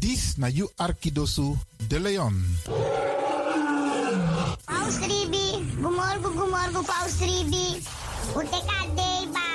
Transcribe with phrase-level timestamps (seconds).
[0.00, 1.56] Dis na you Arkidosu
[1.88, 2.34] de Leon.
[4.66, 7.82] Paus Ribi, gumorgo, gumorgo, Paus Ribi.
[8.34, 9.48] Uteka deba.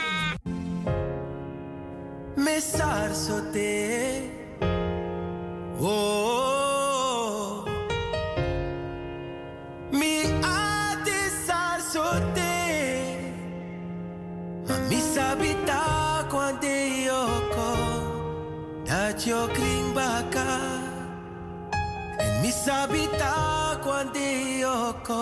[2.36, 4.32] Mesar sote.
[5.80, 6.63] Oh.
[19.14, 20.58] Dat yo kring baka.
[22.18, 25.22] En mi sabita kwante yoko.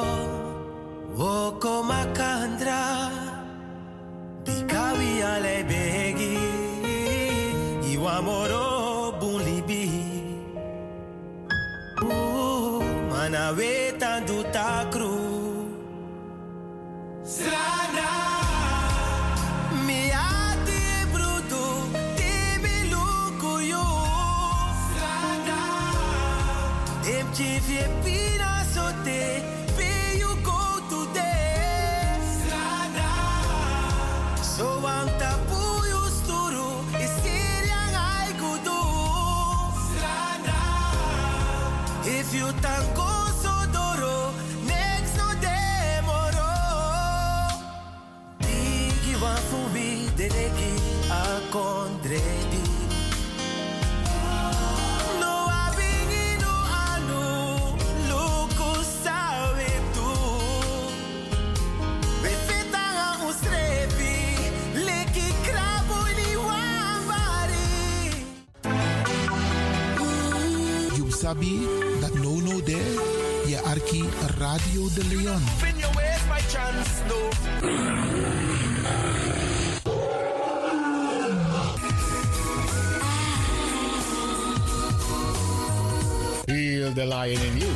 [1.20, 3.12] Woko makandra.
[4.47, 6.39] Bikawi ale begi.
[7.92, 9.88] Iwa moro bulibi.
[12.08, 12.80] Ooh,
[13.12, 15.19] mana weta du takru.
[17.28, 18.12] Strana.
[19.86, 20.12] Mi
[27.38, 28.31] Give wie pić
[71.31, 71.64] sabi
[72.00, 72.92] dat no no there.
[73.47, 74.03] Je Arki
[74.38, 75.44] Radio de Leon.
[86.46, 87.72] Heal the lion in you.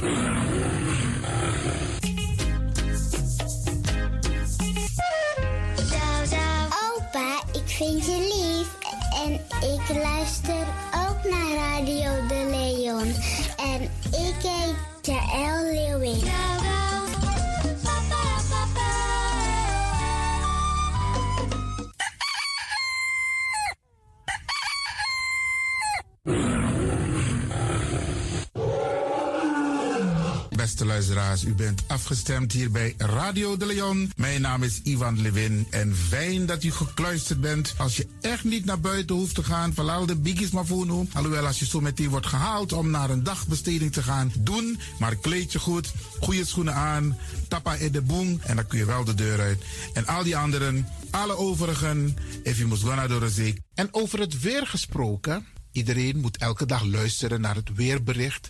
[6.96, 8.86] Opa, ik vind je lief.
[9.26, 9.34] En
[9.70, 10.66] ik luister
[11.08, 13.35] ook naar Radio De Leon.
[13.74, 16.55] En ik heet Jaël Leeuwin.
[31.36, 34.12] Luisteraars, u bent afgestemd hier bij Radio de Leon.
[34.16, 37.74] Mijn naam is Ivan Levin en fijn dat u gekluisterd bent.
[37.78, 41.08] Als je echt niet naar buiten hoeft te gaan, verlaal de biggies maar voor nu.
[41.14, 44.80] Alhoewel, als je zo meteen wordt gehaald om naar een dagbesteding te gaan, doen.
[45.00, 48.86] Maar kleed je goed, goede schoenen aan, tappa in de boom en dan kun je
[48.86, 49.64] wel de deur uit.
[49.94, 53.54] En al die anderen, alle overigen, if you must go naar de.
[53.74, 58.50] En over het weer gesproken, iedereen moet elke dag luisteren naar het weerbericht.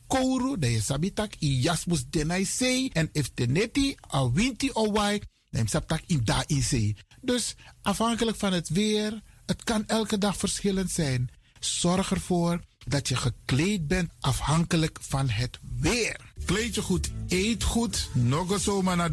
[0.11, 2.89] kouru, dan je sabitak i jasmus denai sei.
[2.93, 6.95] En if teneti a winti o wai, dan sabtak in da in sei.
[7.21, 11.29] Dus afhankelijk van het weer, het kan elke dag verschillend zijn.
[11.59, 16.19] Zorg ervoor dat je gekleed bent afhankelijk van het weer.
[16.45, 19.09] Kleed je goed, eet goed, nog zomaar naar.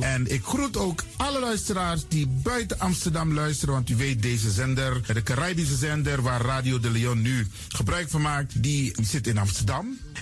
[0.00, 3.74] En ik groet ook alle luisteraars die buiten Amsterdam luisteren.
[3.74, 8.22] Want u weet, deze zender, de Caribische zender waar Radio de Leon nu gebruik van
[8.22, 9.98] maakt, die zit in Amsterdam.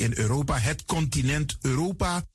[0.00, 2.22] in Europa, het continent Europa.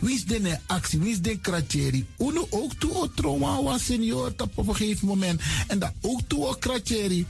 [0.00, 0.98] Wie is de actie?
[0.98, 2.06] Wie is de kratjeri?
[2.18, 5.40] Uno ook toe o trauma was senior op een gegeven moment.
[5.66, 7.26] En dat ook toe o kratjeri.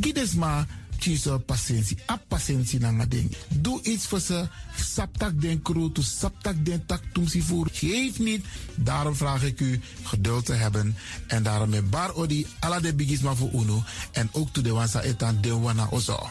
[0.00, 0.66] Gides maar
[0.98, 1.96] kiezen patiëntie.
[2.10, 3.30] A patiëntie na ding.
[3.48, 4.48] Doe iets voor ze.
[4.76, 7.68] Saptak den crew, to saptak den tak tumsi voer.
[7.72, 8.44] Geef niet.
[8.74, 10.96] Daarom vraag ik u geduld te hebben.
[11.26, 13.82] En daarom met bar odi ala de bigisma voor uno.
[14.12, 16.30] En ook to de wansa etan de wana ozo.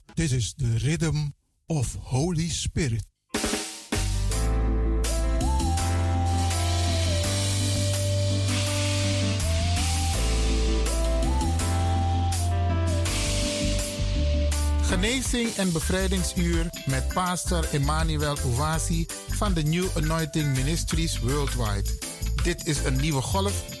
[0.21, 1.33] This is the rhythm
[1.67, 3.03] of Holy Spirit.
[14.81, 21.89] Genezing en bevrijdingsuur met pastor Emmanuel Owasi van de New Anointing Ministries Worldwide.
[22.43, 23.80] Dit is een nieuwe golf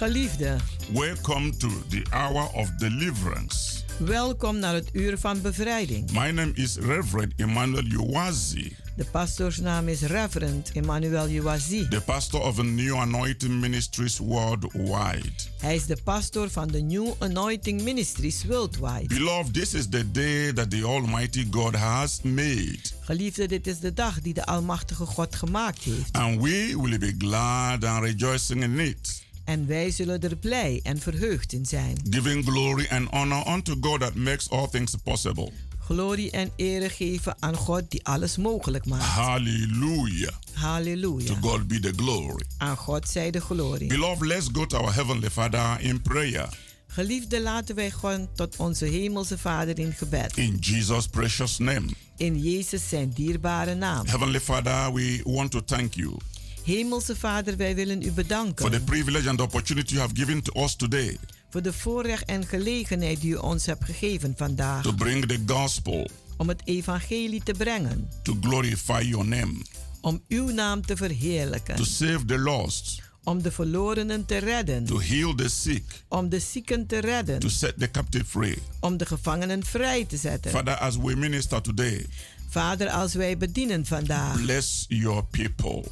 [0.00, 0.56] Geliefde,
[0.92, 3.82] welcome to the hour of deliverance.
[3.98, 6.10] welkom naar het uur van bevrijding.
[6.10, 11.88] My name is Reverend Emmanuel Uwazi, De pastoorsnaam is Reverend Emmanuel Uwazi.
[11.88, 15.32] the pastor of New Anointing Ministries worldwide.
[15.58, 19.14] Hij is de pastor van de New Anointing Ministries Worldwide.
[19.14, 23.92] Beloved, this is the day that the Almighty God has made, Geliefde, dit is de
[23.92, 26.12] dag die de Almachtige God gemaakt heeft.
[26.12, 30.98] and we will be glad and rejoicing in it, En wij zullen er blij en
[30.98, 31.96] verheugd in zijn.
[32.10, 35.52] giving glory and honor unto God that makes all things possible.
[35.78, 39.04] Glorie en ere geven aan God die alles mogelijk maakt.
[39.04, 40.28] Hallelujah.
[40.28, 41.34] To Halleluja.
[41.40, 42.44] God be the glory.
[42.58, 43.88] Aan God zij de glorie.
[43.88, 46.48] Beloved, let's go to our Heavenly Father in prayer.
[46.86, 50.36] Geliefde, laten wij gaan tot onze hemelse Vader in gebed.
[50.36, 51.86] In Jesus' precious name.
[52.16, 54.06] In Jezus zijn dierbare naam.
[54.06, 56.16] Heavenly Father, we want to thank you
[56.64, 60.42] Hemelse Vader, wij willen u for the bedanken privilege and the opportunity you have given
[60.42, 61.18] to us today.
[61.50, 64.82] Voor de voorrecht en gelegenheid die u ons hebt gegeven vandaag.
[64.82, 66.10] To bring the gospel.
[66.36, 69.52] Om het evangelie te brengen, to glorify your name,
[70.00, 75.00] om uw naam te verheerlijken, to save the lost, om de verlorenen te redden, to
[75.00, 78.58] heal the sick, om de zieken te redden, to set the captive free.
[78.80, 80.50] om de gevangenen vrij te zetten.
[80.50, 82.06] Father, as we minister today,
[82.48, 85.84] Vader, als wij bedienen vandaag, bless your people,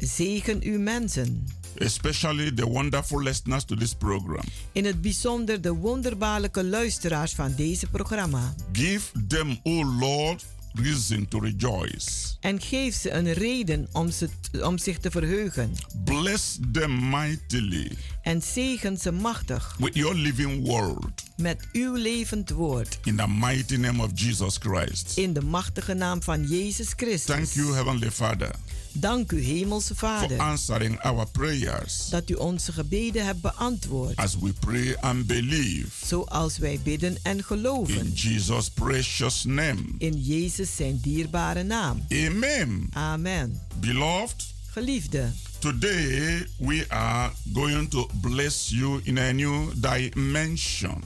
[0.00, 1.46] zegen uw mensen.
[1.78, 4.44] especially the wonderful listeners to this program.
[4.72, 8.54] In het bijzonder de wonderbaarlijke luisteraars van deze programma.
[8.72, 12.08] Give them, O Lord, reason to rejoice.
[12.40, 14.28] En geef ze een reden om, ze,
[14.62, 15.72] om zich te verheugen.
[16.04, 22.98] Bless them mightily En zegen ze machtig with your living word met uw levend woord.
[23.04, 25.12] in the mighty name of Jesus Christ.
[25.16, 27.34] In de machtige naam van Jezus Christus.
[27.36, 28.50] Thank you, Heavenly Father,
[28.92, 34.16] Dank u, Hemelse for Vader, answering our prayers dat u onze gebeden hebt beantwoord.
[34.16, 35.86] as we pray and believe.
[36.06, 38.12] Zoals wij bidden en In geloven.
[38.12, 39.78] Jesus' precious name.
[39.98, 42.04] In Jezus zijn dierbare naam.
[42.08, 42.88] Amen.
[42.92, 43.60] Amen.
[43.80, 51.02] Beloved, Geliefde, today we are going to bless you in a new dimension.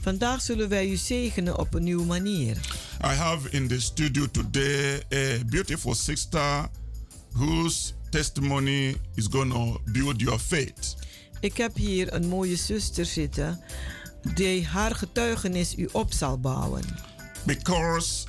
[0.00, 2.56] vandaag zullen wij u zegenen op een nieuwe manier.
[3.04, 6.68] I have in the studio today a beautiful sister
[7.32, 10.96] whose testimony is going to build your faith.
[11.40, 13.60] Ik heb hier een mooie zuster zitten
[14.34, 16.84] die haar getuigenis u op zal bouwen.
[17.44, 18.26] Because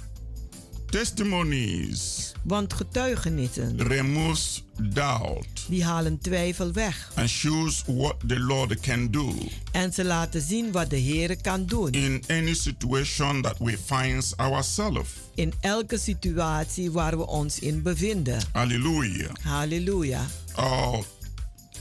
[0.89, 7.11] testimonies Want getuigenissen, removes doubt die halen twijfel weg.
[7.15, 9.33] and shows what the Lord can do
[9.71, 11.91] En ze laten zien wat de Heer kan doen.
[11.91, 15.09] in any situation that we find ourselves.
[15.35, 18.39] In elke situatie waar we ons in bevinden.
[18.51, 19.29] Hallelujah.
[19.41, 20.25] Halleluja.
[20.59, 20.97] Uh,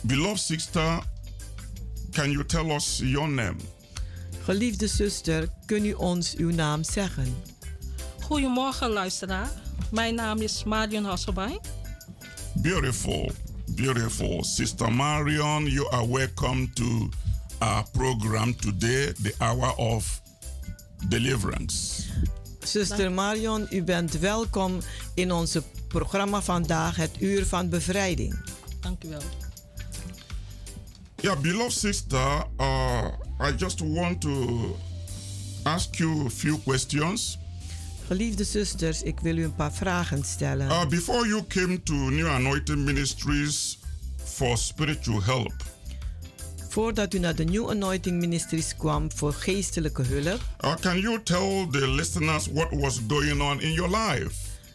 [0.01, 0.99] beloved sister,
[2.13, 3.57] can you tell us your name?
[4.45, 7.35] Geliefde zuster, kun u ons uw naam zeggen?
[8.31, 9.51] Goedemorgen luisteraar.
[9.91, 11.61] Mijn naam is Marion Hasselbein.
[12.55, 13.31] Beautiful,
[13.67, 14.45] beautiful.
[14.45, 17.09] Sister Marion, you are welcome to
[17.59, 20.23] our program today, the hour of
[21.09, 22.03] deliverance.
[22.61, 24.79] Zuster Marion, u bent welkom
[25.15, 28.39] in onze programma vandaag, het Uur van Bevrijding.
[28.81, 29.23] Dank u wel.
[31.17, 33.07] Yeah, beloved sister, uh,
[33.41, 34.77] I just want to
[35.63, 37.39] ask you a few questions.
[38.11, 40.67] Geliefde zusters, ik wil u een paar vragen stellen.
[40.67, 43.79] Uh, before you came to New Anointing Ministries
[44.25, 45.53] for spiritual help,
[46.69, 51.67] Voordat u naar de New Anointing Ministries kwam voor geestelijke hulp, uh, can you tell
[51.71, 54.35] the listeners what was going on in your life?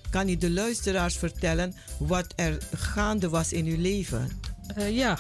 [0.10, 4.30] kan u de luisteraars vertellen wat er gaande was in uw leven.
[4.76, 5.20] Eh, ja,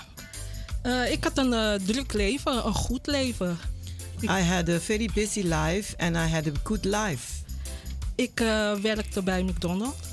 [0.82, 3.58] Eh, ik had een eh, druk leven, een goed leven.
[4.24, 7.44] I had a very busy life and I had a good life.
[8.16, 10.08] Ik eh, werkte bij McDonald's.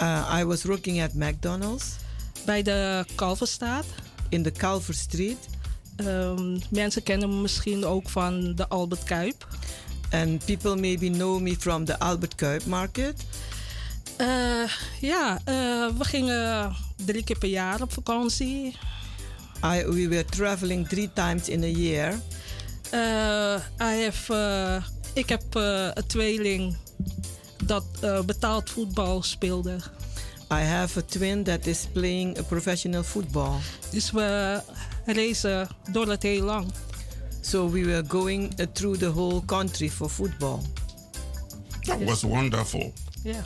[0.00, 1.84] Uh, I was working at McDonald's.
[2.44, 3.84] Bij de Kalverstraat.
[4.28, 5.48] In de Calver Street.
[5.96, 9.48] Ehm, mensen kennen me misschien ook van de Albert Kuip.
[10.10, 13.24] And people maybe know me from the Albert Kuip Market.
[14.16, 15.40] Eh, ja,
[15.96, 18.76] we gingen drie keer per jaar op vakantie.
[19.64, 22.20] I, we were traveling three times in a year.
[23.80, 24.82] I have,
[25.14, 25.42] ik heb
[25.94, 26.76] een tweeling
[27.66, 29.76] dat eh, betaald voetbal speelde.
[30.52, 33.58] I have a twin that is playing a professional football.
[33.90, 34.60] Dus we
[35.06, 36.72] racen door het heel lang.
[37.40, 40.60] So we were going uh, through the whole country for football.
[41.80, 42.92] That was wonderful.
[43.24, 43.44] Yeah.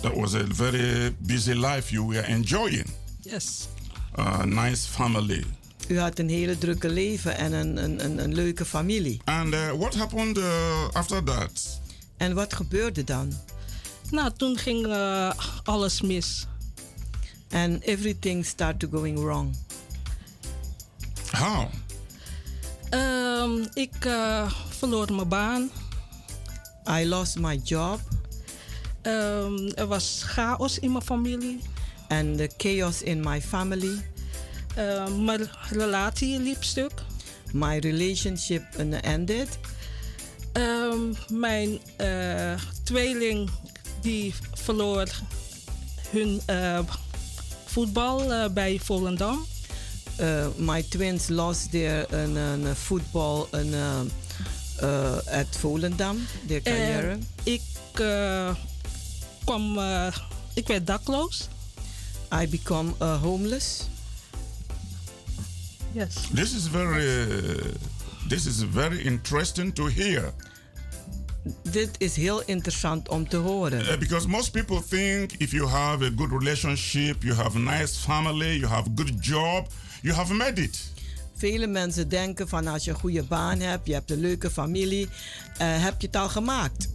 [0.00, 2.86] That was a very busy life you were enjoying.
[3.20, 3.68] Yes.
[4.16, 5.44] A nice family.
[5.88, 9.20] U had een hele drukke leven en een, een, een, een leuke familie.
[9.24, 11.80] And uh, what happened uh, after that?
[12.18, 13.32] En wat gebeurde dan?
[14.10, 15.32] Nou, toen ging uh,
[15.64, 16.46] alles mis.
[17.50, 19.56] And everything started going wrong.
[21.30, 21.68] How?
[22.90, 25.70] Um, ik uh, verloor mijn baan.
[26.88, 28.00] I lost my job.
[29.02, 31.60] Um, er was chaos in mijn familie.
[32.08, 34.04] And the chaos in my family.
[34.78, 36.92] Uh, mijn relatie liep stuk.
[37.52, 38.62] My relationship
[39.02, 39.58] ended.
[40.58, 43.50] Um, mijn uh, tweeling
[44.00, 45.08] die verloor
[46.10, 46.78] hun uh,
[47.64, 49.46] voetbal uh, bij Volendam.
[50.20, 53.74] Uh, my twins lost their een, voetbal een,
[55.30, 57.18] at Volendam, their carrière.
[57.42, 57.62] Ik
[59.44, 59.78] kwam,
[60.54, 61.48] ik werd dakloos.
[62.42, 63.82] I become homeless.
[65.92, 66.14] Yes.
[66.34, 67.32] This is very,
[68.28, 70.32] this is very interesting to hear.
[71.70, 73.80] Dit is heel interessant om te horen.
[73.80, 77.98] Uh, because most people think if you have a good relationship, you have a nice
[77.98, 79.66] family, you have a good job,
[80.02, 80.92] you have made it.
[81.36, 85.04] Vele mensen denken van als je een goede baan hebt, je hebt een leuke familie,
[85.04, 85.08] uh,
[85.58, 86.88] heb je het al gemaakt.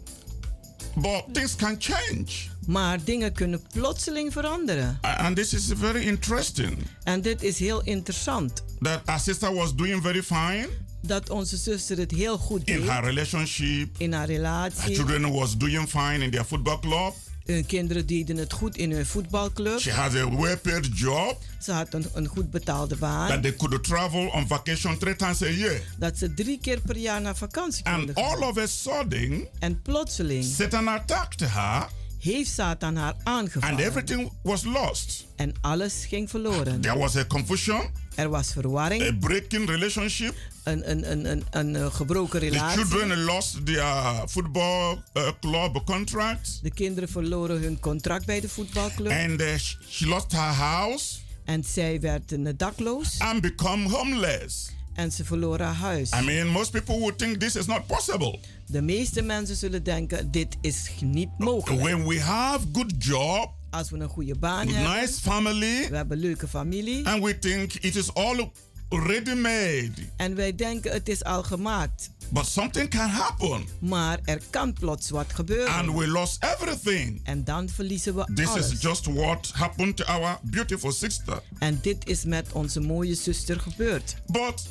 [0.95, 2.51] But things can change.
[2.67, 4.97] Maar dingen kunnen plotseling veranderen.
[5.01, 6.77] And this is very interesting.
[7.03, 8.63] En dit is heel interessant.
[8.79, 10.67] That our sister was doing very fine.
[11.05, 12.79] Dat onze zuster het heel goed deed.
[12.79, 13.95] In haar relationship.
[13.97, 14.81] In haar relatie.
[14.81, 17.13] Her children was doing fine in their football club.
[17.45, 19.79] Hun kinderen deden het goed in hun voetbalclub.
[19.79, 21.37] She has a well-paid job.
[21.59, 23.27] Ze had een, een goed betaalde baan.
[23.27, 25.81] That they could travel on vacation three times a year.
[25.97, 29.47] Dat ze drie keer per jaar naar vakantie konden And all of a sudden.
[29.59, 30.43] En plotseling.
[30.43, 31.87] Satan attacked her.
[32.19, 33.75] Heeft Satan haar aangevallen.
[33.75, 35.25] And everything was lost.
[35.35, 36.81] En alles ging verloren.
[36.81, 37.89] There was a confusion.
[38.15, 39.01] Er was verwarring.
[39.01, 40.35] A breaking relationship.
[40.63, 42.81] Een, een, een, een, een, een gebroken relatie.
[42.81, 46.59] The children lost their football uh, club contract.
[46.61, 49.11] De kinderen verloren hun contract bij de voetbalclub.
[49.11, 49.47] And uh,
[49.89, 51.15] she lost her house.
[51.45, 53.19] En zij werd dakloos.
[53.19, 54.71] And become homeless.
[54.93, 56.11] En ze verloor haar huis.
[56.11, 58.39] I mean, most people would think this is not possible.
[58.65, 61.81] De meeste mensen zullen denken, dit is niet mogelijk.
[61.81, 66.17] When we have good job, als we een goede baan hebben, nice family, we hebben
[66.17, 68.51] een leuke familie, and we think it is all
[68.89, 69.91] ready made.
[70.17, 72.09] En wij denken het is al gemaakt.
[72.29, 73.63] But something can happen.
[73.79, 75.73] Maar er kan plots wat gebeuren.
[75.73, 77.19] And we lost everything.
[77.23, 78.71] En dan verliezen we This alles.
[78.71, 81.41] is just what happened to our beautiful sister.
[81.59, 84.15] En dit is met onze mooie zuster gebeurd.
[84.25, 84.67] But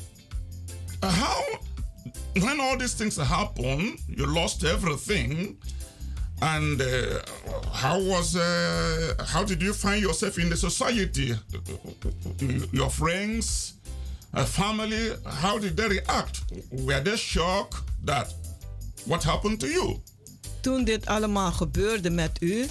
[0.99, 1.61] how
[2.33, 5.57] when all these things happen, you lost everything.
[6.43, 7.21] And uh,
[7.71, 11.35] how was uh, how did you find yourself in the society?
[12.71, 13.73] Your friends,
[14.45, 16.41] family, how did they react?
[16.71, 18.27] Were they shocked that
[19.05, 20.01] what happened to you?
[20.61, 22.67] Toen dit allemaal gebeurde met u,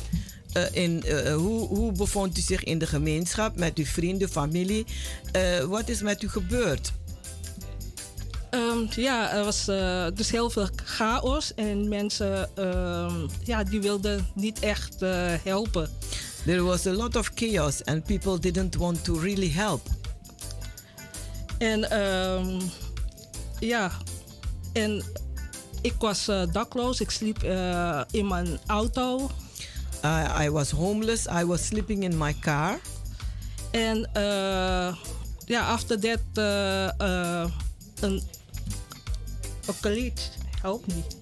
[0.56, 4.86] uh, in, uh, hoe, hoe bevond u zich in de gemeenschap met uw vrienden, familie?
[5.36, 6.92] Uh, wat is met u gebeurd?
[8.54, 14.26] Um, ja, er was uh, dus heel veel chaos en mensen um, ja, die wilden
[14.34, 15.10] niet echt uh,
[15.42, 15.88] helpen.
[16.44, 19.86] There was a lot of chaos and people didn't want to really help.
[21.58, 22.60] En um,
[23.58, 23.90] ja,
[24.72, 25.04] en
[25.80, 27.42] ik was uh, dakloos, ik sliep
[28.10, 29.30] in mijn auto.
[30.40, 32.78] I was homeless, I was sleeping in my car.
[33.70, 34.08] En
[35.44, 36.20] ja, after that,
[38.00, 38.22] een
[39.66, 40.22] een collega
[40.60, 41.16] helpt niet.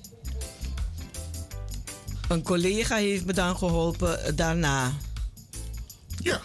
[2.29, 4.93] Een collega heeft me dan geholpen daarna.
[6.23, 6.41] Ja.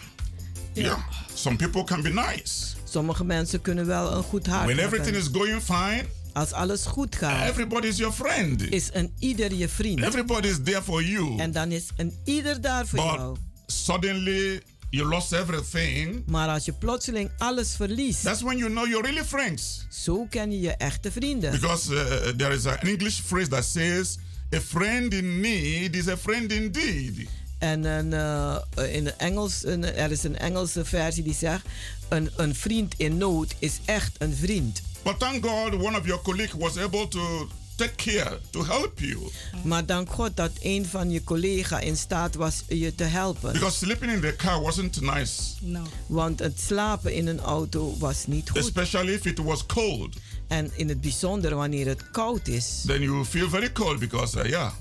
[0.72, 0.82] Ja.
[0.82, 0.98] Yeah.
[1.34, 2.74] Some people can be nice.
[2.84, 4.98] Sommige mensen kunnen wel een goed hart When hebben.
[4.98, 6.04] everything is going fine.
[6.32, 7.48] Als alles goed gaat.
[7.48, 8.62] Everybody is your friend.
[8.70, 10.02] Is een ieder je vriend.
[10.02, 11.38] Everybody is there for you.
[11.38, 13.36] En dan is een ieder daar voor But jou.
[13.66, 16.22] Suddenly you lost everything.
[16.26, 18.22] Maar als je plotseling alles verliest.
[18.22, 19.86] That's when you know you're really friends.
[19.90, 21.50] Zo ken je je echte vrienden.
[21.50, 22.00] Because uh,
[22.36, 24.18] there is an English phrase that says
[24.54, 27.28] a friend in need is a friend indeed.
[27.58, 31.66] En een, uh, in Engels, een, er is een Engelse versie die zegt:
[32.08, 34.82] een, een vriend in nood is echt een vriend.
[35.02, 39.30] But thank God, one of your colleagues was able to take care, to help you.
[39.64, 43.52] Maar dank God dat een van je collega's in staat was je te helpen.
[43.52, 45.42] Because sleeping in the car wasn't nice.
[45.60, 45.82] No.
[46.06, 48.60] Want het slapen in een auto was niet goed.
[48.60, 50.16] Especially if it was cold.
[50.48, 52.82] En in het bijzonder wanneer het koud is.
[52.86, 54.72] Then you feel very cold because, uh, yeah.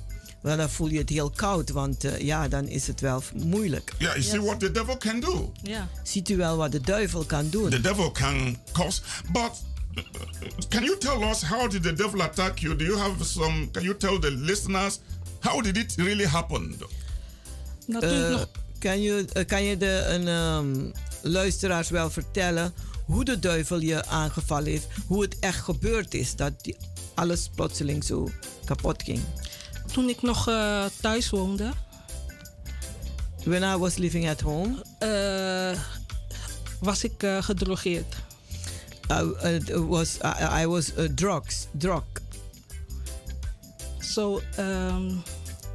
[0.42, 3.94] Wel, dan voel je het heel koud, want eh, ja, dan is het wel moeilijk.
[3.98, 5.52] Yeah, you see what the devil can do.
[5.64, 5.90] Ja.
[6.04, 7.70] Ziet u wel wat de duivel kan doen?
[7.70, 9.75] The devil can cause, but uh,
[10.70, 12.76] can you tell us how did the devil attack you?
[12.76, 13.72] Do you have some?
[13.72, 15.00] Can you tell the listeners
[15.40, 16.76] how did it really happen?
[17.88, 18.48] Natuurlijk Eh, nog.
[18.80, 22.74] kan, je, eh, kan je de een, ehm, luisteraars wel vertellen
[23.06, 24.88] hoe de duivel je aangevallen heeft?
[25.08, 26.78] Hoe het echt gebeurd is dat die
[27.16, 28.30] alles plotseling zo
[28.66, 29.20] kapot ging?
[29.92, 31.72] Toen ik nog eh, thuis woonde,
[33.44, 35.80] When I was living at home, eh,
[36.80, 38.16] was ik eh, gedrogeerd.
[39.10, 42.04] I, uh, was, I, I was uh, drugs, drug.
[44.00, 45.12] Zo, ehm,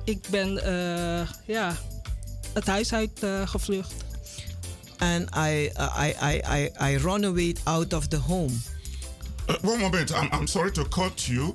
[0.05, 1.77] ik ben eh, ja,
[2.53, 3.95] het huis uit gevlucht.
[5.01, 8.53] And I, uh, I, I, I, I run away out of the home.
[9.49, 11.55] Uh, one moment, I'm, I'm sorry to cut you.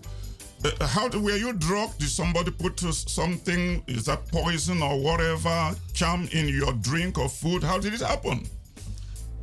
[0.63, 1.99] Uh, how were you drugged?
[1.99, 3.83] Did somebody put uh, something?
[3.88, 7.63] Is that poison or whatever charm in your drink or food?
[7.63, 8.47] How did it happen?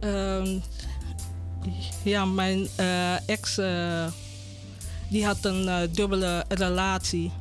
[0.00, 0.60] Ehm,
[2.02, 4.06] ja, mijn eh, ex eh,
[5.10, 7.32] die had een eh, dubbele relatie.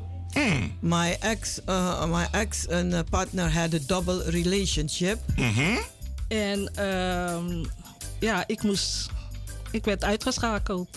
[0.79, 5.19] My ex, uh, my ex and uh, partner had a double relationship.
[6.27, 7.65] En ehm,
[8.19, 9.09] ja, ik moest,
[9.71, 10.89] ik werd uitgeschakeld.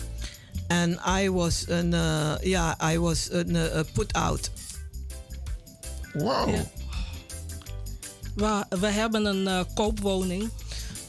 [0.67, 4.51] And I was uh, yeah, I was uh, put out.
[6.13, 6.49] Wow.
[6.49, 6.63] Ja.
[8.35, 10.49] We, we hebben een koopwoning.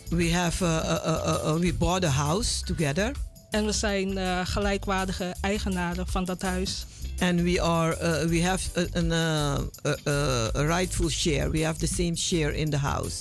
[0.08, 3.12] We have, uh, uh, uh, uh, we bought a house together.
[3.50, 6.86] En we zijn eh, gelijkwaardige eigenaren van dat huis.
[7.18, 11.50] And we are, uh, we have a, an, uh, a, rightful share.
[11.50, 13.14] We have the same share in the house.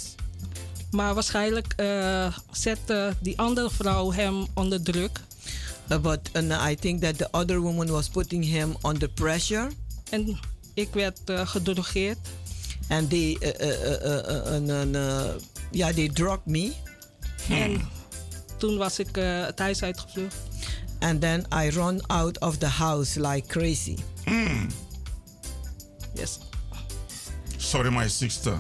[0.92, 5.20] Maar waarschijnlijk eh, zette die andere vrouw hem onder druk.
[5.92, 9.70] Uh, but uh, I think that the other woman was putting him under pressure.
[10.10, 10.40] En
[10.74, 12.18] ik werd eh, gedrogeerd.
[12.90, 13.38] And they,
[15.76, 16.74] uh, uh, uh, uh, uh, uh, yeah, they drugged me.
[17.50, 17.82] En
[18.58, 20.36] toen was ik eh, het huis uitgevlucht.
[21.00, 23.96] And then I run out of the house like crazy.
[26.14, 26.40] Yes.
[27.58, 28.60] Sorry, my sister.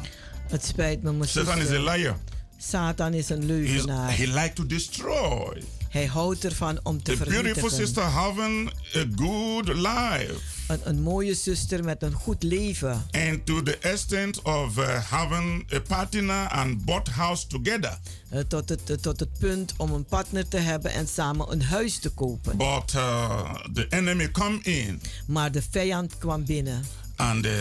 [0.49, 2.15] Het spijt me, mijn Satan is a liar.
[2.57, 4.17] Satan is een He's, leugenaar.
[4.17, 5.63] he like to destroy.
[5.89, 7.71] Hij houdt ervan om te The beautiful vernietigen.
[7.71, 10.54] sister having a good life.
[10.67, 13.05] Een, een mooie zuster met een goed leven.
[13.11, 17.97] And to the extent of uh, having a partner and bought house together.
[18.29, 21.63] Eh, tot, het, eh, tot het punt om een partner te hebben en samen een
[21.63, 22.57] huis te kopen.
[22.57, 26.83] But uh, the enemy come in Maar de vijand kwam binnen
[27.15, 27.51] and uh,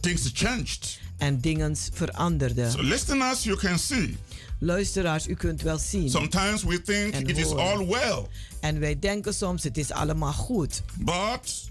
[0.00, 0.98] things changed.
[1.18, 2.70] en dingen veranderden.
[2.70, 4.16] So listeners, you can see.
[4.60, 6.10] Luisteraars, u kunt wel zien.
[6.10, 8.26] Sometimes we think it is all well.
[8.60, 10.82] En wij denken soms het is allemaal goed.
[10.94, 11.67] But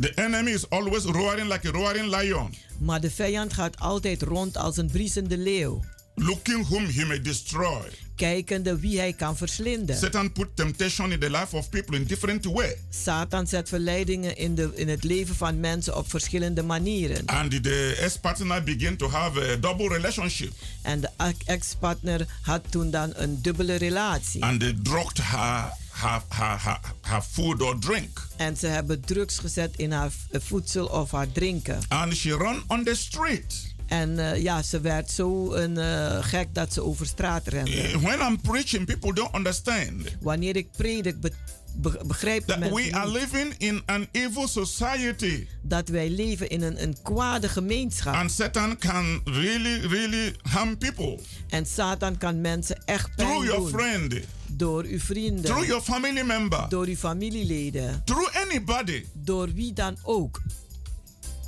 [0.00, 4.56] the enemy is always roaring like a roaring lion, Maar de vijand gaat altijd rond
[4.56, 5.84] als een briesende leeuw.
[6.14, 7.80] looking whom he may destroy.
[8.16, 9.96] Kijkende wie hij kan verslinden.
[9.96, 12.76] Satan put temptation in the life of people in different way.
[12.90, 17.26] Satan zet verleidingen in, de, in het leven van mensen op verschillende manieren.
[17.26, 20.52] And the ex-partner begin to have a double relationship.
[20.82, 21.10] En de
[21.44, 24.42] ex-partner had toen dan een dubbele relatie.
[24.44, 28.26] And they drugged her, her, her food or drink.
[28.36, 31.78] En ze hebben drugs gezet in haar v- voedsel of haar drinken.
[31.88, 33.66] And she run on the street.
[33.86, 37.80] En eh, ja, ze werd zo een, eh, gek dat ze over straat rende.
[37.80, 41.32] Eh, When I'm preaching, people don't understand Wanneer ik predik, be,
[41.74, 45.46] be- begrijpen mensen we are living in an evil society.
[45.62, 48.14] dat wij leven in een, een kwade gemeenschap.
[48.14, 53.60] And Satan can really, really harm people En Satan kan mensen echt pijn through your
[53.60, 53.68] doen.
[53.80, 54.14] friend,
[54.58, 55.44] Door uw vrienden.
[55.44, 58.02] through your family member, Door uw familieleden.
[58.04, 59.04] through anybody.
[59.12, 60.42] Door wie dan ook.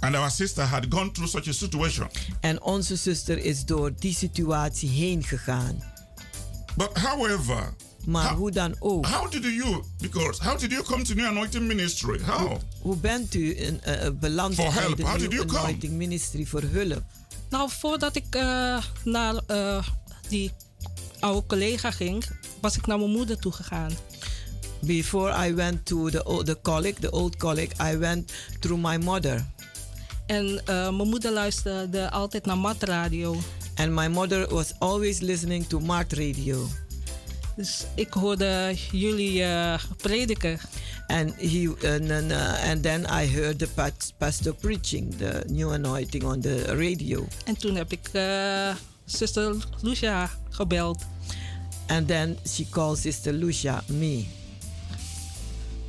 [0.01, 2.09] And our sister had gone through such a situation.
[2.41, 5.83] En onze zuster is door die situatie heen gegaan.
[6.77, 7.75] But however,
[8.07, 9.07] Maar hoe dan ook.
[9.07, 12.21] how did you, because how did you come to New Anointing Ministry?
[12.23, 12.59] How?
[12.81, 14.65] Hoe bent u in, eh, eh, beland bij
[14.97, 15.59] de How New come?
[15.59, 17.03] Anointing Ministry voor hulp?
[17.51, 19.87] Nou, voordat ik eh, naar eh,
[20.29, 20.53] die
[21.21, 22.25] oude collega ging,
[22.61, 23.91] was ik naar mijn moeder toe gegaan.
[24.81, 28.97] Before I went to the, o- the colleague, the old colleague, I went through my
[28.97, 29.47] mother.
[30.27, 33.37] En eh, mijn moeder luisterde altijd naar matradio.
[33.75, 36.69] And my mother was always listening to Mart Radio.
[37.57, 40.59] Dus ik hoorde jullie eh, prediken.
[41.07, 46.25] And he and, then, uh, and then I heard the pastor preaching the new anointing
[46.25, 47.27] on the radio.
[47.45, 51.03] En toen heb ik eh zuster Lucia gebeld.
[51.91, 54.27] And then she calls Sister Lucia me.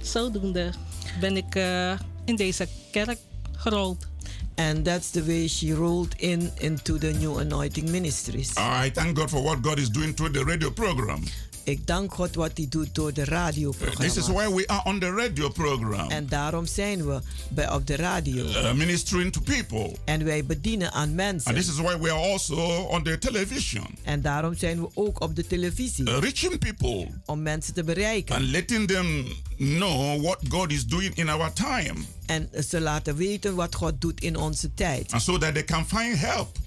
[0.01, 0.73] Zodoende
[1.19, 3.17] ben ik eh, in deze kerk
[3.57, 4.07] gerold.
[4.55, 8.49] And that's the way she rolled in into the New Anointing Ministries.
[8.57, 11.23] I thank God for what God is doing through the radio program.
[11.63, 14.13] Ik dank God wat hij doet door de radioprogramma.
[14.13, 16.09] This is why we are on the radio program.
[16.09, 18.45] En daarom zijn we bij, op de radio.
[18.45, 19.95] Uh, ministering to people.
[20.05, 21.47] En wij bedienen aan mensen.
[21.47, 23.87] And this is why we are also on the television.
[24.03, 26.09] En daarom zijn we ook op de televisie.
[26.09, 27.07] Uh, reaching people.
[27.25, 28.35] Om mensen te bereiken.
[28.35, 29.25] And letting them
[29.57, 31.93] know what God is doing in our time.
[32.25, 35.11] En ze laten weten wat God doet in onze tijd.
[35.11, 36.57] And so that they can find help.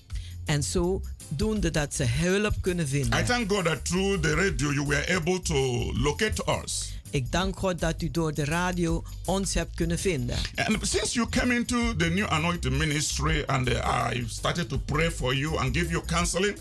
[0.45, 3.21] En zo doende dat ze hulp kunnen vinden.
[3.21, 5.55] I thank God that through the radio you were able to
[5.93, 6.93] locate us.
[7.11, 10.37] Ik dank God dat u door de radio ons hebt kunnen vinden.
[10.55, 15.11] And since you came into the new anointing ministry and uh, I started to pray
[15.11, 16.59] for you and give you counseling,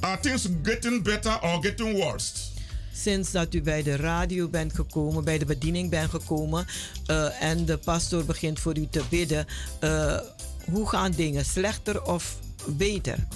[0.00, 2.32] are things getting better or getting worse?
[2.92, 6.66] Sinds dat u bij de radio bent gekomen, bij de bediening bent gekomen
[7.10, 9.46] uh, en de pastor begint voor u te bidden,
[9.80, 10.18] uh,
[10.70, 11.44] hoe gaan dingen?
[11.44, 12.36] Slechter of
[12.68, 13.26] beter?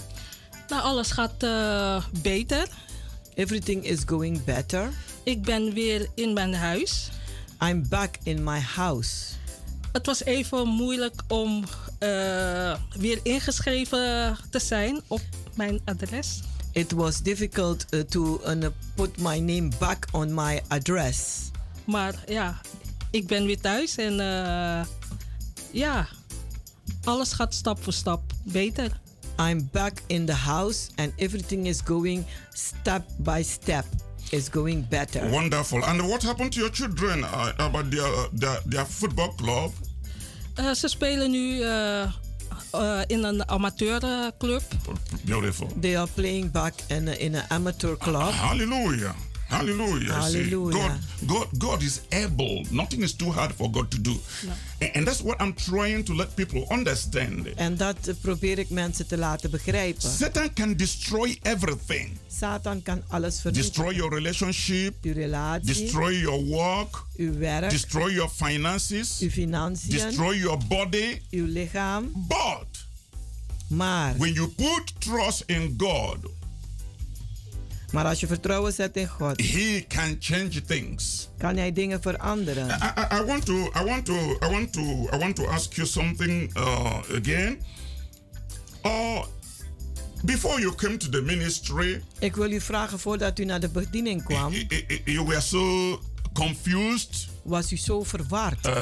[0.69, 2.69] Nou, alles gaat uh, beter.
[3.35, 4.88] Everything is going better.
[5.23, 7.11] Ik ben weer in mijn huis.
[7.62, 9.38] I'm back in my house.
[9.93, 11.64] Het was even moeilijk om
[12.01, 15.21] uh, weer ingeschreven te zijn op
[15.55, 16.40] mijn adres.
[16.73, 21.51] It was difficult uh, to uh, put my name back on my address.
[21.85, 22.61] Maar ja,
[23.11, 24.16] ik ben weer thuis en
[25.71, 26.09] ja,
[27.05, 29.01] alles gaat stap voor stap beter.
[29.40, 32.24] I'm back in the house and everything is going
[32.55, 33.85] step by step.
[34.33, 35.29] Is going better.
[35.31, 35.85] Wonderful.
[35.85, 39.72] And what happened to your children uh, about their, uh, their, their football club?
[40.59, 44.62] Uh, ze spelen nu uh, in een amateurclub.
[45.24, 45.68] Beautiful.
[45.81, 48.33] They are playing back in, in an amateur club.
[48.33, 49.14] Hallelujah.
[49.51, 50.13] Hallelujah.
[50.13, 50.79] Hallelujah.
[50.79, 52.65] God, God, God is able.
[52.71, 54.15] Nothing is too hard for God to do.
[54.45, 54.53] No.
[54.81, 57.47] And, and that's what I'm trying to let people understand.
[57.57, 60.11] En dat probeer ik mensen te laten begrijpen.
[60.11, 62.19] Satan can destroy everything.
[62.29, 63.73] Satan kan alles vernietigen.
[63.73, 64.95] Destroy your relationship.
[65.05, 65.67] Uw relatie.
[65.67, 67.05] Destroy your work.
[67.17, 67.71] Uw werk.
[67.71, 69.21] Destroy your finances.
[69.23, 69.91] Uw financiën.
[69.91, 71.23] Destroy your body.
[71.31, 72.13] Uw lichaam.
[72.15, 72.87] But
[73.69, 76.17] maar when you put trust in God,
[77.92, 81.29] maar als je vertrouwen zet in God, He can change things.
[81.38, 82.68] Kan hij dingen veranderen?
[82.68, 84.81] I, I, I want to, I want to, I want to,
[85.12, 87.59] I want to ask you something uh, again.
[88.85, 89.22] Uh,
[90.24, 94.24] before you came to the ministry, ik wil u vragen voordat u naar de bediening
[94.24, 94.53] kwam.
[95.05, 95.98] You were so
[96.33, 97.29] confused.
[97.42, 98.66] Was u zo verward?
[98.66, 98.74] Uh,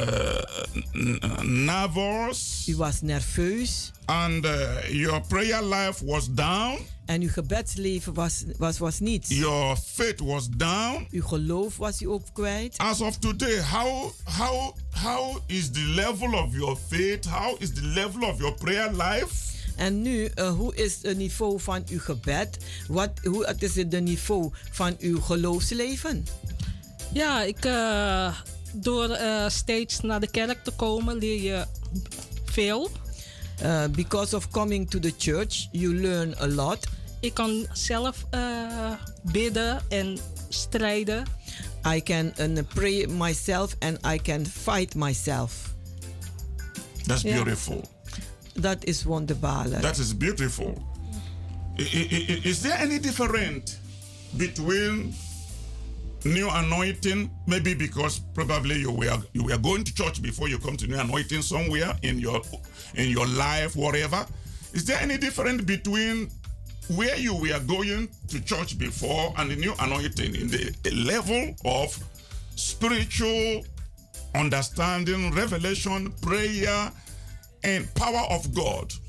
[1.42, 2.64] nervous.
[2.68, 3.90] U was nerveus.
[4.04, 4.50] And uh,
[4.90, 6.78] your prayer life was down.
[7.08, 9.28] En uw gebedsleven was, was, was niets.
[9.28, 11.06] Your faith was down.
[11.10, 12.78] Uw geloof was u ook kwijt.
[12.78, 17.24] As of today, how, how, how is the level of your faith?
[17.24, 19.34] How is the level of your prayer life?
[19.76, 22.64] En nu, uh, hoe is het niveau van uw gebed?
[22.88, 26.26] Wat, hoe het is het niveau van uw geloofsleven?
[27.12, 28.38] Ja, ik, uh,
[28.72, 31.66] door uh, steeds naar de kerk te komen leer je
[32.44, 32.90] veel.
[33.62, 36.86] Uh, because of coming to the church, you learn a lot.
[37.20, 41.26] Ik kan zelf uh, bidden en strijden.
[41.94, 45.74] I can uh, pray myself and I can fight myself.
[47.06, 47.34] That's yeah.
[47.34, 47.88] beautiful.
[48.54, 49.82] Dat is wonderbaarlijk.
[49.82, 50.86] That is beautiful.
[51.76, 51.92] Is,
[52.42, 53.76] is there any difference
[54.30, 55.14] between
[56.24, 60.76] new anointing maybe because probably you were you were going to church before you come
[60.76, 62.42] to new anointing somewhere in your
[62.94, 64.26] in your life whatever
[64.72, 66.28] is there any difference between
[66.88, 71.98] where you were going to church before and the new anointing in the, level of
[72.54, 73.64] spiritual
[74.34, 76.92] understanding revelation prayer
[77.62, 79.00] and power of god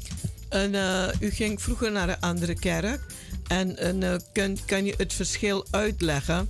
[0.49, 3.01] en uh, u ging vroeger naar een andere kerk
[3.47, 6.49] en uh, kan, kan je het verschil uitleggen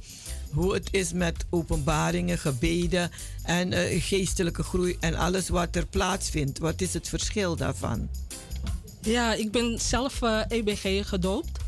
[0.52, 3.12] hoe het is met openbaringen, gebeden
[3.44, 6.60] en uh, geestelijke groei en alles wat er plaatsvindt.
[6.60, 8.10] Wat is het verschil daarvan?
[9.02, 11.60] Ja, ik ben zelf uh, EBG gedoopt.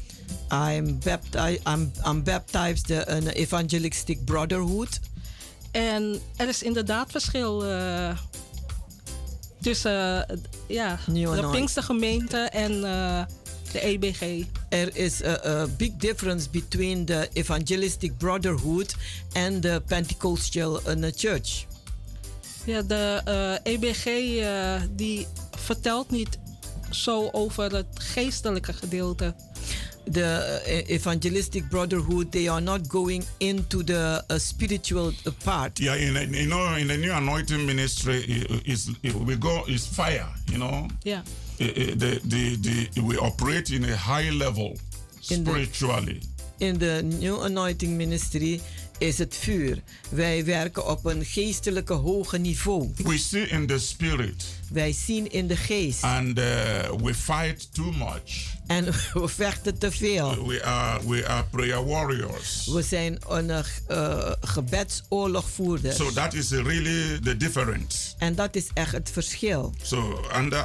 [0.49, 4.99] I'm, bapti I'm, I'm baptized in uh, Evangelistic Brotherhood.
[5.71, 8.17] En er is inderdaad verschil uh,
[9.61, 10.25] tussen
[10.67, 12.83] ja, de Pinkstergemeente en
[13.71, 14.45] de EBG.
[14.69, 18.95] Er is a, a, big difference between the Evangelistic Brotherhood
[19.33, 21.65] and the Pentecostal uh, Church.
[22.65, 26.39] Ja, de uh, EBG uh, die vertelt niet
[26.95, 29.35] zo over het geestelijke gedeelte.
[30.11, 35.11] the uh, evangelistic brotherhood they are not going into the uh, spiritual
[35.43, 38.89] part Yeah, in, in, you know, in the new anointing ministry, i- is
[39.25, 40.27] we go is fire.
[40.51, 44.75] You know, I- the, the, the, we operate in a high level
[45.29, 46.21] In the- spiritually.
[46.57, 48.61] in de New Anointing Ministry
[49.01, 49.81] is het vuur.
[50.09, 52.91] Wij werken op een geestelijke hoge niveau.
[52.95, 56.03] We see in the spirit, Wij zien in de geest.
[56.03, 56.43] and uh,
[57.03, 58.49] we fight too much.
[58.67, 60.47] En we vechten te veel.
[60.47, 62.67] We are we are prayer warriors.
[62.73, 63.49] We zijn een
[63.89, 65.93] uh, gebedsoorlogvoerder.
[65.93, 68.13] So that is really the difference.
[68.17, 69.73] En dat is echt het verschil.
[69.81, 70.57] So and I,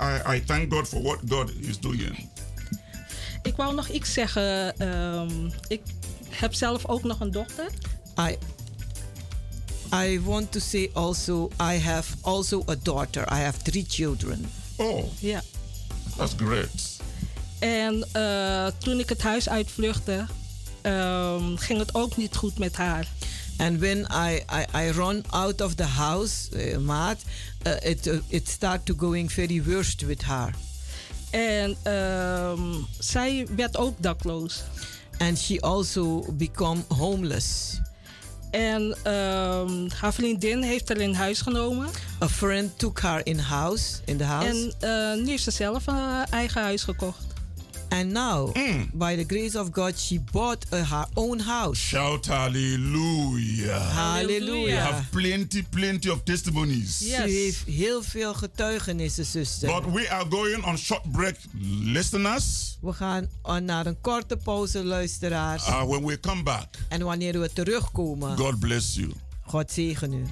[0.00, 2.28] I I thank God for what God is doing.
[3.42, 4.78] Ik wou nog iets zeggen.
[4.78, 5.80] ehm, ik
[6.34, 7.66] heb zelf ook nog een dochter.
[8.20, 8.36] I
[9.94, 13.22] I want to say also I have also a daughter.
[13.32, 14.50] I have three children.
[14.76, 15.42] Oh, Ja.
[16.16, 17.00] that's great.
[17.58, 20.26] En eh, toen ik het huis uitvluchtte,
[20.80, 23.08] ehm, ging het ook niet goed met haar.
[23.58, 27.20] And when I, I, I run out of the house, uh, maat,
[27.66, 30.54] uh, it, uh, it start to going very worst with her.
[31.30, 34.62] En ehm, zij werd ook dakloos.
[35.18, 37.80] And she also become homeless.
[38.50, 41.88] En ehm, haar vriendin heeft haar in huis genomen.
[42.22, 44.46] A friend took her in house, in the house.
[44.48, 47.31] En eh, nu heeft ze zelf een eh, eigen huis gekocht.
[47.92, 48.90] And now, Mm.
[48.92, 51.78] by the grace of God, she bought uh, her own house.
[51.78, 53.78] Shout hallelujah.
[53.78, 54.64] Hallelujah.
[54.64, 56.98] We have plenty, plenty of testimonies.
[56.98, 59.68] Ze heeft heel veel getuigenissen, zuster.
[59.80, 61.36] But we are going on short break,
[61.82, 62.78] listeners.
[62.80, 63.28] We gaan
[63.64, 65.66] naar een korte pauze, luisteraars.
[65.68, 69.10] Uh, when we come back, En wanneer we terugkomen, God bless you.
[69.46, 70.24] God zegen u.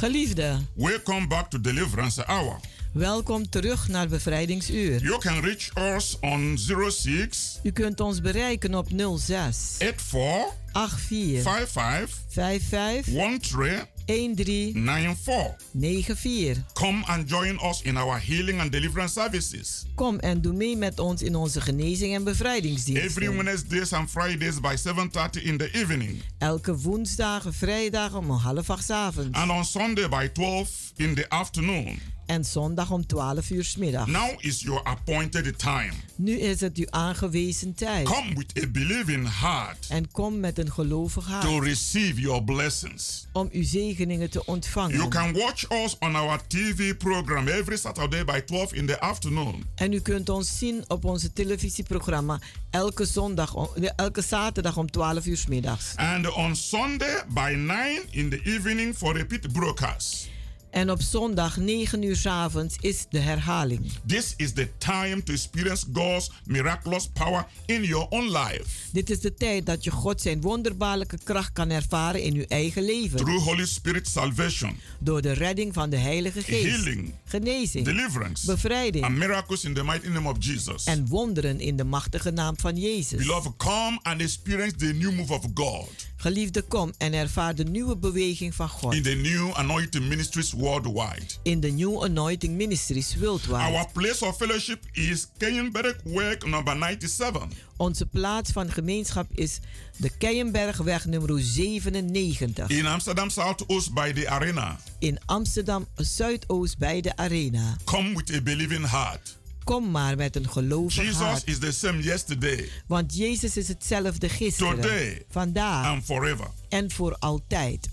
[0.00, 2.60] Geliefde, welcome back to Deliverance Hour.
[2.92, 5.02] welkom terug naar Bevrijdingsuur.
[5.02, 6.58] You can reach us on
[6.90, 8.86] 06 U kunt ons bereiken op
[9.18, 15.54] 06 84 84 55 55 13 13 94.
[15.72, 16.62] 94.
[16.72, 19.86] Come and join us in our healing and deliverance services.
[20.00, 23.36] Kom en doe mee met ons in onze genezing en Every bevrijdingsdiensten.
[23.36, 26.22] Wednesdays and Fridays by 7:30 in the evening.
[26.38, 29.38] Elke woensdag en vrijdag om half acht avonds.
[29.38, 31.98] And on Sunday by 12 in the afternoon.
[32.30, 34.10] En zondag om 12 uur 's middags.
[34.10, 35.90] Now is your appointed time.
[36.16, 38.06] Nu is het uw aangewezen tijd.
[38.06, 43.26] Come with a believing heart En kom met een gelovig to hart receive your blessings.
[43.32, 44.96] om uw zegeningen te ontvangen.
[44.96, 49.64] You can watch us on our TV program every Saturday by 12 in the afternoon.
[49.74, 53.54] En u kunt ons zien op onze televisieprogramma elke, zondag,
[53.96, 55.92] elke zaterdag om 12 uur 's middags.
[55.96, 60.28] And on Sunday by 9 in the evening for repeat broadcast.
[60.70, 63.92] En op zondag 9 uur 's avonds is de herhaling.
[64.06, 69.20] This is the time to experience God's miraculous power in your own life Dit is
[69.20, 73.18] de tijd dat je God zijn wonderbaarlijke kracht kan ervaren in uw eigen leven.
[73.18, 76.66] through Holy Spirit salvation, Door de redding van de Heilige Geest.
[76.76, 77.84] healing, Genezing.
[77.84, 79.04] deliverance, Bevrijding.
[79.04, 80.84] and miracles in the mighty name of Jesus.
[80.84, 83.18] En wonderen in de machtige naam van Jezus.
[83.18, 87.96] Beloved, come and experience the new move of God Geliefde, kom en ervaar de nieuwe
[87.96, 88.94] beweging van God.
[88.94, 91.26] in the new anointing ministries worldwide.
[91.42, 93.54] In de New Anointing Ministries worldwide.
[93.76, 97.48] Our place of fellowship is Kenyenberg Work number 97.
[97.76, 99.58] Onze plaats van gemeenschap is
[99.96, 102.68] de Keienbergweg nummer 97.
[102.70, 104.78] In Amsterdam Southoost by the arena.
[104.98, 107.76] In Amsterdam Zuidoost bij de Arena.
[107.84, 109.38] Come with a believing heart.
[109.64, 111.46] Kom maar met een gelovig Jesus hart.
[111.46, 115.22] is the same yesterday, Want Jezus is hetzelfde gisteren, Today.
[115.30, 116.46] vandaag and forever.
[116.68, 117.88] en voor altijd.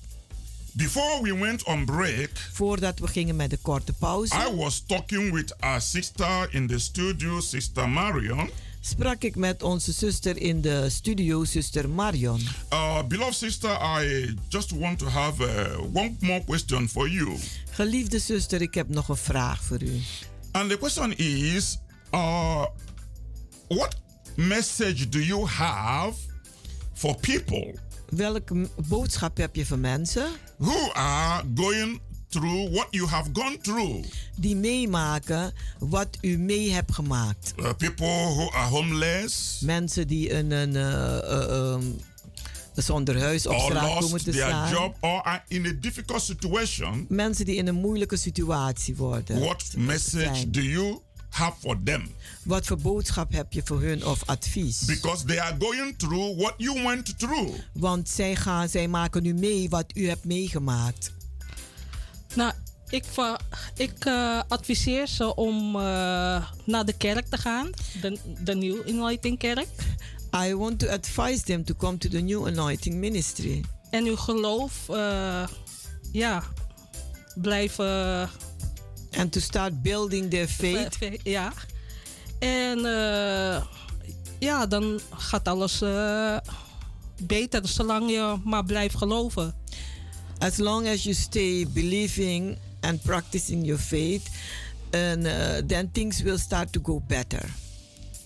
[0.77, 5.33] Before we went on break, Voordat we gingen met de korte pauze, I was talking
[5.33, 8.49] with our sister in the studio, Sister Marion.
[8.81, 12.41] sprak ik met onze zuster in de studio, zuster Marion.
[12.73, 13.69] Uh, beloved sister,
[14.01, 17.37] I just want to have uh, one more question for you.
[17.71, 20.01] Geliefde zuster, ik heb nog een vraag voor u.
[20.51, 21.77] And the question is
[22.13, 22.65] uh,
[23.67, 23.95] what
[24.35, 26.13] message do you have
[26.93, 27.73] for people
[28.09, 30.27] Welke boodschap heb je voor mensen
[30.57, 31.99] who are going
[32.29, 34.05] through what you have gone through?
[34.35, 37.53] die meemaken wat u mee hebt gemaakt?
[37.57, 41.83] Uh, people who are homeless Mensen die een, een eh, ehm,
[42.75, 44.71] zonder huis op straat komen te staan.
[44.71, 47.05] job or are in a difficult situation.
[47.09, 49.39] Mensen die in een moeilijke situatie worden.
[49.39, 50.99] What message do you
[51.29, 52.09] have for them?
[52.43, 54.85] Wat voor boodschap heb je voor hun of advies?
[54.85, 57.53] Because they are going through what you went through.
[57.73, 61.13] Want zij, gaan, zij maken nu mee wat u hebt meegemaakt.
[62.35, 62.53] Nou,
[62.89, 63.05] ik,
[63.75, 65.81] ik eh, adviseer ze om eh,
[66.65, 67.69] naar de kerk te gaan,
[68.01, 69.67] de, de New Enlightened Kerk.
[70.45, 73.63] I want to advise them to come to the New Anointing Ministry.
[73.89, 75.47] En uw geloof, eh,
[76.11, 76.43] ja,
[77.35, 78.29] blijven.
[79.11, 80.97] And to start building their faith.
[80.99, 81.53] eh, Ja.
[82.39, 83.61] En eh,
[84.39, 86.37] ja, dan gaat alles eh,
[87.21, 89.53] beter, zolang je maar blijft geloven.
[90.39, 94.29] As long as you stay believing and practicing your faith,
[94.91, 97.49] and uh, then things will start to go better.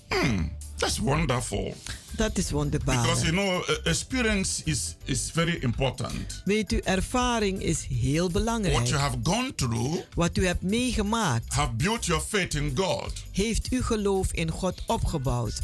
[0.10, 0.44] Hmm,
[0.82, 1.74] that's wonderful.
[2.16, 3.02] Dat is wonderbaar.
[3.02, 6.42] Because you know, uh, experience is is very important.
[6.46, 8.76] Weet u, ervaring is heel belangrijk.
[8.76, 13.14] What you have gone through Wat u hebt meegemaakt, have built your faith in God.
[13.32, 15.60] heeft uw geloof in God opgebouwd.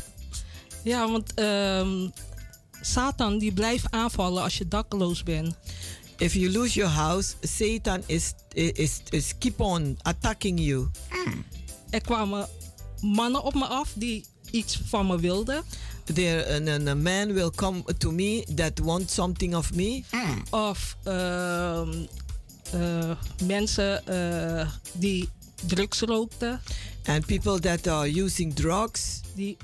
[0.83, 2.09] Ja, want ehm,
[2.81, 5.55] Satan die blijft aanvallen als je dakloos bent.
[6.17, 10.87] If you lose your house, Satan is, is, is keep on attacking you.
[11.89, 12.47] Er kwamen
[13.01, 15.63] mannen op me af die iets van me wilden.
[16.13, 20.03] There, and a man will come to me that want something of me.
[20.49, 22.05] Of ehm,
[22.71, 23.11] eh,
[23.43, 25.29] mensen eh, die
[25.65, 26.61] drugs rookten.
[27.05, 29.21] And people that are using drugs.
[29.35, 29.57] Die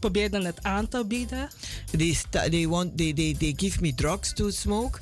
[0.00, 1.48] probeerden het aan te bieden.
[1.90, 4.98] They, sta- they, want, they, they, they give me drugs to smoke.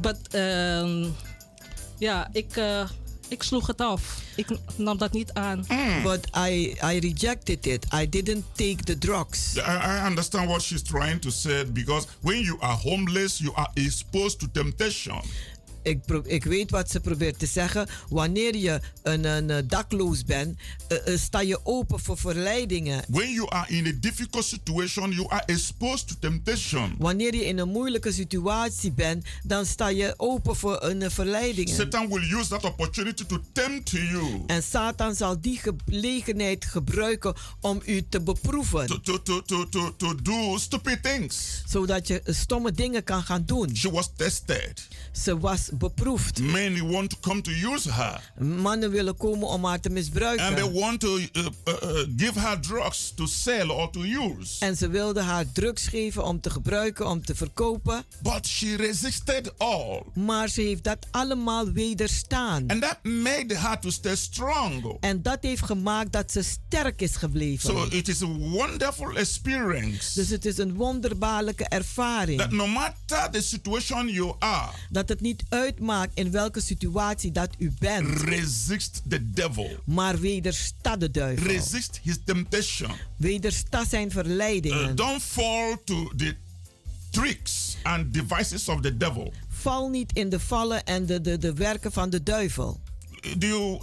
[0.00, 1.08] But, ehm,
[1.98, 2.88] ja, ik, eh,
[3.32, 4.20] ik sloeg het af.
[4.36, 5.66] Ik nam dat niet aan.
[6.02, 7.86] But I, I rejected it.
[7.94, 9.56] I didn't take the drugs.
[9.56, 13.70] I, I understand what she's trying to say because when you are homeless, you are
[13.74, 15.20] exposed to temptation.
[15.82, 17.88] Ik, ik weet wat ze probeert te zeggen.
[18.08, 20.58] Wanneer je een, een dakloos bent,
[20.88, 23.04] eh, eh, sta je open voor verleidingen.
[23.08, 26.94] When you are in a difficult situation, you are exposed to temptation.
[26.98, 31.74] Wanneer je in een moeilijke situatie bent, dan sta je open voor een eh, verleidingen.
[31.74, 34.42] Satan will use that opportunity to tempt you.
[34.46, 38.86] En Satan zal die gelegenheid gebruiken om u te beproeven.
[38.86, 41.62] To, to, to, to, to, to do stupid things.
[41.66, 43.76] Zodat je stomme dingen kan gaan doen.
[43.76, 44.88] She was tested.
[45.12, 46.40] Ze was beproefd.
[46.40, 48.32] Men want to come to use her.
[48.38, 50.46] Mannen willen komen om haar te misbruiken.
[50.46, 54.64] And they want to uh, uh, uh, give her drugs to sell or to use.
[54.64, 58.04] En ze wilden haar drugs geven om te gebruiken, om te verkopen.
[58.22, 60.02] But she resisted all.
[60.14, 62.64] Maar ze heeft dat allemaal wederstaan.
[62.66, 64.96] And that made her to stay strong.
[65.00, 67.68] En dat heeft gemaakt dat ze sterk is gebleven.
[67.70, 70.14] So it is a wonderful experience.
[70.14, 72.38] Dus het is een wonderbaarlijke ervaring.
[72.38, 77.48] That no matter the situation you are, dat het niet uitmaakt in welke situatie dat
[77.58, 78.20] u bent.
[78.20, 79.78] Resist the devil.
[79.84, 81.46] Maar wedersta de duivel.
[81.46, 82.90] Resist his temptation.
[83.16, 84.88] Wedersta zijn verleidingen.
[84.88, 86.36] Uh, don't fall to the
[87.10, 89.32] tricks and devices of the devil.
[89.48, 92.80] Val niet in de vallen en de, de, de werken van de duivel.
[93.38, 93.80] Do you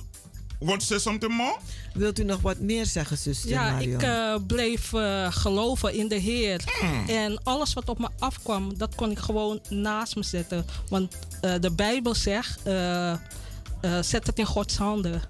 [0.60, 1.58] want to say something more?
[1.94, 3.94] Wilt u nog wat meer zeggen, zuster Ja, Marion?
[3.94, 6.62] ik uh, bleef uh, geloven in de Heer.
[6.80, 7.10] Hmm.
[7.10, 10.66] En alles wat op me afkwam, dat kon ik gewoon naast me zetten.
[10.90, 12.60] Want uh, de Bijbel zegt,
[14.02, 15.22] zet het in Gods handen.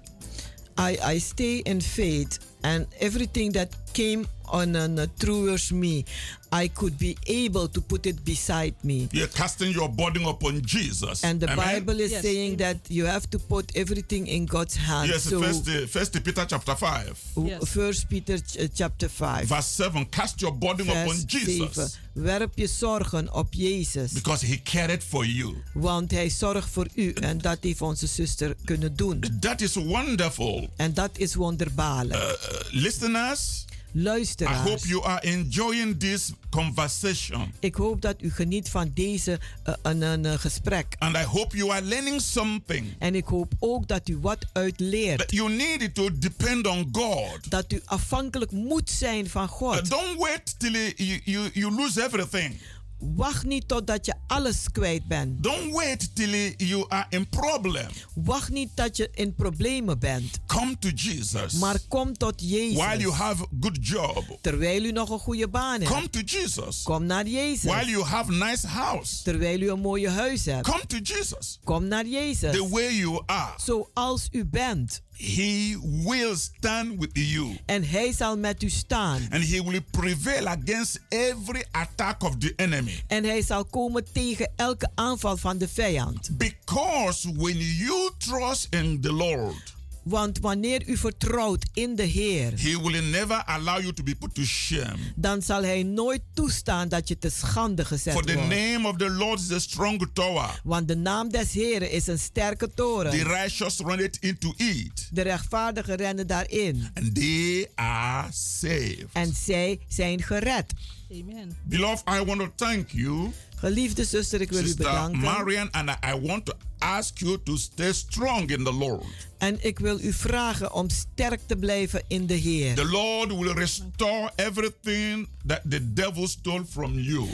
[0.80, 6.04] I, I stay in faith and everything that came on uh, towards me,
[6.52, 9.08] I could be able to put it beside me.
[9.12, 11.22] You're casting your burden upon Jesus.
[11.24, 11.56] And the Amen?
[11.84, 12.22] Bible is Yes.
[12.22, 15.08] saying that you have to put everything in God's hands.
[15.08, 17.18] Yes, so, first, uh, first Peter chapter 5.
[17.36, 17.68] Yes.
[17.68, 19.46] First Peter ch- chapter 5.
[19.46, 20.08] Verse 7.
[20.10, 21.74] Cast your burden upon vers Jesus.
[21.74, 21.90] 7.
[22.12, 24.12] Werp je zorgen op Jezus.
[24.12, 25.54] Because he cared for you.
[25.74, 27.12] Want hij zorgt voor u.
[27.12, 29.24] En dat heeft onze zuster kunnen doen.
[29.40, 30.68] That is wonderful.
[30.76, 32.20] En dat is wonderbaarlijk.
[32.22, 32.30] Uh,
[32.70, 33.64] listeners,
[33.94, 34.68] I Luisteraars.
[34.70, 37.52] hope you are enjoying this conversation.
[37.60, 39.38] Ik hoop dat u geniet van deze
[39.68, 40.86] uh, een, een, een gesprek.
[40.98, 42.94] And I hope you are learning something.
[42.98, 45.18] En ik hoop ook dat u wat uitleert.
[45.18, 47.50] That you need to depend on God.
[47.50, 49.90] Dat u afhankelijk moet zijn van Uh, God.
[49.90, 52.60] don't wait till you, you, you lose everything.
[53.00, 55.42] Wacht niet totdat je alles kwijt bent.
[55.42, 57.86] Don't wait till you are in problem.
[58.14, 60.38] Wacht niet dat je in problemen bent.
[60.46, 61.52] Come to Jesus.
[61.52, 62.76] Maar kom tot Jezus.
[62.76, 64.38] While you have good job.
[64.40, 65.92] Terwijl u nog een goede baan hebt.
[65.92, 66.82] Come to Jesus.
[66.82, 67.72] Kom naar Jezus.
[67.72, 69.22] While you have nice house.
[69.22, 70.66] Terwijl u een mooie huis hebt.
[70.66, 71.58] Come to Jesus.
[71.64, 72.52] Kom naar Jezus.
[72.52, 73.52] The way you are.
[73.64, 75.02] Zoals u bent.
[75.22, 77.58] He will stand with you.
[77.66, 79.22] En hij zal met u staan.
[79.30, 83.02] And he will prevail against every attack of the enemy.
[83.06, 86.30] En hij zal komen tegen elke aanval van de vijand.
[86.36, 92.80] Because when you trust in the Lord, Want wanneer u vertrouwt in de Heer, He
[92.82, 94.96] will never allow you to be put to shame.
[95.16, 98.48] dan zal hij nooit toestaan dat je te schande gezet For the wordt.
[98.48, 100.60] name of the Lord is a strong tower.
[100.64, 103.10] Want de naam des Heeren is een sterke toren.
[103.10, 106.88] The righteous run it into it, De rechtvaardigen rennen daarin.
[106.94, 109.06] and they are saved.
[109.12, 110.72] En zij zijn gered.
[111.12, 111.56] Amen.
[111.62, 113.30] Beloved, I want to thank you,
[113.60, 115.20] Geliefde zuster, ik wil u bedanken.
[115.20, 119.04] Marian, and I want to ask you to stay strong in the Lord.
[119.38, 122.74] En ik wil u vragen om sterk te blijven in de Heer.
[122.74, 127.28] The Lord will restore everything that the devil stole from you.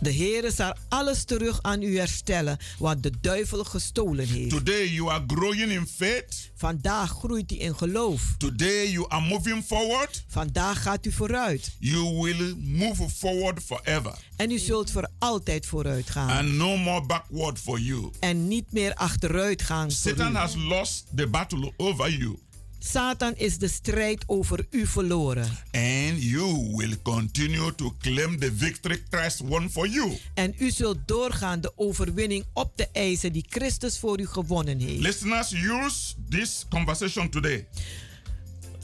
[0.00, 4.50] De Heer zal alles terug aan u herstellen wat de duivel gestolen heeft.
[4.50, 6.50] Today you are growing in faith.
[6.56, 8.34] Vandaag groeit u in geloof.
[8.36, 10.24] Today you are moving forward.
[10.28, 11.76] Vandaag gaat u vooruit.
[11.78, 14.14] You will move forward forever.
[14.36, 16.28] En u zult voor altijd vooruit gaan.
[16.28, 18.10] And no more backward for you.
[18.20, 19.90] En niet meer achteruit gaan.
[19.90, 22.38] voor Satan has lost the battle over you.
[22.78, 25.48] Satan is de strijd over u verloren.
[25.72, 30.18] And you will continue to claim the victory Christ won for you.
[30.34, 35.00] En u zult doorgaan de overwinning op de eisen die Christus voor u gewonnen heeft.
[35.00, 37.66] Listeners, use this conversation today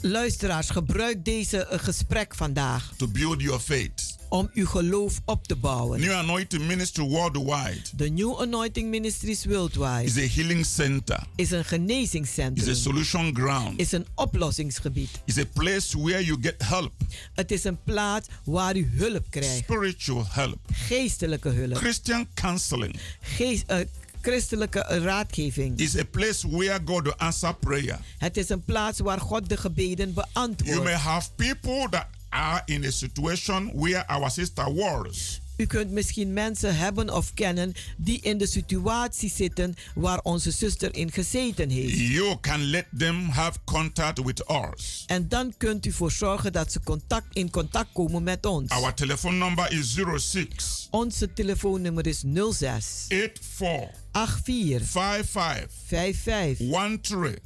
[0.01, 4.17] Luisteraars, gebruik deze eh, gesprek vandaag to build your faith.
[4.35, 5.99] Om uw geloof op te bouwen.
[5.99, 11.59] New Anointing Ministry worldwide De New Anointing Ministries Worldwide is a healing center, is een
[11.59, 15.09] is a genezingscentrum, solution ground, is een oplossingsgebied.
[15.25, 16.91] is a place where you get help,
[17.33, 22.99] Het is een plaats waar u hulp krijgt, spiritual help, geestelijke hulp, Christian counseling.
[23.21, 23.79] geest, eh,
[24.21, 25.79] christelijke raadgeving.
[25.79, 27.99] Is a place where God will answer prayer.
[28.17, 30.91] Het is een plaats waar God de gebeden You may beantwoordt.
[30.93, 32.05] have people that
[32.35, 35.39] are in a situation where our sister was.
[35.57, 40.95] U kunt misschien mensen hebben of kennen die in de situatie zitten waar onze zuster
[40.95, 41.97] in gezeten heeft.
[41.99, 45.03] You can let them have contact with us.
[45.07, 48.69] En dan kunt u voor zorgen dat ze contact, in contact komen met ons.
[48.69, 56.57] Our telephone number is 06 Onze telefoonnummer is 06 84 84 55 55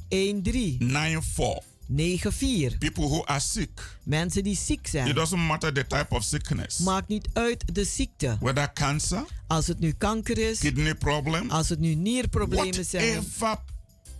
[0.08, 1.69] 13 13 94.
[1.96, 2.78] 94.
[2.78, 3.96] People who are sick.
[4.04, 5.14] Mensen die ziek It zijn.
[5.14, 6.78] doesn't matter the type of sickness.
[6.78, 8.36] Maakt niet uit de ziekte.
[8.40, 13.24] Whether cancer, Als het nu kanker is, kidney problem, als het nu nierproblemen zijn,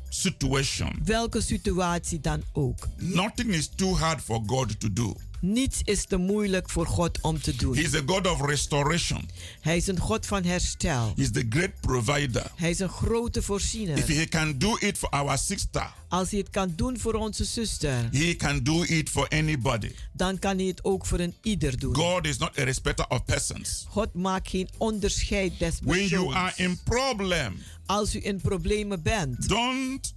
[0.09, 2.89] situation, welke situatie dan ook.
[2.97, 5.15] nothing is too hard for God to do.
[5.41, 7.75] Niets is te moeilijk voor God om te doen.
[7.77, 9.29] He is a God of restoration.
[9.61, 11.13] Hij is een God van herstel.
[11.17, 12.51] He is the great provider.
[12.57, 14.07] Hij is een grote If voorziener.
[14.07, 18.09] he can do it for our sister, Als hij het kan doen voor onze zuster,
[18.13, 19.91] he can do it for anybody.
[20.13, 21.95] dan kan hij het ook voor een ieder doen.
[21.95, 23.85] God is not a respecter of persons.
[23.89, 26.35] God maakt geen onderscheid des When you persoons.
[26.35, 30.15] are in problem, Als u in problemen bent, don't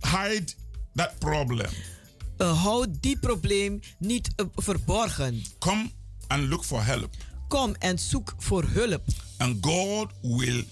[0.00, 0.44] hide
[0.94, 1.70] that problem.
[2.38, 5.42] Uh, houd die probleem niet uh, verborgen.
[5.58, 5.90] Come
[6.26, 7.14] and look for help.
[7.48, 9.02] Kom en zoek voor hulp.
[9.36, 10.64] And God will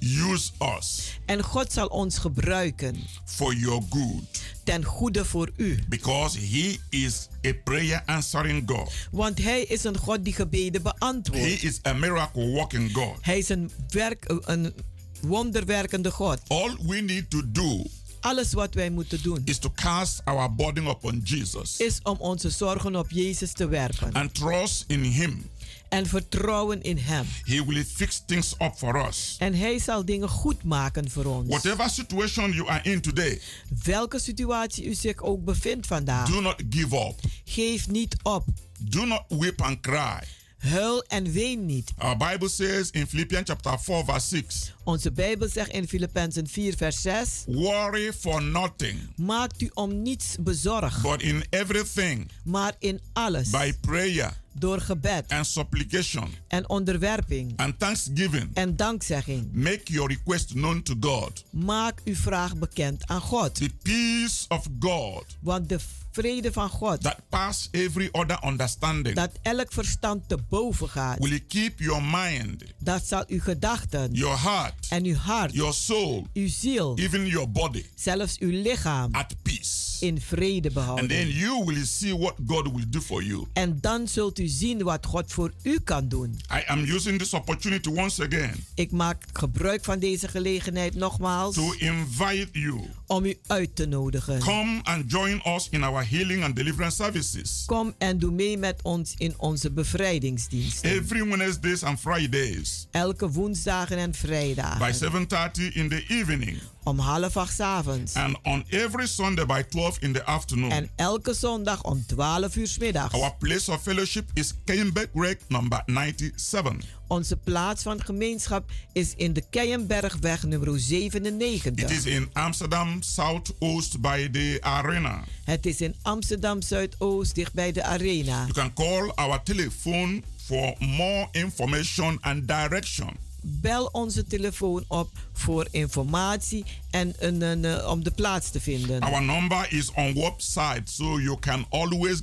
[0.00, 5.78] use us En God zal ons gebruiken for your good ten goede voor u.
[5.88, 8.92] because He is a prayer answering God.
[9.10, 11.62] Want Hij is een God die gebeden He beantwoordt.
[11.62, 13.16] is a miracle working God.
[13.20, 14.74] Hij is een, werk, een
[15.20, 16.38] wonderwerkende God.
[16.48, 17.84] All we need to do
[18.22, 22.50] Alles wat wij moeten doen is to cast our burden upon Jesus is om onze
[22.50, 24.12] zorgen op Jezus te werpen.
[24.12, 25.50] and trust in Him.
[25.88, 27.26] En vertrouwen in Hem.
[27.44, 29.36] He will fix things up for us.
[29.38, 31.48] En Hij zal dingen goed maken voor ons.
[31.48, 33.40] Whatever situation you are in today,
[33.84, 36.28] Welke situatie u zich ook bevindt vandaag.
[36.28, 37.14] do not give up.
[37.44, 38.44] Geef niet op.
[38.78, 40.18] Do not weep and cry.
[40.62, 41.92] Huil en ween niet.
[41.98, 46.76] Our Bible says in Philippians chapter 4 verse 6, Onze Bijbel zegt in Filippenzen 4
[46.76, 47.42] vers 6.
[47.46, 51.02] worry for nothing, Maakt u om niets bezorgd.
[51.02, 53.50] but in everything Maar in alles.
[53.50, 55.24] by prayer Door gebed.
[55.28, 57.52] and supplication En onderwerping.
[57.56, 59.48] and thanksgiving En dankzegging.
[59.52, 61.44] make your request known to God.
[61.50, 63.54] Maak uw vraag bekend aan God.
[63.54, 65.78] The peace of God Want de
[66.12, 67.02] vrede van God.
[67.02, 71.18] that pass every other understanding Dat elk verstand te boven gaat.
[71.18, 74.12] will keep your mind, Dat zal uw gedachten.
[74.12, 75.52] your heart, En uw hart.
[75.52, 76.98] your soul, Uw ziel.
[76.98, 79.14] even your body Zelfs uw lichaam.
[79.14, 79.91] at peace.
[80.02, 81.28] In vrede And then behouden.
[81.30, 83.46] you will see what God will do for you.
[83.52, 86.40] En dan zult u zien wat God voor u kan doen.
[86.50, 91.54] I am using this opportunity once again Ik maak gebruik van deze gelegenheid nogmaals.
[91.54, 92.80] to invite you.
[93.06, 94.38] Om u uit te nodigen.
[94.38, 97.62] Come and join us in our healing and deliverance services.
[97.66, 100.84] Kom en doe mee met ons in onze bevrijdingsdienst.
[100.84, 104.94] Every Wednesdays and Fridays Elke woensdagen en by vrijdagen.
[104.94, 108.14] 7:30 in the evening Om half acht avonds.
[108.14, 110.70] and on every Sunday by 12 in the afternoon.
[110.70, 113.14] En elke zondag om 12 uur 's middags.
[113.14, 116.76] Our place of fellowship is Keienberg Rec number 97.
[117.06, 121.84] Onze plaats van gemeenschap is in de Keienbergweg nummer 97.
[121.84, 125.24] It is in Amsterdam Southoost by the arena.
[125.44, 128.40] Het is in Amsterdam Zuidoost, dicht bij de arena.
[128.40, 133.30] You can call our telephone for more information and direction.
[133.42, 139.00] Bel onze telefoon op voor informatie en een, een, eh, om de plaats te vinden.
[139.00, 142.22] Our number is on website, so you can always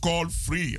[0.00, 0.78] call free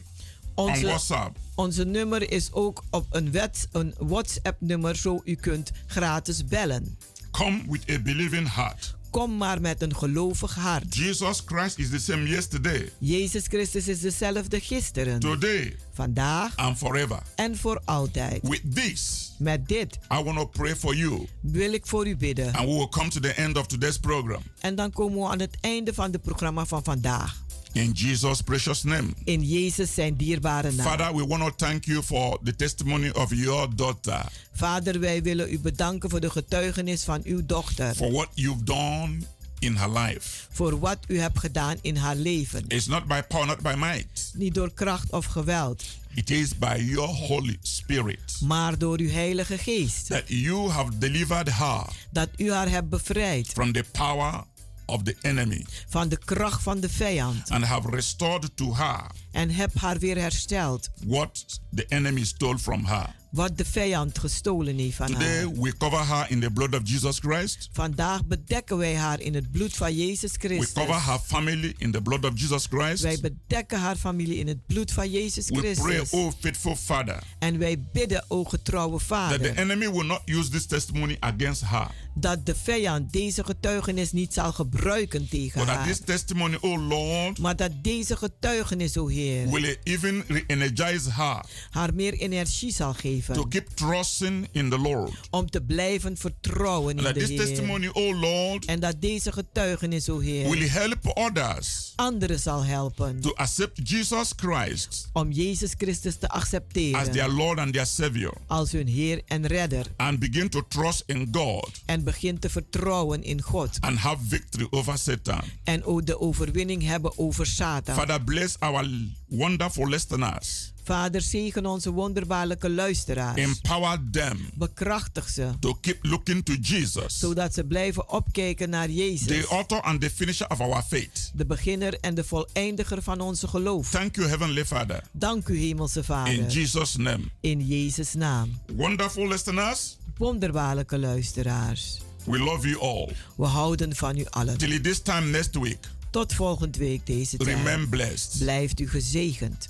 [0.56, 1.38] on Onze, WhatsApp.
[1.56, 6.98] onze nummer is ook op een, wet, een WhatsApp-nummer, zo u kunt gratis bellen.
[7.32, 8.96] Come with a believing heart.
[9.12, 10.96] Kom maar met een gelovig hart.
[10.96, 17.20] Jesus Christ is the same yesterday, Jezus Christus is dezelfde gisteren, today, vandaag and forever.
[17.36, 18.40] en voor altijd.
[18.48, 22.54] With this, Met dit I want to pray for you, wil ik voor u bidden.
[22.54, 24.42] and we will come to the end of today's program.
[24.60, 27.42] En dan komen we aan het einde van het programma van vandaag.
[27.74, 29.08] In Jesus' precious name.
[29.24, 30.88] In Jezus zijn dierbare naam.
[30.88, 35.54] Father, we want to thank you for the testimony of your daughter, Vader, wij willen
[35.54, 37.96] u bedanken voor de getuigenis van uw dochter.
[37.96, 39.18] for what you've done
[39.60, 40.48] in her life.
[40.52, 42.64] Voor wat u hebt gedaan in haar leven.
[42.68, 44.32] It's not by power, not by might.
[44.34, 49.58] Niet door kracht of geweld, It is by your Holy Spirit maar door uw Heilige
[49.58, 50.08] Geest.
[50.08, 54.44] that you have delivered her Dat u haar hebt bevrijd from the power
[54.92, 57.50] of the enemy van de kracht van de vijand.
[57.50, 60.90] and have restored to her En hebt haar weer hersteld.
[61.06, 63.20] what the enemy stole from her.
[63.32, 65.52] Wat de vijand gestolen heeft van Today haar.
[65.60, 67.70] we cover her in the blood of Jesus Christ.
[67.74, 72.02] Vandaag bedekken wij haar in het bloed van Jezus We cover her family in the
[72.02, 73.02] blood of Jesus Christ.
[73.02, 76.10] Wij bedekken haar familie in het bloed van Jezus We pray, Christus.
[76.12, 79.40] oh faithful Father, En wij bidden, o getrouwe Vader.
[79.42, 81.88] that the enemy will not use this testimony against her.
[82.14, 85.88] Dat de vijand deze getuigenis niet zal gebruiken tegen haar.
[85.88, 91.94] this testimony, oh Lord, Maar dat deze getuigenis, o Heer, will even re-energize her haar
[91.94, 93.48] meer energie zal to geven.
[93.50, 95.12] keep trusting in the Lord.
[95.30, 97.46] Om te blijven vertrouwen in And de this Heer.
[97.46, 103.20] testimony, oh Lord, En dat deze getuigenis, o will Heer, help others anderen zal helpen.
[103.22, 108.34] to accept Jesus Christ Om Jezus Christus te as their accepteren Lord and their Savior
[108.48, 109.86] als hun Heer en Redder.
[109.98, 113.78] and begin to trust in God En begint te vertrouwen in God.
[113.80, 115.42] and have victory over Satan.
[115.64, 117.96] En ook de overwinning hebben over Satan.
[117.96, 118.86] Father, bless our
[119.28, 120.72] wonderful listeners.
[120.84, 123.38] Vader, zegen onze wonderbaarlijke luisteraars.
[123.42, 125.50] Empower them Bekrachtig ze.
[125.60, 129.46] to keep looking to Jesus, Zodat ze blijven opkijken naar the Jezus.
[129.46, 131.32] author and the finisher of our faith.
[131.34, 133.90] De beginner en de voleindiger van onze geloof.
[133.90, 135.04] Thank you, Heavenly Father.
[135.12, 136.48] Dank u, Hemelse In Vader.
[136.48, 137.24] Jesus' name.
[137.40, 138.60] In Jezus' naam.
[138.76, 142.02] Wonderful listeners, Wonderbaarlijke luisteraars.
[142.24, 143.10] we love you all.
[143.38, 144.58] We houden van u allen.
[144.58, 147.50] Till this time next week, Tot volgende week deze tijd.
[147.58, 148.40] remain blessed.
[148.40, 149.70] Blijft u gezegend.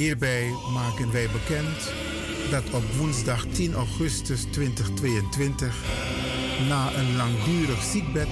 [0.00, 1.92] Hierbij maken wij bekend
[2.50, 5.74] dat op woensdag 10 augustus 2022
[6.68, 8.28] na een langdurig ziekbed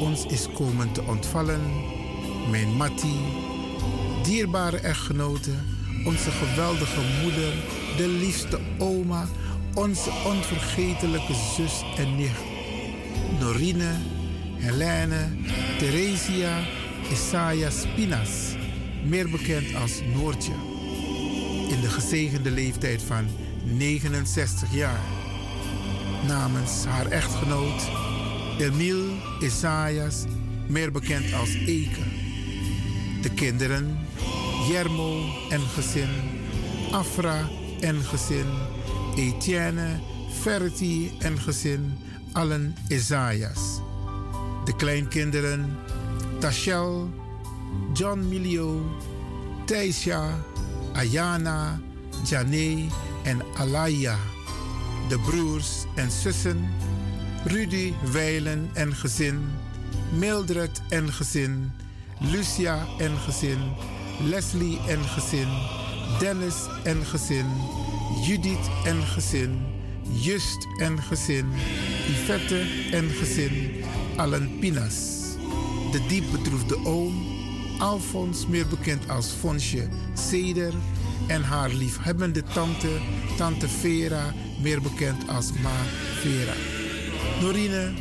[0.00, 1.60] ons is komen te ontvallen
[2.50, 3.20] mijn Matti,
[4.22, 5.50] dierbare echtgenote,
[6.04, 7.52] onze geweldige moeder,
[7.96, 9.28] de liefste oma,
[9.74, 12.42] onze onvergetelijke zus en nicht,
[13.40, 13.92] Norine,
[14.56, 15.28] Helene,
[15.78, 16.58] Theresia,
[17.12, 18.54] Isaiah Spinas,
[19.04, 20.71] meer bekend als Noortje,
[21.82, 23.26] de gezegende leeftijd van
[23.64, 25.00] 69 jaar.
[26.26, 27.90] Namens haar echtgenoot
[28.58, 29.10] Emile
[29.40, 30.24] Isaias,
[30.68, 32.02] meer bekend als Eke.
[33.22, 33.98] De kinderen
[34.68, 36.08] Jermo en gezin,
[36.90, 37.48] Afra
[37.80, 38.46] en gezin,
[39.16, 40.00] Etienne,
[40.40, 41.98] Ferti en gezin,
[42.32, 43.80] allen Isaias.
[44.64, 45.78] De kleinkinderen
[46.38, 47.10] Tachel,
[47.92, 48.80] John Milio,
[49.64, 50.44] Thijsja,
[50.94, 51.80] Ayana,
[52.24, 52.88] Jane
[53.24, 54.16] en Alaya.
[55.08, 56.68] De broers en zussen
[57.44, 59.40] Rudy Weilen en gezin,
[60.12, 61.72] Mildred en gezin,
[62.20, 63.58] Lucia en gezin,
[64.20, 65.48] Leslie en gezin,
[66.20, 67.46] Dennis en gezin,
[68.26, 69.58] Judith en gezin,
[70.12, 71.46] Just en gezin,
[72.08, 72.60] Yvette
[72.92, 73.84] en gezin,
[74.16, 75.20] Allen Pinas.
[75.92, 77.31] De diep bedroefde oom,
[77.82, 80.72] Alfons, meer bekend als Fonsje Seder,
[81.26, 82.88] en haar liefhebbende tante,
[83.36, 85.82] tante Vera, meer bekend als Ma
[86.20, 86.52] Vera.
[87.40, 87.92] Norine,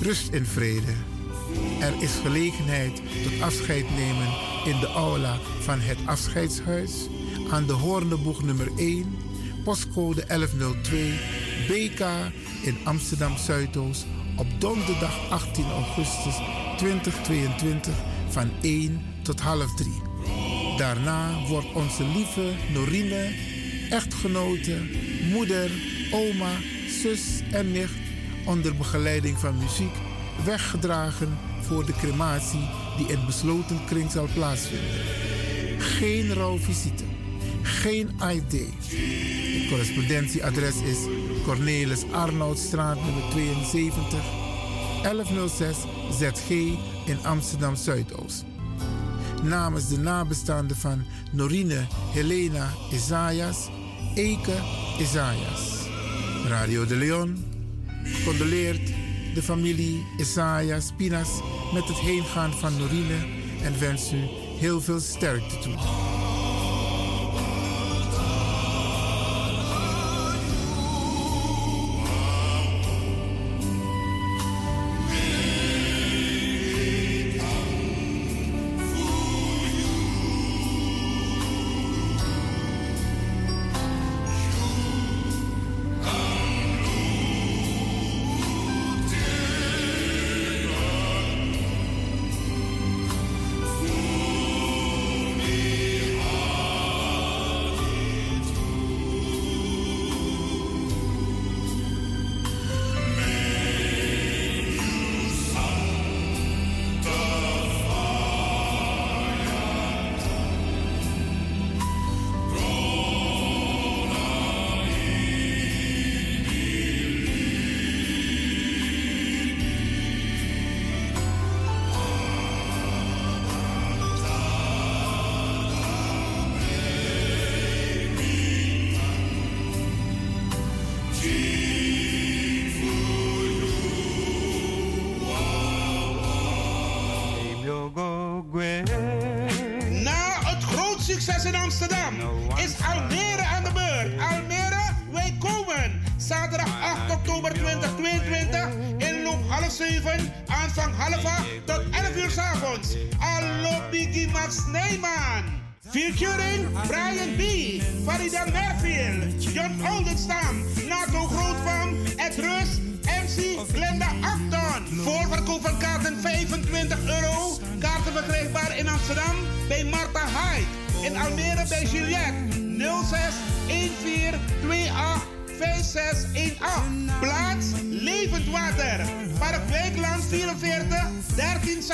[0.00, 0.92] rust in vrede.
[1.80, 4.28] Er is gelegenheid tot afscheid nemen
[4.64, 6.92] in de aula van het afscheidshuis
[7.50, 9.16] aan de Hoorneboeg nummer 1,
[9.64, 11.18] postcode 1102,
[11.68, 12.06] BK
[12.62, 16.34] in Amsterdam Zuidoost op donderdag 18 augustus
[16.76, 17.94] 2022
[18.36, 19.92] van 1 tot half 3.
[20.76, 23.32] Daarna wordt onze lieve Norine,
[23.90, 24.76] echtgenote,
[25.32, 25.70] moeder,
[26.12, 26.50] oma,
[26.88, 27.20] zus
[27.52, 27.94] en nicht
[28.46, 29.94] onder begeleiding van muziek
[30.44, 35.00] weggedragen voor de crematie die in besloten kring zal plaatsvinden.
[35.78, 37.04] Geen rouwvisite,
[37.62, 38.52] geen ID.
[38.52, 40.98] Het correspondentieadres is
[41.44, 44.24] Cornelis Arnoudstraat nummer 72,
[45.02, 45.76] 1106
[46.18, 46.50] ZG
[47.06, 48.44] in Amsterdam Zuidoost.
[49.42, 53.68] Namens de nabestaanden van Norine Helena Isaias,
[54.14, 54.56] Eke
[55.00, 55.88] Isaias.
[56.48, 57.44] Radio de Leon
[58.24, 58.86] condoleert
[59.34, 61.28] de familie Isaias Pinas
[61.74, 63.26] met het heengaan van Norine
[63.62, 64.20] en wens u
[64.58, 66.15] heel veel sterkte toe.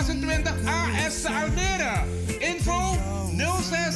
[0.03, 2.05] 1326 AS Almere.
[2.41, 2.97] Info
[3.63, 3.95] 06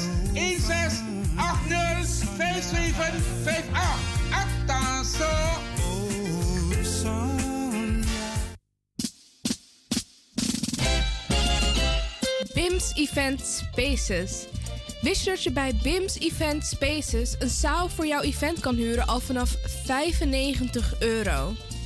[0.59, 1.05] 16
[1.37, 3.73] 80 57 58.
[4.33, 5.65] Attention!
[12.55, 14.47] BIMS Event Spaces.
[15.01, 19.07] Wist je dat je bij BIMS Event Spaces een zaal voor jouw event kan huren
[19.07, 21.55] al vanaf 95 euro?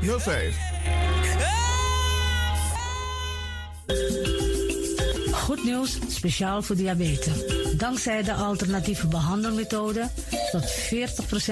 [0.00, 0.56] He'll save.
[5.50, 7.44] Goed nieuws, speciaal voor diabetes.
[7.76, 10.08] Dankzij de alternatieve behandelmethode
[10.50, 10.64] tot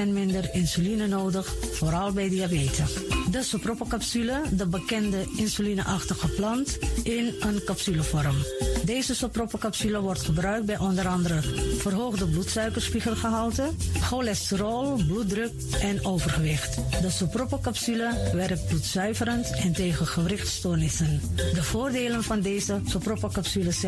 [0.05, 2.93] 40% minder insuline nodig, vooral bij diabetes.
[3.31, 8.37] De soproppencapsule, de bekende insulineachtige plant, in een capsulevorm.
[8.85, 11.41] Deze soproppencapsule wordt gebruikt bij onder andere
[11.79, 13.71] verhoogde bloedsuikerspiegelgehalte,
[14.01, 16.79] cholesterol, bloeddruk en overgewicht.
[17.01, 21.21] De soproppencapsule werkt bloedzuiverend en tegen gewrichtstoornissen.
[21.35, 23.88] De voordelen van deze soproppencapsule zijn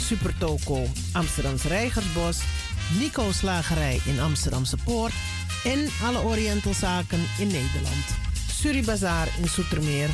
[0.00, 2.38] Supertoco Amsterdamse Reigersbos,
[2.98, 5.12] Nico Slagerij in Amsterdamse Poort
[5.64, 8.04] en alle Orientalzaken in Nederland.
[8.52, 10.08] Suribazaar in Soetermeer,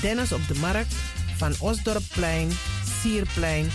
[0.00, 0.94] Dennis op de Markt,
[1.36, 2.50] Van Osdorpplein,
[3.00, 3.70] Sierplein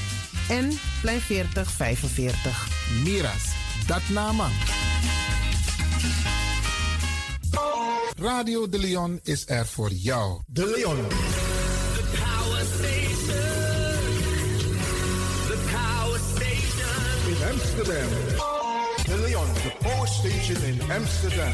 [0.49, 2.67] en Plein 40 45.
[3.03, 3.43] Miras,
[3.87, 4.47] dat nama.
[8.17, 10.41] Radio De Leon is er voor jou.
[10.47, 11.54] De Leon.
[17.55, 18.09] Amsterdam.
[19.05, 21.53] De Leon, the Power Station in Amsterdam.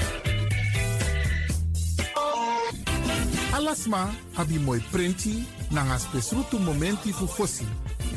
[3.54, 7.68] Alasma abi moi prenti nanga spesrutu momenti fu fosi.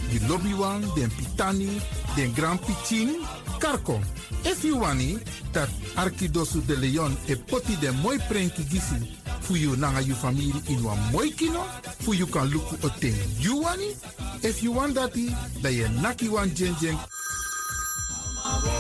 [0.09, 1.81] Di lobby wan, den pitani,
[2.17, 3.21] den grand pitin,
[3.59, 4.01] karko.
[4.45, 5.19] If you wani,
[5.53, 10.63] dat Arkidosu de Leon e poti den moi prenki gisi fu you nanga you family
[10.69, 11.61] in wan moi kino,
[12.01, 13.95] fu you kan luku ten you wani.
[14.43, 15.29] If you want dati,
[15.61, 16.97] da ye naki wan jen jen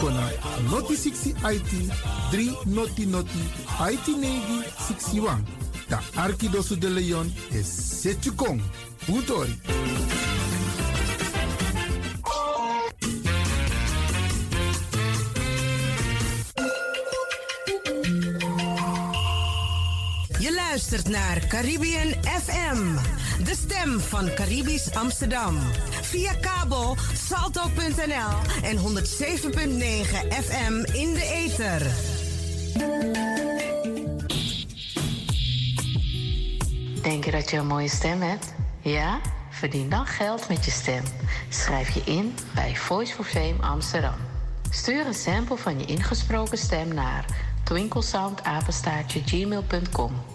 [0.00, 0.30] kona
[0.70, 1.72] noti 60 IT
[2.32, 3.38] 3 noti noti
[3.92, 5.38] IT negi 61.
[5.88, 7.66] Da Arkidosu de Leon is
[8.02, 8.60] Setjukong.
[9.08, 9.54] Utori.
[21.02, 22.96] Naar Caribbean FM,
[23.44, 25.58] de stem van Caribisch Amsterdam.
[26.02, 28.82] Via kabel salto.nl en 107.9
[30.44, 31.80] FM in de ether.
[37.02, 38.54] Denk je dat je een mooie stem hebt?
[38.80, 39.20] Ja?
[39.50, 41.02] Verdien dan geld met je stem.
[41.48, 44.16] Schrijf je in bij Voice for Fame Amsterdam.
[44.70, 47.24] Stuur een sample van je ingesproken stem naar
[47.64, 50.33] twinklesoundapenstaartje.gmail.com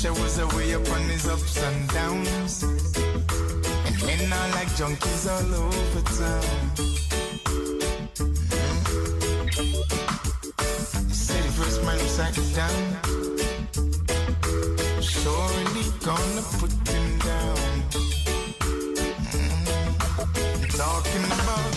[0.00, 2.62] Pusher was away up on his ups and downs.
[2.62, 6.42] And men are like junkies all over town.
[11.12, 12.82] Say the first man upside down.
[15.02, 17.58] Surely gonna put him down.
[19.36, 20.76] Mm.
[20.78, 21.69] Talking about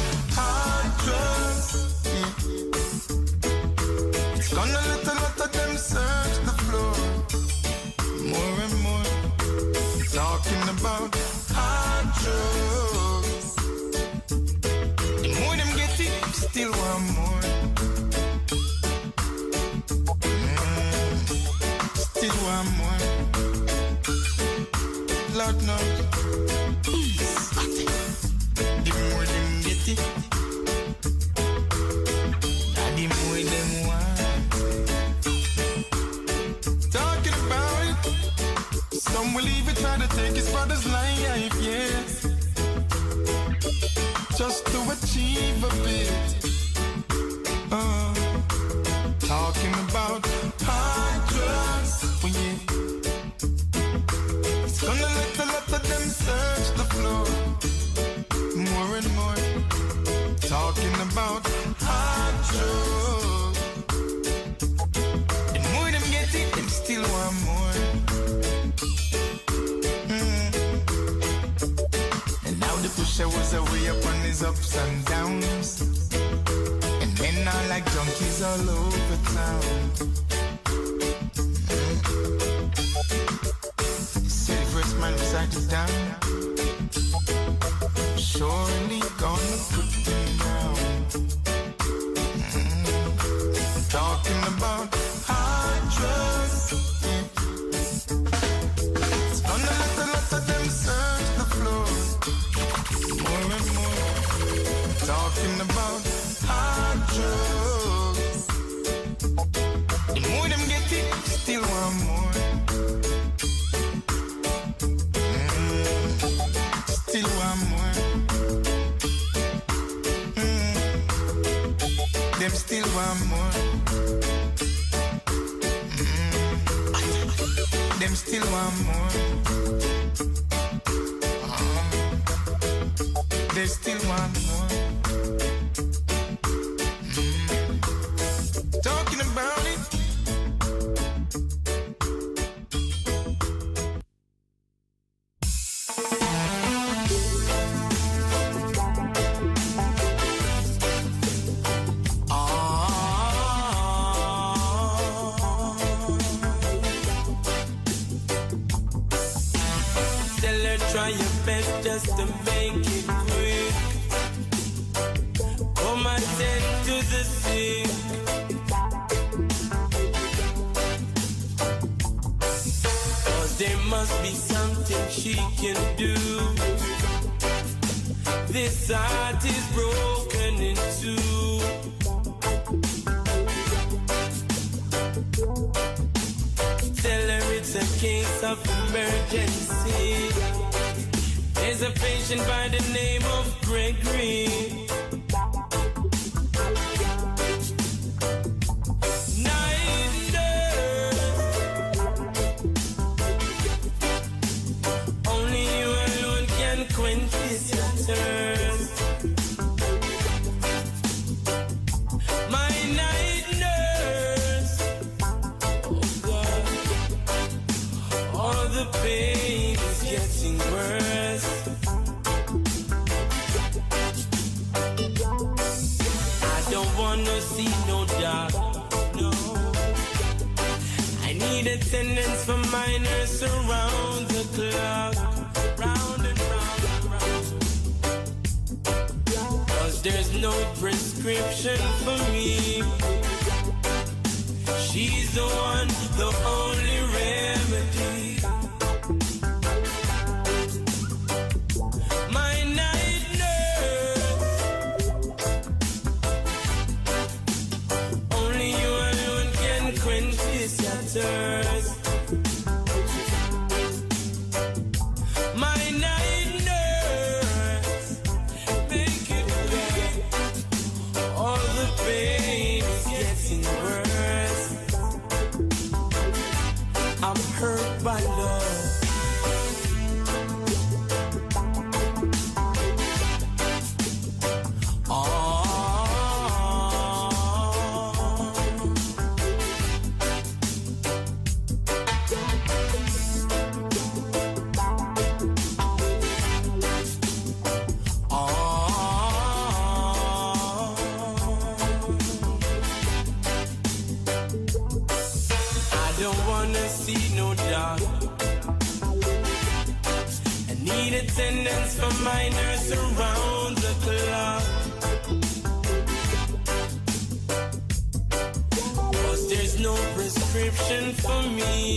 [78.43, 80.12] all over town.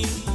[0.03, 0.26] Me.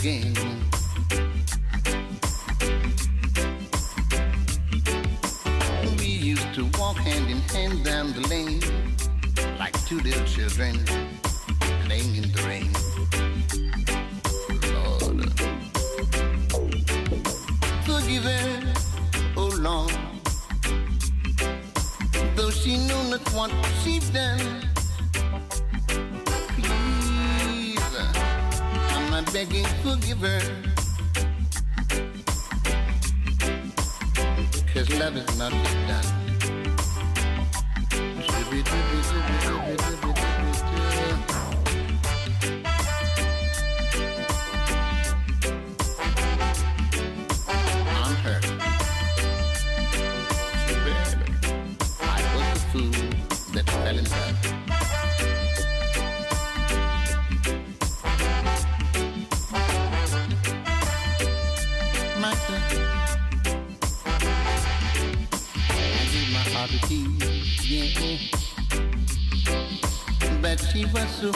[0.00, 0.34] again.
[5.98, 8.60] We used to walk hand in hand down the lane
[9.58, 10.89] like two little children.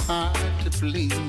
[0.07, 1.24] hard to please.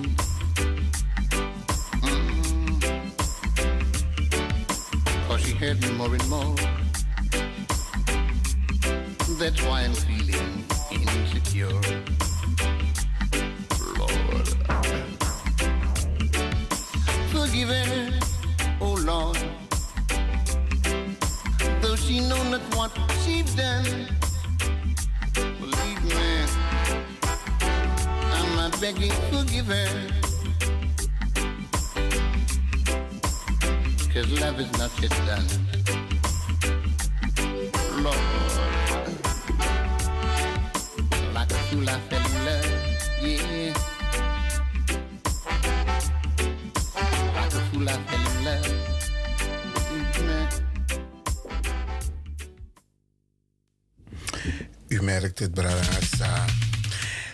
[54.88, 56.46] U merkt het, Brarasa.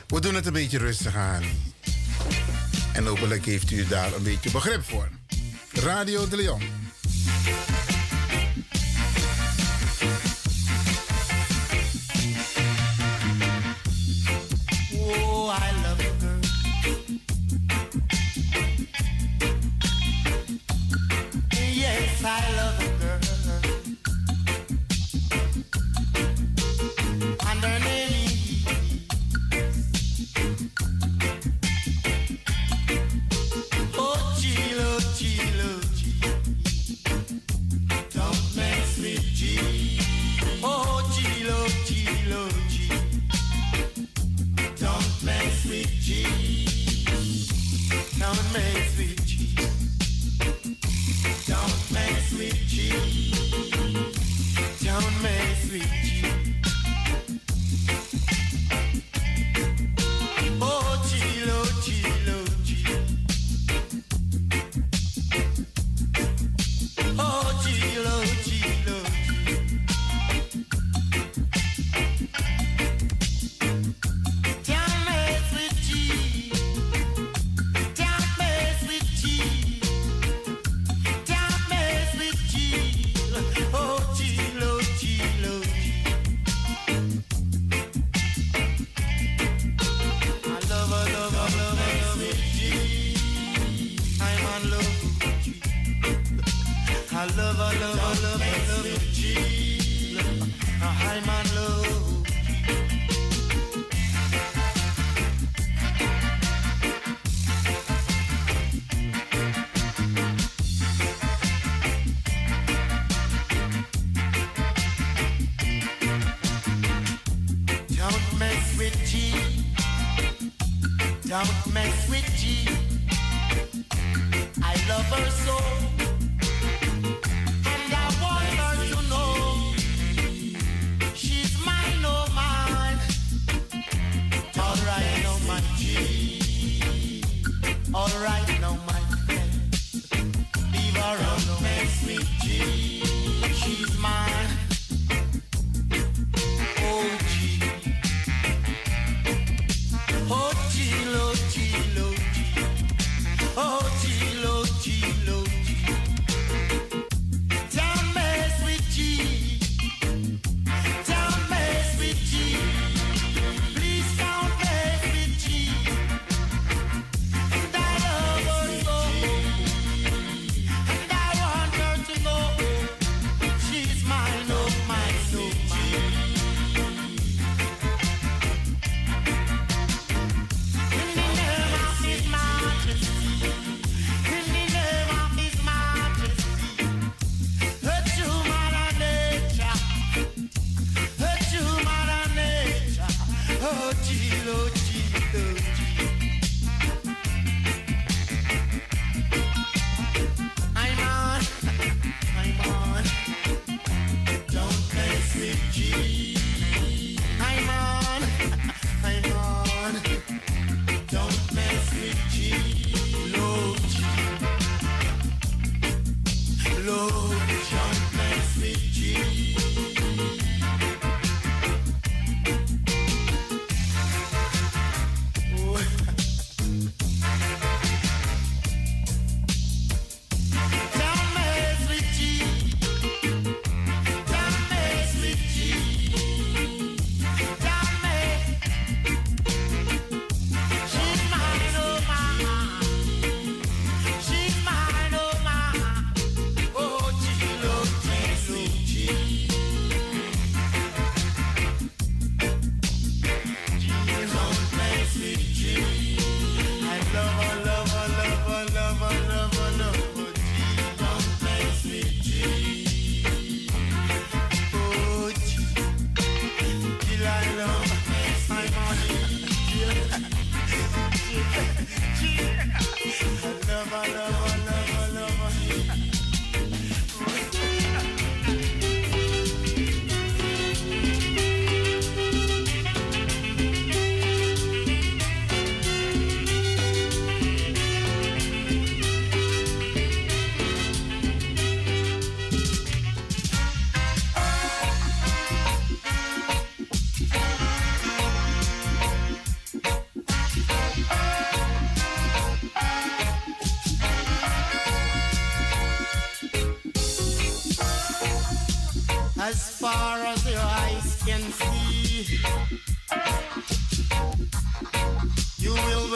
[0.08, 1.44] We doen het een beetje rustig aan.
[2.94, 5.10] En hopelijk heeft u daar een beetje begrip voor.
[5.72, 6.81] Radio de Leon.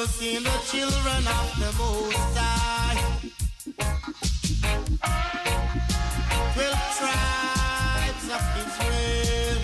[0.07, 2.99] seeing the children of the Most High
[6.53, 9.59] twelve tribes of Israel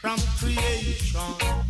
[0.00, 1.61] from creation.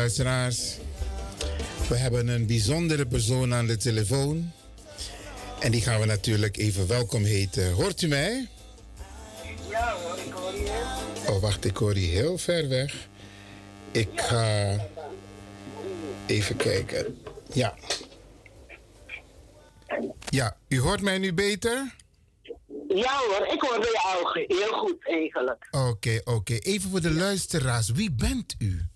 [0.00, 0.76] luisteraars.
[1.88, 4.52] We hebben een bijzondere persoon aan de telefoon.
[5.60, 7.72] En die gaan we natuurlijk even welkom heten.
[7.72, 8.48] Hoort u mij?
[9.70, 11.28] Ja hoor, ik hoor je.
[11.28, 13.08] Oh, wacht, ik hoor je heel ver weg.
[13.90, 14.76] Ik ga
[16.26, 17.22] even kijken.
[17.52, 17.74] Ja.
[20.28, 21.94] Ja, u hoort mij nu beter?
[22.88, 25.68] Ja hoor, ik hoor bij ogen, heel goed eigenlijk.
[25.70, 26.54] Oké, oké.
[26.54, 28.88] Even voor de luisteraars, wie bent u?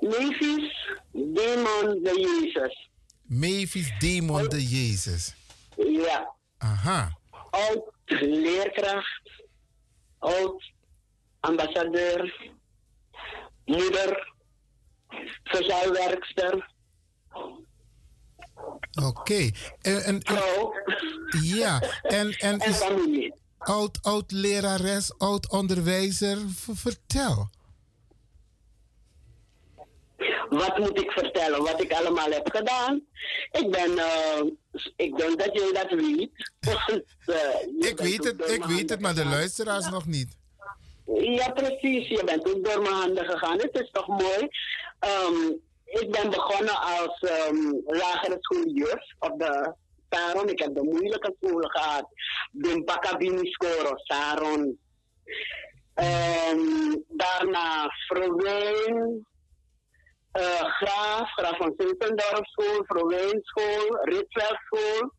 [0.00, 2.88] Mavis Demon de Jezus.
[3.26, 5.34] Mavis Demon de Jezus.
[5.76, 6.34] Ja.
[6.58, 7.18] Aha.
[7.50, 9.30] Oud leerkracht,
[10.18, 10.72] oud
[11.40, 12.52] ambassadeur,
[13.64, 14.32] moeder,
[15.44, 16.72] sociaal werkster.
[18.94, 19.08] Oké.
[19.08, 19.54] Okay.
[19.82, 20.22] En,
[21.42, 22.60] ja, en, en.
[23.58, 26.38] Oud, oud lerares, oud onderwijzer,
[26.74, 27.50] vertel.
[30.48, 31.62] Wat moet ik vertellen?
[31.62, 33.02] Wat ik allemaal heb gedaan?
[33.52, 34.42] Ik ben, eh,
[34.96, 36.30] ik denk dat jij dat weet.
[37.26, 40.36] Eh, Ik weet het, ik weet het, maar de luisteraars nog niet.
[41.06, 42.08] Ja, precies.
[42.08, 43.58] Je bent ook door mijn handen gegaan.
[43.58, 44.48] Het is toch mooi.
[44.98, 45.50] Ehm,
[45.84, 49.74] ik ben begonnen als ehm, lagere schooljuf op de
[50.10, 50.48] Saron.
[50.48, 52.06] Ik heb de moeilijke scholen gehad.
[52.52, 54.78] Bimpakabini Skoro, Saron.
[55.94, 59.33] Ehm, daarna Verween, eh,
[60.42, 61.74] Graaf, Graaf van
[62.44, 65.12] School, Verween School.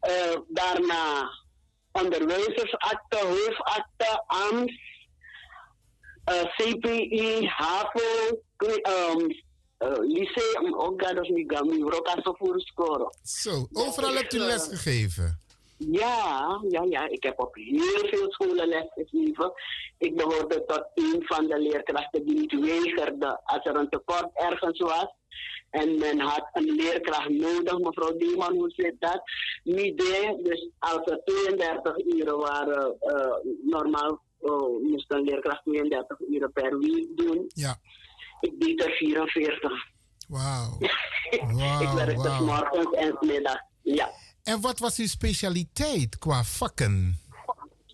[0.00, 1.30] Eh, daarna
[1.92, 4.72] onderwijzersakte, hoofdakte, AMS,
[6.24, 9.44] eh, CPI, HAVO, um,
[10.00, 11.48] lyceum, ook dat is niet
[12.38, 13.18] voor scoren.
[13.22, 15.40] Zo, overal hebt u les gegeven.
[15.78, 19.52] Ja, ja, ja, ik heb op heel veel scholen les gegeven.
[19.98, 24.78] Ik behoorde tot een van de leerkrachten die niet weigerde als er een tekort ergens
[24.78, 25.14] was.
[25.70, 29.22] En men had een leerkracht nodig, mevrouw Deeman, hoe zit dat?
[29.62, 36.20] Niet deed, dus als er 32 uren waren, eh, normaal eh, moest een leerkracht 32
[36.28, 37.44] uren per week doen.
[37.48, 37.76] Ja.
[38.40, 39.72] Ik deed er 44.
[40.28, 40.76] Wauw.
[41.30, 42.28] ik Wauw, werkte.
[42.28, 43.64] 's morgens en 's middags.
[43.82, 44.10] Ja.
[44.46, 47.20] En wat was uw specialiteit qua vakken?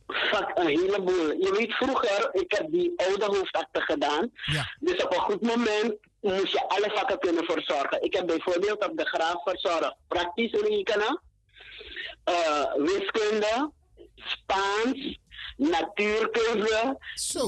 [0.06, 1.32] Vak, een heleboel.
[1.32, 4.30] Je weet vroeger, ik heb die oude hoofdakte gedaan.
[4.80, 8.02] Dus op een goed moment moest je alle vakken kunnen verzorgen.
[8.02, 11.20] Ik heb bijvoorbeeld op de graaf verzorgd praktisch rekenen,
[12.24, 13.70] eh, wiskunde,
[14.16, 15.18] Spaans,
[15.56, 16.98] natuurkunde,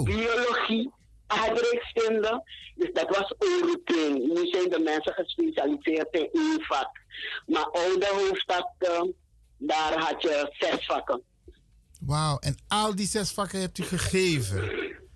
[0.05, 0.91] biologie,
[1.27, 2.43] aardrijkskunde.
[2.75, 4.19] Dus dat was routine.
[4.19, 7.03] Nu zijn de mensen gespecialiseerd in één vak.
[7.47, 9.15] Maar oude hoofdakte,
[9.57, 11.23] daar had je zes vakken.
[12.01, 14.71] Wauw, en al die zes vakken hebt u gegeven?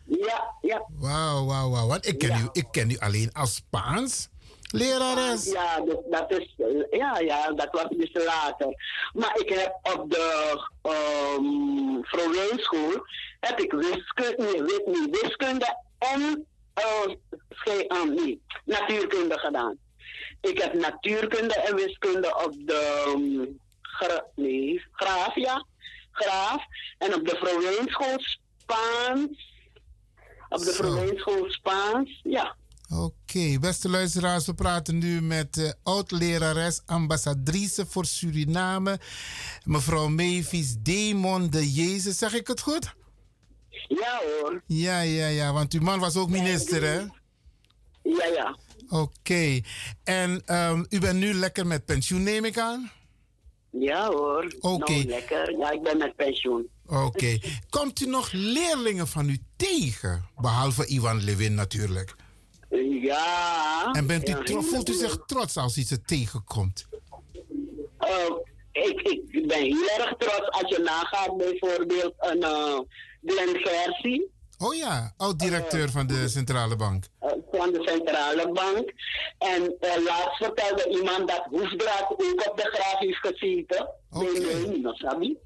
[0.04, 0.84] Ja, ja.
[0.98, 1.86] Wauw, wauw, wauw.
[1.86, 4.28] Want ik ken, u, ik ken u alleen als Spaans
[4.70, 5.44] lerares.
[5.44, 8.74] Ja, dus dat is, eh, ja, ja, dat was dus later.
[9.12, 13.06] Maar ik heb op de um, Vrouwenschool
[13.40, 16.46] heb ik wiskunde, nee, nee, wiskunde en
[16.78, 19.78] uh, nee, natuurkunde gedaan.
[20.40, 25.66] Ik heb natuurkunde en wiskunde op de um, gra, nee, graaf, ja,
[26.10, 26.62] graaf.
[26.98, 29.56] En op de Vrouwenschool Spaans.
[30.48, 32.56] Op de Vrouwenschool Spaans, ja.
[32.94, 38.98] Oké, beste luisteraars, we praten nu met eh, oud-lerares, ambassadrice voor Suriname,
[39.64, 42.18] mevrouw Mavis Demon de Jezus.
[42.18, 42.94] Zeg ik het goed?
[43.88, 44.62] Ja hoor.
[44.66, 46.98] Ja, ja, ja, want uw man was ook minister, hè?
[48.02, 48.56] Ja, ja.
[48.88, 49.60] Oké,
[50.04, 52.90] en ehm, u bent nu lekker met pensioen, neem ik aan?
[53.70, 54.54] Ja hoor.
[54.60, 54.92] Oké.
[54.92, 55.58] Nou, lekker.
[55.58, 56.68] Ja, ik ben met pensioen.
[56.86, 57.38] Oké.
[57.70, 60.24] Komt u nog leerlingen van u tegen?
[60.36, 62.14] Behalve Ivan Levin natuurlijk.
[63.02, 63.90] Ja.
[63.92, 66.86] En bent u Ja, voelt u zich trots als iets er tegenkomt?
[67.98, 68.30] Eh,
[68.72, 69.00] ik,
[69.30, 72.78] ik ben heel erg trots als je nagaat bijvoorbeeld een uh,
[73.24, 74.30] Glenn Gersie.
[74.58, 77.04] Oh ja, oud-directeur van de Centrale Bank.
[77.20, 78.92] eh, van de centrale bank.
[79.38, 83.88] En eh, laatst vertelde iemand dat Hoefdraad ook op de graaf heeft gezeten.
[84.10, 85.36] Nee, nee, niet nog, Sabi.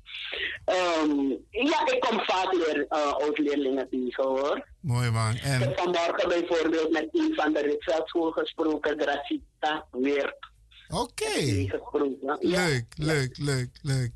[0.65, 4.67] Ehm, ja, ik kom vaak leer, uh, oud-leerlingen tegen hoor.
[4.81, 5.35] Mooi man.
[5.35, 10.51] Ik En heb vanmorgen bijvoorbeeld met een van de Ritveldschool gesproken, Gracita Weert.
[10.89, 11.25] Oké.
[11.69, 12.37] gesproken.
[12.41, 14.13] leuk, leuk, leuk, leuk.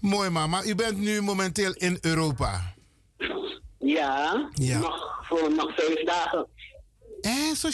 [0.00, 2.74] Mooi man, maar u bent nu momenteel in Europa.
[3.90, 4.78] Ja, Ja.
[4.78, 6.46] Nog, voor nog vijf dagen.
[7.20, 7.68] Eh, zo.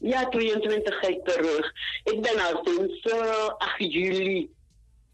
[0.00, 1.72] Ja, 22 ga ik terug.
[2.04, 4.50] Ik ben al sinds eh, 8 juli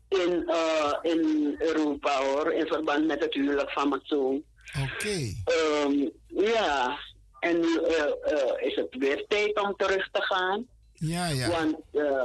[0.09, 4.43] in, eh, in Europa hoor, in verband met het huwelijk van mijn zoon.
[4.83, 5.35] Oké.
[5.45, 6.99] Ehm, ja,
[7.41, 10.67] en nu eh, eh, is het weer tijd om terug te gaan.
[10.93, 11.49] Ja, ja.
[11.49, 12.25] Want eh,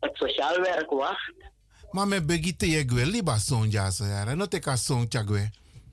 [0.00, 1.32] het sociaal werk wacht.
[1.90, 4.34] Maar met begite je gwe liba zo'n jazz, ja.
[4.34, 5.08] Not ik als zo'n.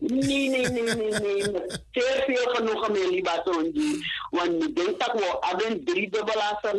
[0.07, 1.65] Nee, nee, nee, nee, nee.
[1.91, 4.05] Zeer veel genoegen met Libatonji.
[4.29, 6.09] Want ik denk dat we hebben drie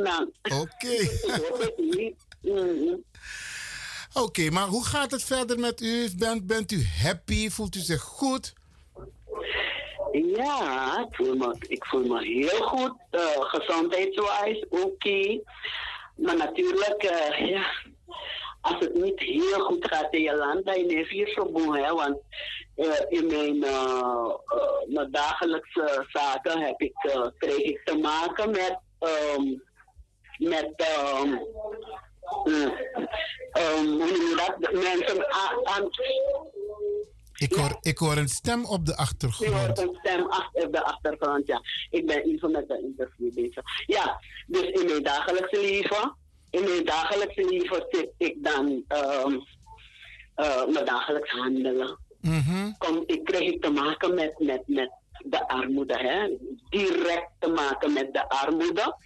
[0.03, 0.27] na.
[0.43, 1.09] Oké.
[4.23, 6.09] Oké, maar hoe gaat het verder met u?
[6.17, 7.51] Bent, bent u happy?
[7.51, 8.53] Voelt u zich goed?
[10.13, 12.95] Ja, ik voel me, ik voel me heel goed.
[13.11, 15.41] Uh, gezondheidswijs, oké.
[16.17, 17.67] Maar natuurlijk, uh, ja,
[18.65, 21.95] als het niet heel goed gaat in je land, dan is je zo boe, hè.
[21.95, 22.19] Want
[22.75, 26.93] eh, in mijn, eh, eh, mijn dagelijkse zaken heb ik,
[27.39, 29.45] kreeg ik te maken met, ehm,
[30.39, 31.37] met ehm,
[33.53, 33.99] ehm,
[34.37, 34.73] dat?
[34.73, 35.33] Mensen
[35.65, 35.89] aan,
[37.35, 39.53] Ik hoor, ik hoor een stem op de achtergrond.
[39.53, 41.61] hoort een stem achter, op de achtergrond, ja.
[41.91, 43.63] Ik ben even met de interview bezig.
[43.87, 46.17] Ja, dus in mijn dagelijkse leven,
[46.55, 49.37] in mijn dagelijkse leven zit ik dan ehm
[50.35, 51.99] eh, mijn dagelijks handelen.
[52.79, 54.91] Kom, ik kreeg te maken met, met, met
[55.25, 56.29] de armoede, hè.
[56.69, 58.97] Direct te maken met de armoede.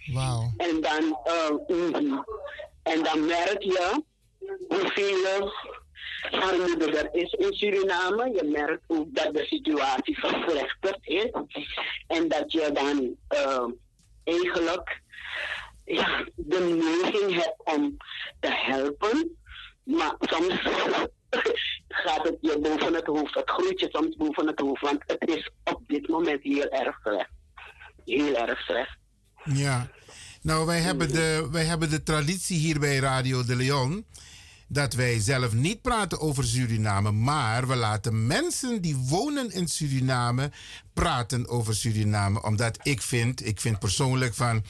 [0.57, 2.19] En dan, eh, mhm.
[2.83, 4.03] en dan merk je
[4.67, 5.51] hoeveel
[6.31, 8.29] armoede er is in Suriname.
[8.33, 11.31] Je merkt ook dat de situatie verslechterd is.
[12.07, 13.65] En dat je dan eh,
[14.23, 15.01] eigenlijk
[15.89, 16.59] ja, de
[17.01, 17.97] neiging hebt om
[18.39, 19.37] te helpen.
[19.83, 20.61] Maar soms
[22.03, 23.35] gaat het je boven het hoofd.
[23.35, 24.81] Het groeit je soms boven het hoofd.
[24.81, 27.29] Want het is op dit moment heel erg slecht.
[28.05, 28.97] Heel erg slecht.
[29.43, 29.91] Ja.
[30.41, 34.05] Nou, wij hebben, de, wij hebben de traditie hier bij Radio de Leon.
[34.67, 37.11] Dat wij zelf niet praten over Suriname.
[37.11, 40.51] Maar we laten mensen die wonen in Suriname
[40.93, 42.43] praten over Suriname.
[42.43, 44.63] Omdat ik vind, ik vind persoonlijk van.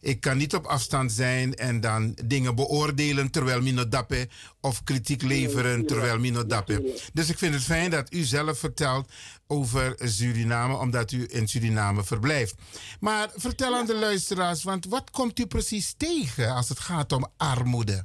[0.00, 4.28] Ik kan niet op afstand zijn en dan dingen beoordelen terwijl Mino Dappe
[4.60, 7.00] of kritiek leveren terwijl Mino Dappe.
[7.12, 9.12] Dus ik vind het fijn dat u zelf vertelt
[9.46, 12.54] over Suriname, omdat u in Suriname verblijft.
[13.00, 17.26] Maar vertel aan de luisteraars, want wat komt u precies tegen als het gaat om
[17.36, 18.04] armoede?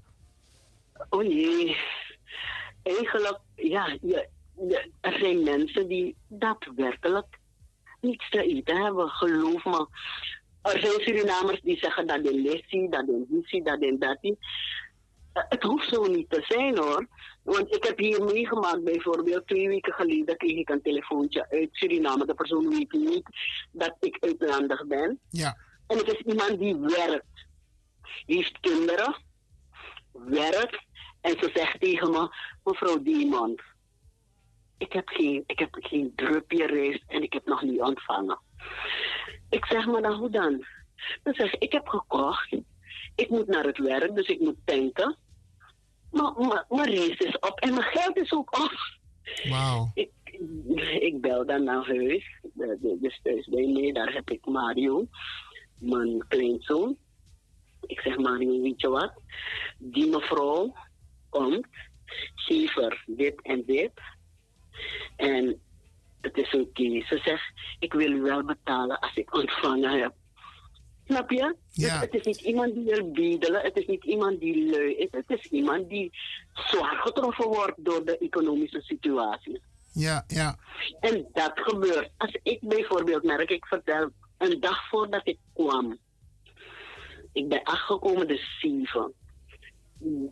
[1.10, 1.76] O jee.
[2.84, 4.30] Eigenlijk, ja, je,
[4.68, 7.40] je- er zijn mensen die daadwerkelijk
[8.02, 9.10] niets te eten hebben.
[9.10, 9.88] Geloof me.
[10.74, 14.36] Er zijn Surinamers die zeggen dat in Lessie, dat in Hissie, dat in Dati.
[15.34, 17.08] Eh, Het hoeft zo niet te zijn hoor.
[17.44, 22.26] Want ik heb hier meegemaakt, bijvoorbeeld twee weken geleden kreeg ik een telefoontje uit Suriname.
[22.26, 23.24] De persoon weet niet
[23.72, 25.20] dat ik uitlandig ben.
[25.30, 25.58] Ja.
[25.88, 27.46] En het is iemand die werkt.
[28.26, 29.16] Die heeft kinderen,
[30.14, 30.84] werkt.
[31.22, 32.30] En ze zegt tegen me,
[32.64, 33.62] mevrouw Diemond,
[34.78, 38.40] ik heb geen, ik heb geen drupje rijst en ik heb nog niet ontvangen.
[39.50, 40.66] Ik zeg maar dan hoe dan?
[41.24, 42.56] Dan zeg ik, ik heb gekocht.
[43.16, 45.18] Ik moet naar het werk, dus ik moet tanken.
[46.12, 48.74] Maar, maar mijn rijst is op en mijn geld is ook op.
[49.50, 49.92] Wauw.
[49.94, 50.12] Ik,
[51.00, 52.40] ik bel dan naar huis.
[53.00, 55.08] Dus thuis bij mij, daar heb ik Mario,
[55.80, 56.98] mijn kleinzoon.
[57.86, 59.14] Ik zeg Mario, weet je wat?
[59.78, 60.74] Die mevrouw
[61.30, 61.68] komt,
[62.36, 63.92] geef er dit en dit.
[65.16, 65.62] En
[66.26, 67.06] het is oké.
[67.06, 70.14] Ze zegt, ik wil u wel betalen als ik ontvangen heb.
[71.08, 71.56] Snap je?
[71.74, 75.08] Dus het is niet iemand die wil bedelen, het is niet iemand die lui is,
[75.12, 76.12] het is iemand die
[76.54, 79.62] zwaar getroffen wordt door de economische situatie.
[79.92, 80.56] Ja, ja.
[81.00, 82.10] En dat gebeurt.
[82.18, 85.98] Als ik bijvoorbeeld merk, ik vertel, een dag voordat ik kwam,
[87.34, 89.14] ik ben aangekomen de zeven,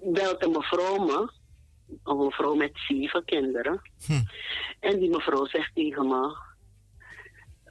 [0.02, 1.32] belt een mevrouw me,
[2.04, 3.82] een mevrouw met zeven kinderen,
[4.80, 6.38] en die mevrouw zegt tegen me,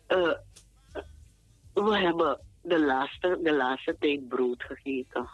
[0.06, 0.32] eh,
[1.72, 5.28] we hebben de laatste, de laatste tijd brood gegeten.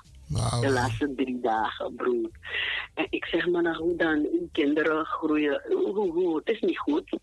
[0.60, 2.30] De laatste drie dagen brood.
[2.94, 4.28] En ik zeg maar, nou, hoe dan?
[4.32, 5.62] Uw kinderen groeien.
[5.68, 6.36] Hoe, hoe, hoe?
[6.36, 7.18] Het is niet goed.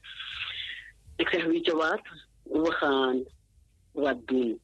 [1.16, 2.02] Ik zeg, weet je wat?
[2.44, 3.24] We gaan
[3.92, 4.62] wat doen.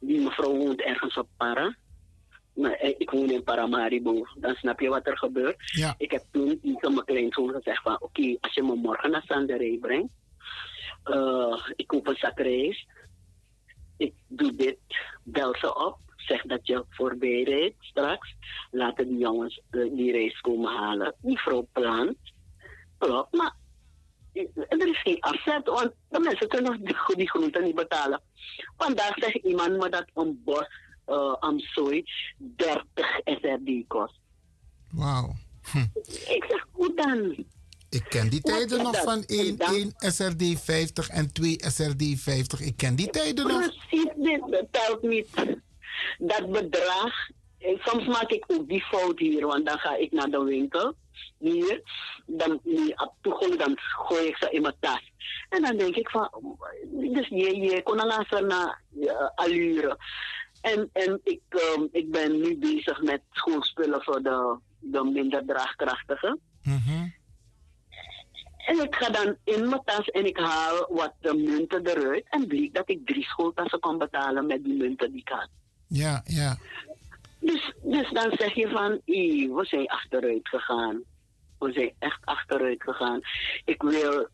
[0.00, 1.76] Die mevrouw woont ergens op Para.
[2.60, 4.26] Maar eh, ik woon in Paramaribo.
[4.34, 5.56] Dan snap je wat er gebeurt.
[5.98, 8.00] Ik heb toen tegen mijn kleinzoon gezegd van...
[8.00, 10.12] Oké, als je me morgen naar Sanderij brengt...
[11.04, 12.86] eh, ik koop een zak rijst.
[13.96, 14.78] Ik doe dit.
[15.22, 15.98] Bel ze op.
[16.16, 18.34] Zeg dat je voorbij rijdt straks.
[18.70, 21.14] Laten die jongens eh, die rijst komen halen.
[21.20, 22.16] Die vrouw plant.
[22.98, 23.54] Klopt, maar
[24.68, 28.20] er is geen afzet, want de mensen kunnen die, die groenten niet betalen.
[28.76, 30.66] Vandaag zegt iemand me dat een bos
[31.10, 32.04] uh, amsooi
[32.38, 32.84] 30
[33.24, 34.18] SRD kost.
[34.90, 35.34] Wauw.
[36.36, 37.44] Ik zeg, hoe dan?
[37.90, 39.04] Ik ken die tijden nog dat?
[39.04, 42.60] van 1, 1 SRD 50 en 2 SRD 50.
[42.60, 43.58] Ik ken die tijden nog.
[43.58, 45.28] Precies, dit telt niet.
[46.18, 47.28] Dat bedrag,
[47.58, 50.94] eh, soms maak ik ook die fout hier, want dan ga ik naar de winkel,
[51.38, 51.82] hier,
[52.26, 55.12] dan, die op toegang, dan gooi ik ze in mijn tas.
[55.48, 56.30] En dan denk ik van,
[56.92, 59.98] dus je, je kon al naar uh, allure.
[60.60, 61.40] En, en ik,
[61.76, 66.40] um, ik ben nu bezig met schoolspullen voor de, de minder draagkrachtigen.
[68.66, 72.26] En ik ga dan in mijn tas en ik haal wat de munten eruit.
[72.28, 75.48] En bleek dat ik drie schooltassen kon betalen met die munten die ik had.
[75.86, 76.56] Ja, ja.
[77.40, 81.02] Dus, dus dan zeg je van, "Ih, we zijn achteruit gegaan.
[81.58, 83.20] We zijn echt achteruit gegaan.
[83.64, 84.28] Ik wil eh,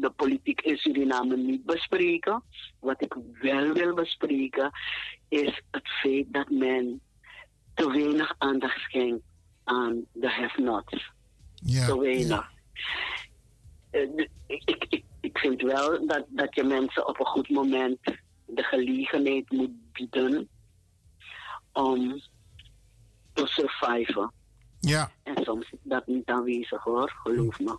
[0.00, 2.42] de politiek in Suriname niet bespreken.
[2.80, 4.70] Wat ik wel wil bespreken
[5.28, 7.00] is het feit dat men
[7.74, 9.24] te weinig aandacht schenkt
[9.64, 11.12] aan de have-nots.
[11.54, 12.50] Ja, te weinig.
[13.90, 17.98] Eh, ik, ik, ik vind wel dat, dat je mensen op een goed moment
[18.44, 20.48] de gelegenheid moet bieden
[21.72, 22.20] om
[23.32, 24.32] te surviven.
[24.80, 25.10] Ja.
[25.22, 27.78] En soms is dat niet aanwezig hoor, geloof me.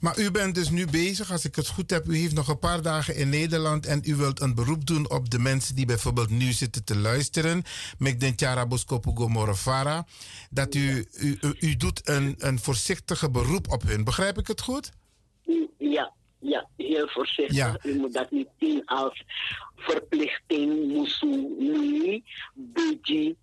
[0.00, 2.58] Maar u bent dus nu bezig, als ik het goed heb, u heeft nog een
[2.58, 6.30] paar dagen in Nederland en u wilt een beroep doen op de mensen die bijvoorbeeld
[6.30, 7.62] nu zitten te luisteren.
[7.98, 10.06] Met den Tjara Boskopugo Morofara.
[10.50, 14.04] Dat u, u, u, doet een, een voorzichtige beroep op hun.
[14.04, 14.90] Begrijp ik het goed?
[15.78, 17.56] Ja, ja, heel voorzichtig.
[17.56, 17.78] Ja.
[17.82, 19.24] U moet dat niet zien als
[19.76, 23.36] verplichting, moesu, nee, beji.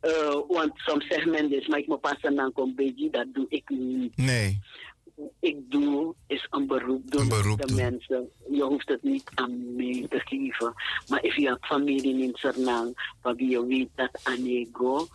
[0.00, 3.46] Eh, want soms zegt men dus, maar ik moet passen dan kom beji, dat doe
[3.48, 4.16] ik niet.
[4.16, 4.60] Nee.
[5.40, 7.76] Ik doe is een beroep doen op de doen.
[7.76, 8.28] mensen.
[8.50, 10.74] Je hoeft het niet aan mij te geven.
[11.08, 15.06] Maar als je hebt familie in Sernang, waar je weet dat Anego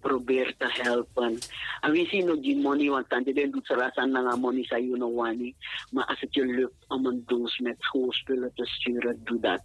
[0.00, 1.38] probeert te helpen.
[1.80, 5.54] En we zien ook die money, want dan doet ze rasan na money know wani.
[5.90, 9.62] Maar als het je lukt om een doos met schoolspullen te sturen, doe dat.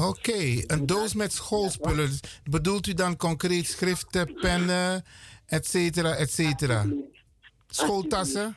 [0.00, 2.10] Oké, een doos met schoolspullen.
[2.50, 5.04] Bedoelt u dan concreet schriften, pennen,
[5.46, 6.86] et cetera, et cetera?
[7.66, 8.56] Schooltassen?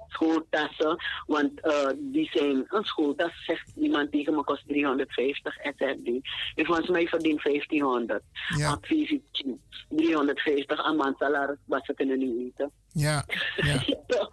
[0.11, 6.07] Schooltassen, want eh, die zijn, een schooltas zegt iemand tegen me kost 350 SRD.
[6.55, 8.23] Ik volgens mij verdien 1500.
[8.57, 8.69] Ja.
[8.69, 9.57] Advies is cheap.
[9.89, 12.71] 350 aan maand salaris, wat ze kunnen niet eten.
[12.93, 13.25] Ja,
[13.55, 13.83] ja.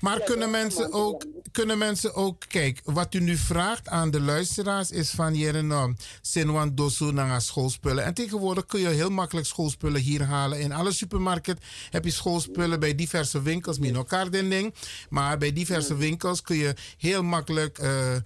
[0.00, 4.90] Maar kunnen mensen ook, kunnen mensen ook, kijk, wat u nu vraagt aan de luisteraars
[4.90, 8.04] is van Jerenom, Sinwan Dosu naar schoolspullen.
[8.04, 10.60] En tegenwoordig kun je heel makkelijk schoolspullen hier halen.
[10.60, 11.58] In alle supermarkten
[11.90, 14.74] heb je schoolspullen bij diverse winkels, min elkaar den ding.
[15.14, 18.22] Maar bij diverse winkels kun je heel makkelijk eh, eh,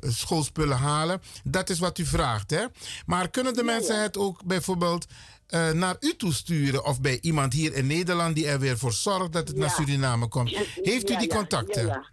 [0.00, 1.22] schoolspullen halen.
[1.44, 2.64] Dat is wat u vraagt, hè?
[3.06, 5.06] Maar kunnen de mensen het ook bijvoorbeeld
[5.46, 8.92] eh, naar u toe sturen of bij iemand hier in Nederland die er weer voor
[8.92, 10.50] zorgt dat het naar Suriname komt?
[10.74, 12.06] Heeft u die contacten?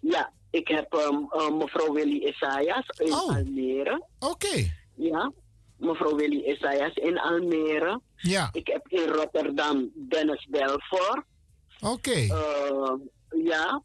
[0.00, 4.06] Ja, ik heb ehm, eh, mevrouw Willy Isaias in Almere.
[4.18, 4.30] Oh.
[4.30, 4.72] Oké.
[4.94, 5.32] Ja,
[5.76, 8.00] mevrouw Willy Isaias in Almere.
[8.16, 8.48] Ja.
[8.52, 11.24] Ik heb in Rotterdam Dennis Belfort.
[11.80, 12.10] Oké.
[12.10, 12.92] Eh,
[13.42, 13.82] ja,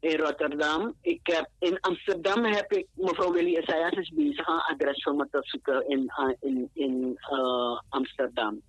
[0.00, 0.94] in Rotterdam.
[1.00, 5.26] Ik heb, in Amsterdam heb ik, mevrouw Willy Isaias is bezig een adres voor me
[5.30, 8.62] te zoeken in, eh, in, in eh, Amsterdam.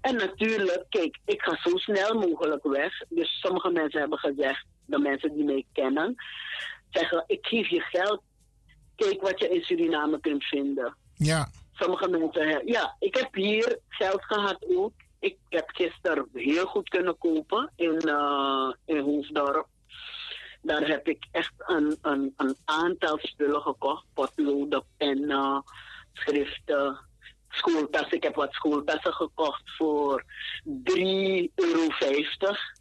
[0.00, 3.02] En natuurlijk, kijk, ik ga zo snel mogelijk weg.
[3.08, 6.14] Dus sommige mensen hebben gezegd, de mensen die mij kennen,
[6.90, 8.22] zeggen, ik geef je geld.
[8.96, 10.96] Kijk wat je in Suriname kunt vinden.
[11.14, 11.48] Ja.
[11.72, 14.92] Sommige mensen ja, ik heb hier geld gehad ook.
[15.24, 19.66] Ik heb gisteren heel goed kunnen kopen in, eh in Hoofddorp.
[20.62, 24.04] Daar heb ik echt een, een, een aantal spullen gekocht.
[24.14, 25.62] Potloden, pennen,
[26.12, 26.98] schriften,
[27.48, 28.16] schooltassen.
[28.16, 30.24] Ik heb wat schooltassen gekocht voor
[30.64, 30.72] 3,50
[31.54, 31.88] euro.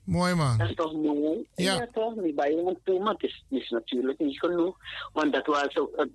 [0.04, 0.58] Mooi man.
[0.58, 1.48] Dat is toch mooi?
[1.56, 1.88] Ja.
[1.92, 2.16] toch?
[2.16, 4.78] Niet bij iemand toe, maar het is, is natuurlijk niet genoeg.
[5.14, 6.06] Want dat was eh,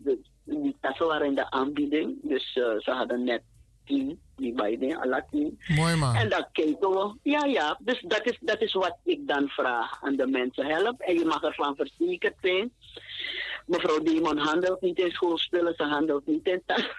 [0.45, 2.19] die tassen waren in de aanbieding.
[2.23, 3.43] Dus eh, ze hadden net
[3.89, 5.61] 10, niet bij de alle 10.
[5.69, 6.15] Mooi man.
[6.15, 7.15] En dat keken we.
[7.23, 7.79] Ja, ja.
[7.81, 10.67] Dus dat is, dat is wat ik dan vraag aan de mensen.
[10.67, 11.01] Help.
[11.01, 12.73] En je mag ervan verzekerd zijn.
[13.67, 15.75] Mevrouw Demon handelt niet in schoolspullen.
[15.77, 16.97] Ze handelt niet in tassen.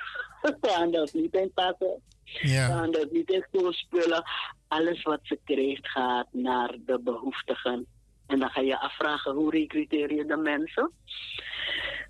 [0.61, 2.01] ze handelt niet in tassen.
[2.23, 2.65] Ja.
[2.65, 4.23] Ze handelt niet in schoolspullen.
[4.67, 7.85] Alles wat ze krijgt gaat naar de behoeftigen.
[8.27, 10.91] En dan ga je afvragen, hoe recruteer je de mensen?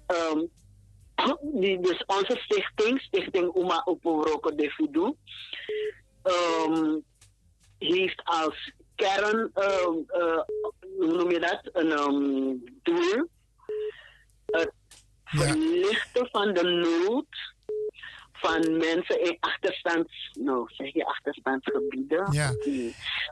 [0.06, 0.40] Ehm,
[1.42, 5.16] die, dus onze stichting, Stichting Uma Oporoko de Fudu,
[6.24, 6.98] ehm,
[7.78, 9.86] heeft als kern, eh,
[10.98, 13.30] hoe noem je dat, een ehm, doel,
[14.46, 14.72] het
[15.24, 17.54] verlichten van de nood
[18.40, 22.32] van mensen in achterstands, nou zeg je achterstandsgebieden.
[22.32, 22.52] Ja.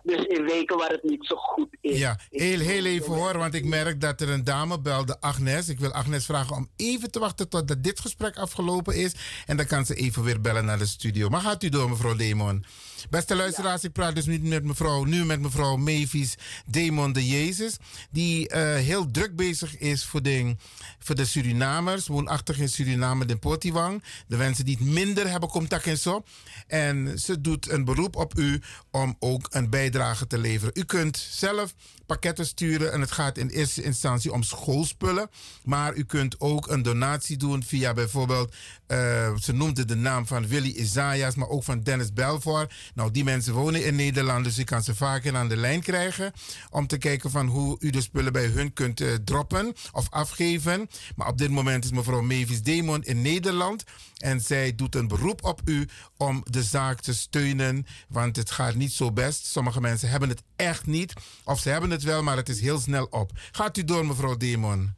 [0.04, 2.00] Dus in weken waar het niet zo goed is.
[2.00, 5.70] Ja, heel, heel even hoor, want ik merk dat er een dame belde, Agnes.
[5.70, 9.16] Ik wil Agnes vragen om even te wachten totdat dit gesprek afgelopen is.
[9.46, 11.30] En dan kan ze even weer bellen naar de studio.
[11.30, 12.66] Maar gaat u door, mevrouw Demon.
[13.10, 17.78] Beste luisteraars, ik praat dus nu met mevrouw, nu met mevrouw Mavis Demon de Jezus.
[18.12, 20.56] Die eh, heel druk bezig is voor de,
[21.00, 24.04] voor de Surinamers, woonachtig in Suriname, de Potiwang.
[24.28, 26.24] De mensen die het minder hebben contact en zo.
[26.68, 28.62] En ze doet een beroep op u
[28.92, 30.74] om ook een bijdrage te leveren.
[30.74, 31.74] U kunt zelf
[32.06, 35.30] pakketten sturen en het gaat in eerste instantie om schoolspullen.
[35.64, 38.56] Maar u kunt ook een donatie doen via bijvoorbeeld,
[38.88, 42.74] eh, ze noemde de naam van Willy Isaias, maar ook van Dennis Belfort.
[42.94, 46.32] Nou, die mensen wonen in Nederland, dus u kan ze vaker aan de lijn krijgen
[46.70, 50.90] om te kijken van hoe u de spullen bij hun kunt eh, droppen of afgeven.
[51.16, 53.84] Maar op dit moment is mevrouw Mavis Demon in Nederland
[54.18, 55.88] en zij doet een beroep op u
[56.18, 59.46] om de zaak te steunen, want het gaat niet zo best.
[59.46, 62.80] Sommige mensen hebben het echt niet, of ze hebben het wel, maar het is heel
[62.80, 63.32] snel op.
[63.52, 64.96] Gaat u door, mevrouw Demon?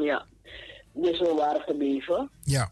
[0.00, 0.26] Ja,
[0.96, 2.30] dus we waren gebleven.
[2.42, 2.70] Ja.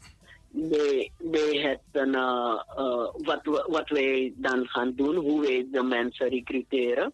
[0.49, 5.83] Bij, bij het, uh, uh, wat, we, wat wij dan gaan doen, hoe wij de
[5.83, 7.13] mensen recruteren.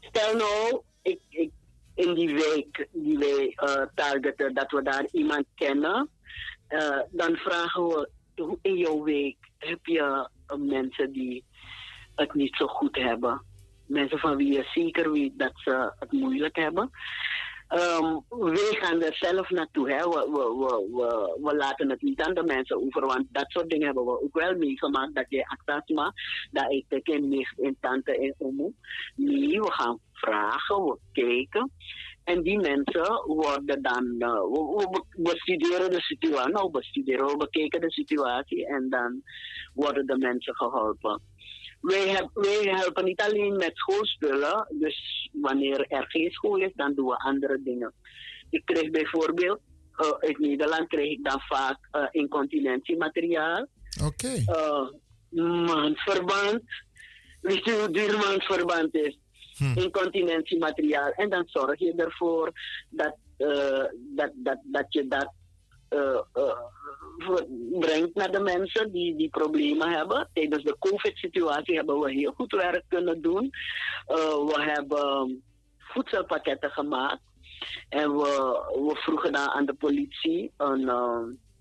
[0.00, 1.50] Stel nou, ik, ik,
[1.94, 6.08] in die week die wij uh, targeten, dat we daar iemand kennen,
[7.10, 8.08] dan vragen we
[8.62, 10.28] in jouw week heb je
[10.58, 11.44] mensen die
[12.14, 13.42] het niet zo goed hebben.
[13.86, 16.90] Mensen van wie je zeker weet dat ze het moeilijk hebben.
[17.74, 19.90] Um, wij gaan er zelf naartoe.
[19.90, 20.08] Hè.
[20.08, 23.86] We, we, we, we, laten het niet aan de mensen over, want dat soort dingen
[23.86, 25.14] hebben we ook wel meegemaakt.
[25.14, 26.12] Dat je actasma,
[26.50, 28.72] dat ik teken nicht in tante en omo.
[29.14, 31.70] Nee, we gaan vragen, we kijken.
[32.24, 37.26] En die mensen worden dan, uh, we, we, we, studeren de situatie, nou, we studeren,
[37.26, 39.22] we bekijken de situatie en dan
[39.74, 41.20] worden de mensen geholpen.
[41.82, 46.94] Wij, heb, wij helpen niet alleen met schoolspullen, dus wanneer er geen school is, dan
[46.94, 47.92] doen we andere dingen.
[48.50, 49.60] Ik kreeg bijvoorbeeld,
[49.96, 53.66] uh, uit Nederland kreeg ik dan vaak uh, incontinentiemateriaal.
[54.04, 54.42] Oké.
[54.44, 54.90] Okay.
[55.64, 56.62] maandverband.
[57.40, 59.18] Weet je hoe duur maandverband is?
[59.56, 59.78] Hm.
[59.78, 61.10] incontinentiemateriaal.
[61.10, 62.52] En dan zorg je ervoor
[62.90, 63.16] dat,
[64.16, 65.32] dat, dat, dat je dat
[67.78, 70.28] brengt naar de mensen die die problemen hebben.
[70.32, 73.50] Tijdens de COVID-situatie hebben we heel goed werk kunnen doen.
[74.46, 75.42] we hebben
[75.78, 77.22] voedselpakketten gemaakt.
[77.88, 80.90] En we, we vroegen dan aan de politie een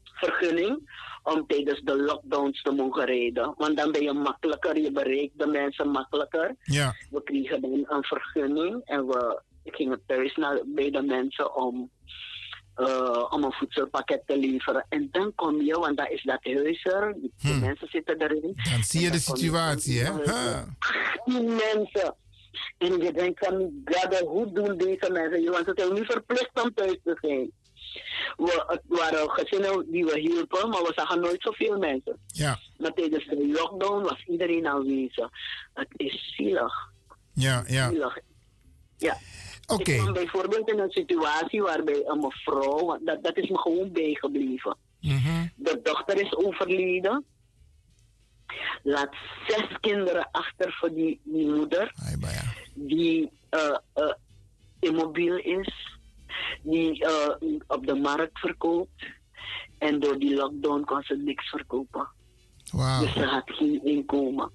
[0.03, 0.89] vergunning
[1.23, 3.53] om tijdens de lockdowns te mogen rijden.
[3.57, 6.55] Want dan ben je makkelijker, je bereikt de mensen makkelijker.
[6.61, 6.93] Ja.
[7.09, 11.89] We kregen dan een vergunning en we gingen thuis naar, bij de mensen om,
[12.81, 14.85] uh, om een voedselpakket te leveren.
[14.89, 17.59] En dan kom je, want daar is dat huis er, de Hm.
[17.59, 18.53] mensen zitten erin.
[18.71, 20.11] Dan zie je de situatie, hè?
[21.25, 22.15] Die mensen.
[22.77, 25.51] En je denkt van, God, hoe doen deze mensen?
[25.51, 27.51] Want ze zijn niet verplicht om thuis te zijn.
[28.37, 32.17] We, het waren gezinnen die we hielpen, maar we zagen nooit zoveel mensen.
[32.27, 32.59] Ja.
[32.77, 35.29] Maar tijdens de lockdown was iedereen aanwezig.
[35.73, 36.73] Het is zielig.
[37.33, 37.89] Ja, ja.
[37.89, 38.17] Zielig.
[38.97, 39.17] Ja.
[39.71, 39.91] Oké.
[39.91, 44.77] Ik kwam bijvoorbeeld in een situatie waarbij een mevrouw, dat, dat is me gewoon bijgebleven.
[44.99, 45.45] Mhm.
[45.55, 47.25] De dochter is overleden.
[48.83, 49.15] Laat
[49.47, 51.93] zes kinderen achter voor die, die moeder.
[52.73, 54.13] Die uh, uh,
[54.79, 55.99] immobiel is.
[56.61, 59.05] Die uh, op de markt verkoopt.
[59.77, 62.07] En door die lockdown kon ze niks verkopen.
[62.71, 62.99] Wow.
[62.99, 64.51] Dus ze had geen inkomen.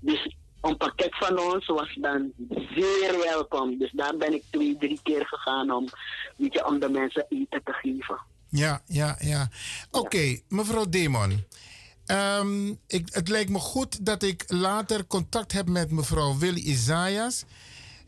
[0.00, 2.32] Dus een pakket van ons was dan
[2.74, 3.78] zeer welkom.
[3.78, 5.88] Dus daar ben ik twee, drie keer gegaan om,
[6.36, 8.20] weet je, om de mensen eten te geven.
[8.48, 9.48] Ja, ja, ja.
[9.90, 10.38] Oké, ja.
[10.48, 11.44] mevrouw Demon.
[12.06, 17.44] Um, ik, het lijkt me goed dat ik later contact heb met mevrouw Willy Isaias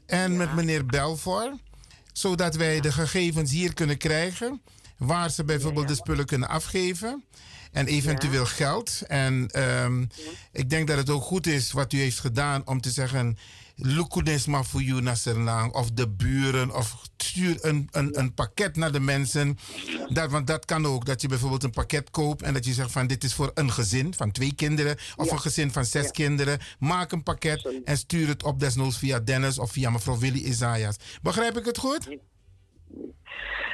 [0.06, 0.38] en ja.
[0.38, 1.52] met meneer Belfort.
[2.12, 2.80] Zodat wij ja.
[2.80, 4.62] de gegevens hier kunnen krijgen.
[4.96, 7.24] Waar ze bijvoorbeeld de spullen kunnen afgeven.
[7.72, 9.02] En eventueel geld.
[9.06, 9.50] En
[9.82, 10.08] um,
[10.52, 13.38] ik denk dat het ook goed is wat u heeft gedaan om te zeggen.
[13.82, 19.00] Lukunesma voor u Nasserlang of de buren of stuur een, een, een pakket naar de
[19.00, 19.58] mensen.
[20.08, 22.92] Dat, want dat kan ook, dat je bijvoorbeeld een pakket koopt en dat je zegt
[22.92, 25.32] van dit is voor een gezin van twee kinderen of ja.
[25.32, 26.10] een gezin van zes ja.
[26.10, 26.58] kinderen.
[26.78, 30.96] Maak een pakket en stuur het op desnoods via Dennis of via mevrouw Willy Isaias.
[31.22, 32.18] Begrijp ik het goed?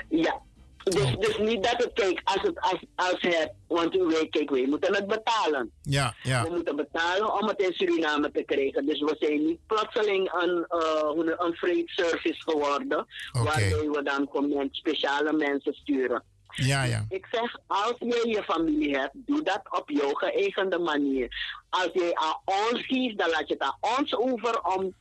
[0.08, 0.42] Ja,
[0.90, 1.20] dus, oh.
[1.20, 4.94] dus niet dat het, kijk, als het, als, als het, want wij, kijk, wij moeten
[4.94, 5.70] het betalen.
[5.82, 6.42] Ja, ja.
[6.42, 8.86] We moeten betalen om het in Suriname te krijgen.
[8.86, 13.44] Dus we zijn niet plotseling een, uh, een freight service geworden, okay.
[13.44, 16.22] waarbij we dan gewoon speciale mensen sturen.
[16.50, 17.04] Ja, ja.
[17.08, 21.28] Ik zeg, als je je familie hebt, doe dat op jouw geëigende manier.
[21.70, 24.94] Als jij aan ons geeft, dan laat je het aan ons over om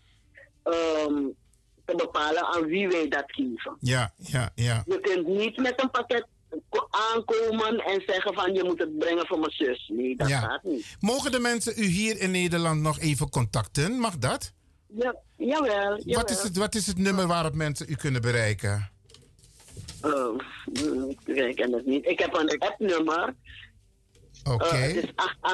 [0.63, 1.35] um,
[1.85, 3.77] te bepalen aan wie wij dat geven.
[3.79, 4.83] Ja, ja, ja.
[4.85, 6.25] Je kunt niet met een pakket
[6.89, 9.91] aankomen en zeggen van je moet het brengen voor mijn zus.
[9.93, 10.39] Nee, dat ja.
[10.39, 10.97] gaat niet.
[10.99, 13.99] Mogen de mensen u hier in Nederland nog even contacten?
[13.99, 14.53] Mag dat?
[14.87, 16.03] Ja, jawel, jawel.
[16.03, 18.89] Wat is het, wat is het nummer waarop mensen u kunnen bereiken?
[20.05, 22.05] Uh, ik ken het niet.
[22.05, 23.33] Ik heb een appnummer.
[24.53, 24.75] Oké.
[24.75, 25.11] Het is
[25.41, 25.47] 8809-260.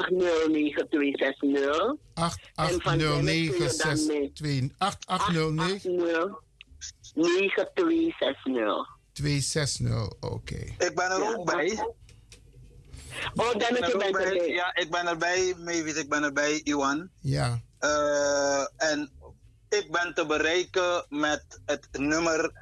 [2.54, 4.32] En van Dennis kun je dan mee-
[4.78, 6.36] 8809
[7.14, 8.86] 9260.
[9.12, 10.08] 260.
[10.20, 10.54] Oké.
[10.56, 11.86] Ik ben er ook bij.
[13.34, 14.48] Oh, Dennis, Ik ben er erbij.
[14.48, 15.54] Ja, ik ben erbij.
[15.58, 16.60] Mavis, ik ben erbij.
[16.64, 17.08] Iwan.
[17.20, 17.60] Ja.
[17.78, 19.10] Eh, en
[19.68, 22.52] ik ben te bereiken met het nummer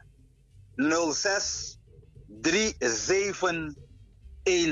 [1.12, 1.78] 06
[2.78, 3.74] 37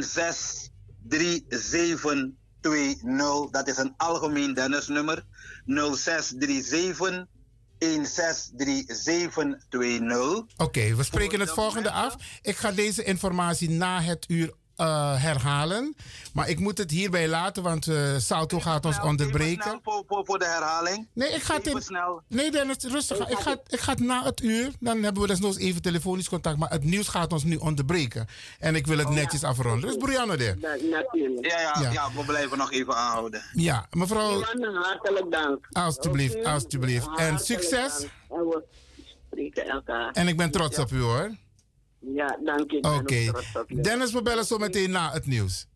[0.00, 0.76] 16
[1.08, 3.50] 3720.
[3.50, 5.24] Dat is een algemeen Dennis-nummer.
[5.94, 7.26] 06 37
[8.02, 10.44] 16 3720.
[10.56, 12.16] Oké, we spreken het volgende af.
[12.42, 15.96] Ik ga deze informatie na het uur eh, herhalen.
[16.32, 19.80] Maar ik moet het hierbij laten, want eh Salto gaat ons onderbreken.
[19.82, 21.06] Voor, voor, voor de herhaling.
[21.12, 21.82] Nee, ik ga het in...
[22.28, 23.28] Nee, Dennis, rustig.
[23.28, 24.70] Ik ga, ik ga het na het uur.
[24.80, 26.58] Dan hebben we desnoods even telefonisch contact.
[26.58, 28.26] Maar het nieuws gaat ons nu onderbreken.
[28.58, 29.88] En ik wil het netjes afronden.
[29.88, 30.56] Dus Brianna er.
[30.90, 31.50] Natuurlijk.
[31.50, 31.90] Ja, ja, Ja.
[31.92, 32.10] ja.
[32.14, 33.42] we blijven nog even aanhouden.
[33.52, 34.40] Ja, mevrouw.
[34.40, 35.66] Iwan, hartelijk dank.
[35.72, 37.08] Alsjeblieft, alsjeblieft.
[37.16, 37.98] En succes.
[37.98, 38.10] dank.
[38.30, 38.62] En we
[39.26, 40.12] spreken elkaar.
[40.12, 41.30] En ik ben trots op u hoor.
[42.00, 42.82] Ja, dank je.
[42.82, 43.32] Oké.
[43.82, 45.66] Dennis, we bellen zo meteen na het nieuws.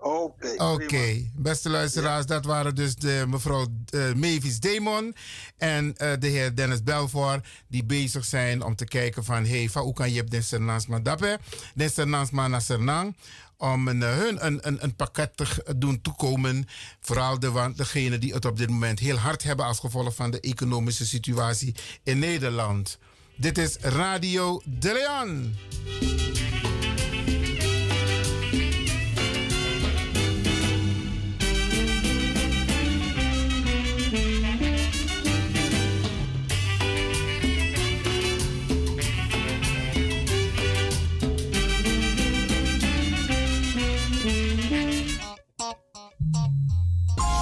[0.00, 0.54] Oké.
[0.56, 5.14] Oké, beste luisteraars, dat waren dus de mevrouw eh, Mavis Demon
[5.56, 9.82] en eh, de heer Dennis Belvoort, die bezig zijn om te kijken van, hey, van
[9.82, 11.38] hoe kan je op deze nansma dappen,
[11.74, 13.16] deze nansma naar Sernang,
[13.56, 16.66] om een, eh, hun een, een, een pakket te doen toekomen,
[17.00, 20.30] vooral de, want degenen die het op dit moment heel hard hebben als gevolg van
[20.30, 22.98] de economische situatie in Nederland.
[23.40, 25.54] Dit is Radio De Leon.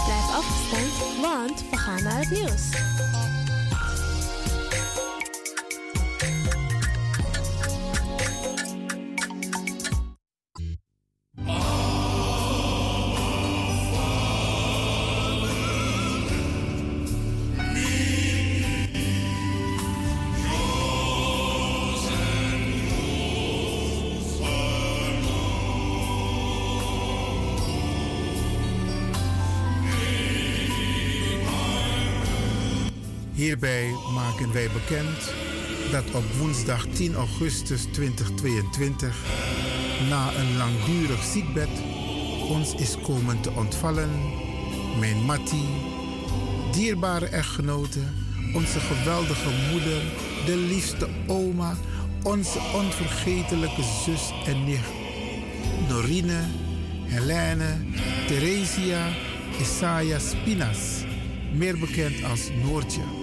[0.04, 2.88] Blijf afgestemd, want we gaan naar het nieuws.
[33.60, 35.32] Hierbij maken wij bekend
[35.90, 39.16] dat op woensdag 10 augustus 2022
[40.08, 41.68] na een langdurig ziekbed
[42.48, 44.10] ons is komen te ontvallen
[44.98, 45.64] mijn Matti,
[46.72, 48.00] dierbare echtgenote,
[48.54, 50.02] onze geweldige moeder,
[50.46, 51.76] de liefste oma,
[52.22, 54.90] onze onvergetelijke zus en nicht,
[55.88, 56.40] Norine,
[57.04, 57.76] Helene,
[58.26, 59.08] Theresia,
[59.60, 61.04] Isaiah Spinas,
[61.52, 63.17] meer bekend als Noortje,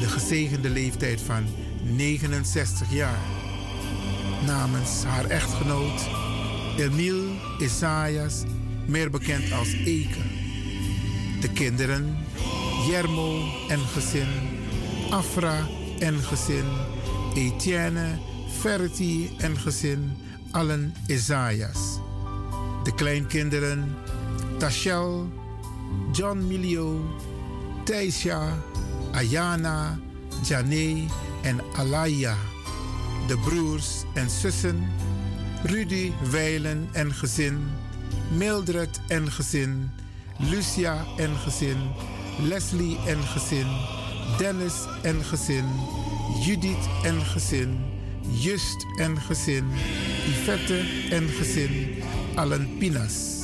[0.00, 1.46] de gezegende leeftijd van
[1.82, 3.18] 69 jaar.
[4.46, 6.08] Namens haar echtgenoot
[6.76, 7.24] Emile
[7.58, 8.42] Isaias,
[8.86, 10.22] meer bekend als Eke.
[11.40, 12.16] De kinderen
[12.88, 14.28] Jermo en gezin,
[15.10, 15.66] Afra
[15.98, 16.66] en gezin,
[17.34, 18.18] Etienne,
[18.58, 20.16] Ferti en gezin,
[20.50, 21.98] allen Isaias.
[22.84, 23.96] De kleinkinderen
[24.58, 25.32] Tachel,
[26.12, 27.00] John Milio,
[27.84, 28.62] Thijsja,
[29.12, 29.98] Ayana,
[30.42, 31.08] Jane
[31.42, 32.36] en Alaya.
[33.28, 34.88] De broers en zussen
[35.64, 37.58] Rudy Weilen en gezin,
[38.30, 39.90] Mildred en gezin,
[40.38, 41.78] Lucia en gezin,
[42.38, 43.66] Leslie en gezin,
[44.38, 45.64] Dennis en gezin,
[46.44, 47.78] Judith en gezin,
[48.30, 49.64] Just en gezin,
[50.26, 52.02] Yvette en gezin,
[52.34, 53.38] allen Pinas.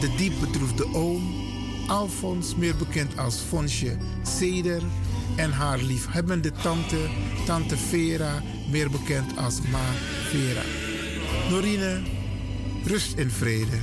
[0.00, 1.47] De diep bedroefde oom,
[1.88, 4.82] Alfons, meer bekend als Fonsje Seder,
[5.36, 7.08] en haar liefhebbende tante,
[7.46, 9.84] tante Vera, meer bekend als Ma
[10.28, 10.62] Vera.
[11.50, 12.00] Norine,
[12.84, 13.78] rust in vrede.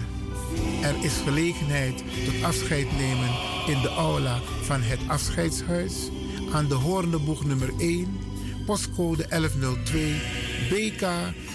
[0.82, 3.30] Er is gelegenheid tot afscheid nemen
[3.68, 6.10] in de aula van het afscheidshuis
[6.52, 8.18] aan de Hoorneboeg nummer 1,
[8.66, 10.22] postcode 1102,
[10.70, 11.08] BK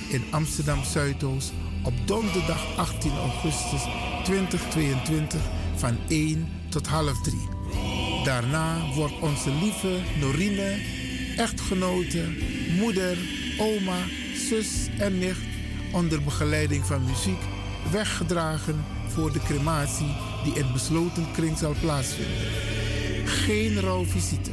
[0.09, 1.53] in Amsterdam Zuidoost
[1.85, 3.83] op donderdag 18 augustus
[4.25, 5.41] 2022
[5.81, 7.39] van 1 tot half 3.
[8.25, 10.77] Daarna wordt onze lieve Norine,
[11.37, 12.25] echtgenote,
[12.77, 13.19] moeder,
[13.59, 13.99] oma,
[14.49, 15.41] zus en nicht
[15.93, 17.43] onder begeleiding van muziek
[17.91, 22.49] weggedragen voor de crematie die in besloten kring zal plaatsvinden.
[23.25, 24.51] Geen rouwvisite,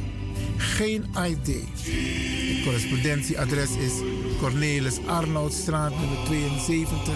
[0.56, 1.46] geen ID.
[1.46, 3.92] Het correspondentieadres is
[4.40, 7.14] Cornelis Arnoudstraat nummer 72,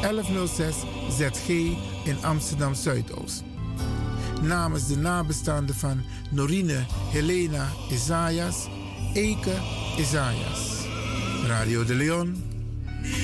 [0.00, 0.76] 1106
[1.12, 1.48] ZG
[2.04, 3.42] in Amsterdam Zuidoost.
[4.42, 8.66] Namens de nabestaanden van Norine Helena Isaias,
[9.14, 9.54] Eke
[9.98, 10.86] Isaias.
[11.46, 12.44] Radio de Leon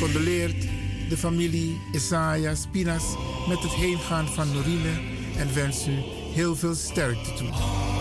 [0.00, 0.66] condoleert
[1.08, 3.04] de familie Isaias Pinas
[3.48, 5.00] met het heengaan van Norine
[5.36, 5.94] en wens u
[6.34, 7.97] heel veel sterkte toe.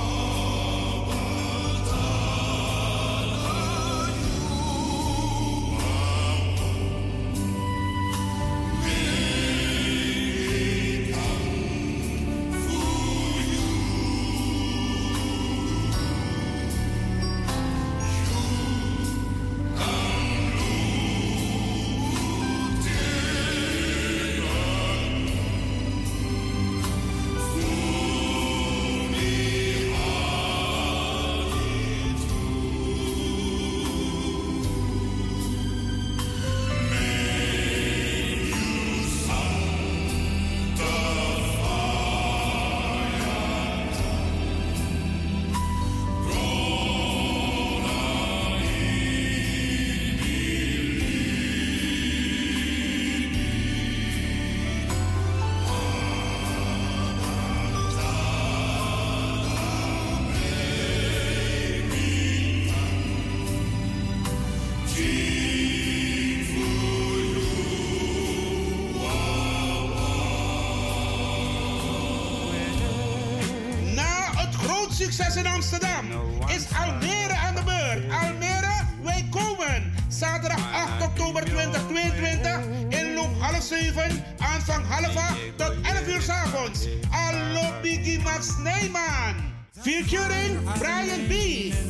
[74.98, 76.06] Succes in Amsterdam
[76.48, 78.12] is Almere aan de beurt.
[78.12, 79.94] Almere, wij komen.
[80.08, 82.60] Zaterdag 8 oktober 2022
[82.90, 86.88] in loop half 7, aanvang half 8 tot 11 uur 's avonds.
[87.10, 89.36] Allo Biggie Max Neyman.
[89.82, 91.34] Featuring Brian B.,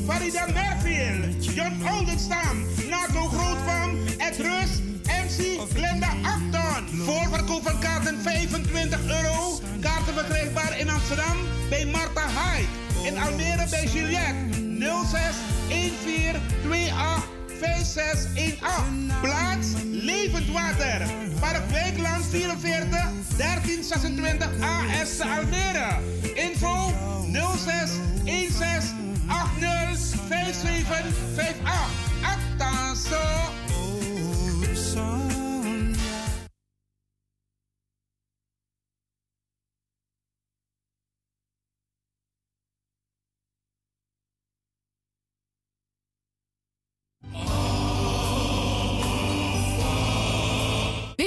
[0.06, 2.66] Farida Merfield, John Oldenstam,
[13.70, 14.36] Bij Juliette
[15.10, 15.36] 06
[15.68, 17.28] 14 28
[17.60, 19.20] 5618.
[19.22, 21.02] Plaats Levend Water.
[21.40, 22.90] Park Wijkland 44
[23.38, 26.00] 1326 AS Almere.
[26.36, 26.94] Info
[27.58, 27.92] 06
[28.26, 28.58] 16
[29.28, 32.07] 80 5758.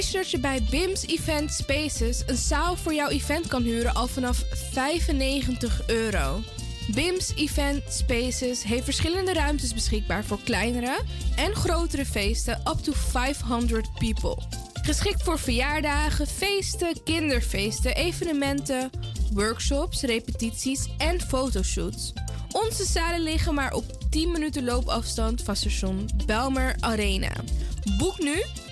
[0.01, 4.07] Wist dat je bij BIMS Event Spaces een zaal voor jouw event kan huren al
[4.07, 6.41] vanaf 95 euro?
[6.93, 10.99] BIMS Event Spaces heeft verschillende ruimtes beschikbaar voor kleinere
[11.35, 14.37] en grotere feesten up to 500 people.
[14.81, 18.89] Geschikt voor verjaardagen, feesten, kinderfeesten, evenementen,
[19.33, 22.13] workshops, repetities en fotoshoots.
[22.51, 27.31] Onze zalen liggen maar op 10 minuten loopafstand van station Belmer Arena.
[27.97, 28.43] Boek nu.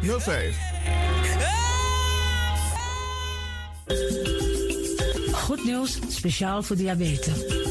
[0.00, 0.56] 5305.
[5.32, 7.67] Goed nieuws, speciaal voor diabetes.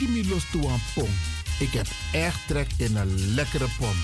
[0.00, 1.08] Me los toe pom.
[1.58, 3.96] Ik heb echt trek in een lekkere pom.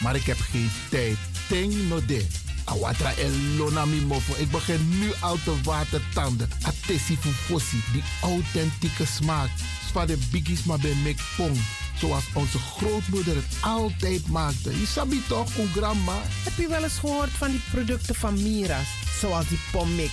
[0.00, 1.16] Maar ik heb geen tijd.
[1.48, 2.26] Ting no de.
[2.64, 4.34] Awatra elona mi mofo.
[4.36, 6.50] Ik begin nu al te watertanden.
[6.62, 7.82] Atesi fufosi.
[7.92, 9.50] Die authentieke smaak.
[9.90, 11.52] Zwa de biggies maar bij mek pom.
[11.98, 14.80] Zoals onze grootmoeder het altijd maakte.
[14.80, 16.22] Je sabi toch, grandma?
[16.44, 18.86] Heb je wel eens gehoord van die producten van Mira's?
[19.20, 20.12] Zoals die pommix.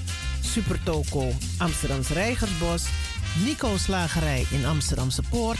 [0.51, 2.83] Supertoco Amsterdamse Reigersbos,
[3.43, 5.59] Nico Slagerij in Amsterdamse Poort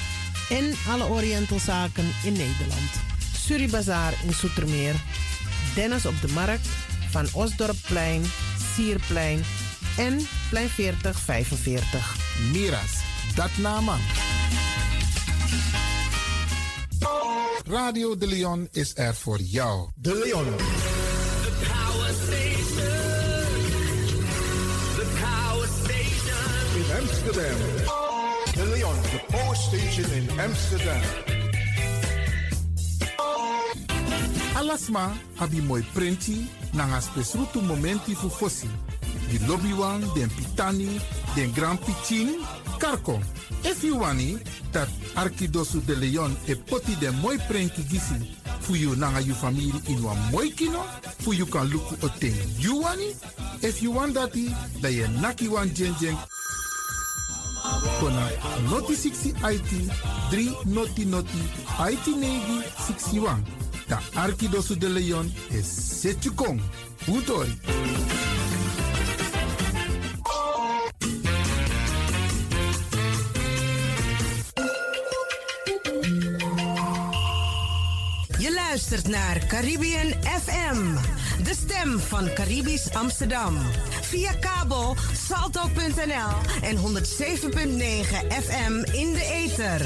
[0.49, 2.91] en alle Orientalzaken in Nederland.
[3.37, 4.95] Suribazar in Soetermeer,
[5.75, 6.67] Dennis op de Markt,
[7.09, 8.23] Van Osdorpplein,
[8.73, 9.43] Sierplein
[9.97, 12.15] en Plein 4045.
[12.51, 12.91] Miras,
[13.35, 13.97] dat nama.
[17.65, 19.89] Radio De Leon is er voor jou.
[19.95, 20.45] De Leon.
[20.45, 23.10] The Power Station.
[27.01, 27.57] Amsterdam.
[28.53, 31.01] De Leon, the Power Station in Amsterdam.
[34.55, 38.69] Alasma abi moi prenti nanga spesrutu momenti fu fosi.
[39.29, 41.01] Di lobby wan, den pitani,
[41.33, 42.37] den grand pitin,
[42.77, 43.19] karko.
[43.63, 44.37] If you wani,
[44.71, 49.73] dat Arkidosu de Leon e poti den moi prenki gisi fu you nanga you family
[49.87, 50.83] in wan moi kino,
[51.19, 53.15] fu you kan luku o ten you wani.
[53.63, 56.17] If you want dati, da ye naki wan jen jen
[57.99, 58.29] kona
[58.69, 59.71] noti 60 IT
[60.31, 61.41] 3 noti noti
[61.91, 63.43] IT negi 61.
[63.89, 65.67] Da Arkidosu de Leon is
[66.01, 66.61] Setchukong.
[67.07, 67.51] Utori.
[78.91, 80.95] Naar Caribbean FM,
[81.43, 83.57] de stem van Caribisch Amsterdam.
[84.01, 86.31] Via kabel salto.nl
[86.61, 86.83] en 107.9
[88.27, 89.81] FM in de ether.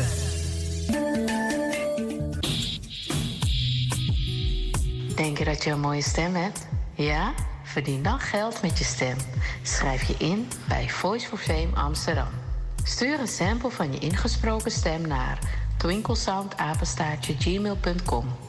[5.16, 6.68] Denk je dat je een mooie stem hebt?
[6.94, 7.34] Ja?
[7.64, 9.18] Verdien dan geld met je stem.
[9.64, 12.30] Schrijf je in bij Voice for Fame Amsterdam.
[12.84, 15.40] Stuur een sample van je ingesproken stem naar
[15.78, 18.45] twinklesoundapenstaartje.gmail.com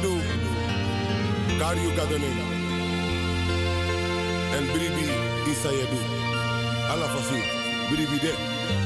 [0.00, 2.20] Je gaat doen.
[4.52, 5.10] En bribi
[5.50, 6.90] is wat je doet.
[6.90, 7.42] Alla fasi,
[7.90, 8.83] bribi de.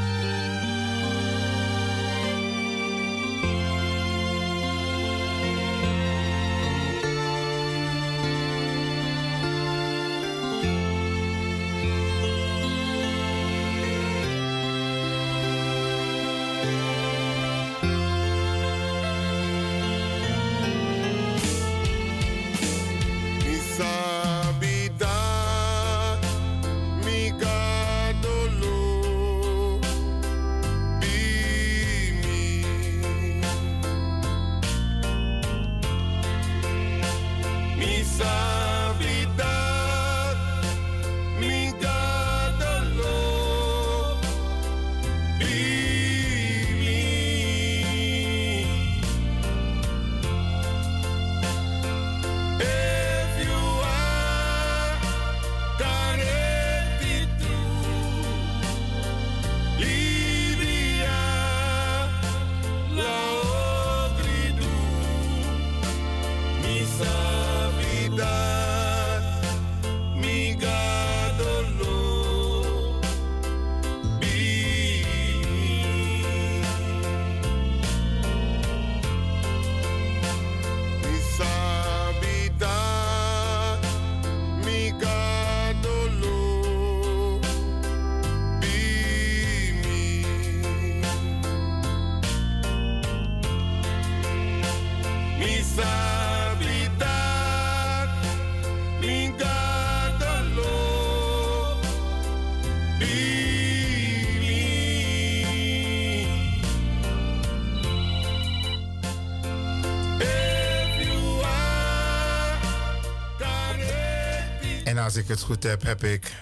[115.08, 116.32] Als ik het goed heb, heb ik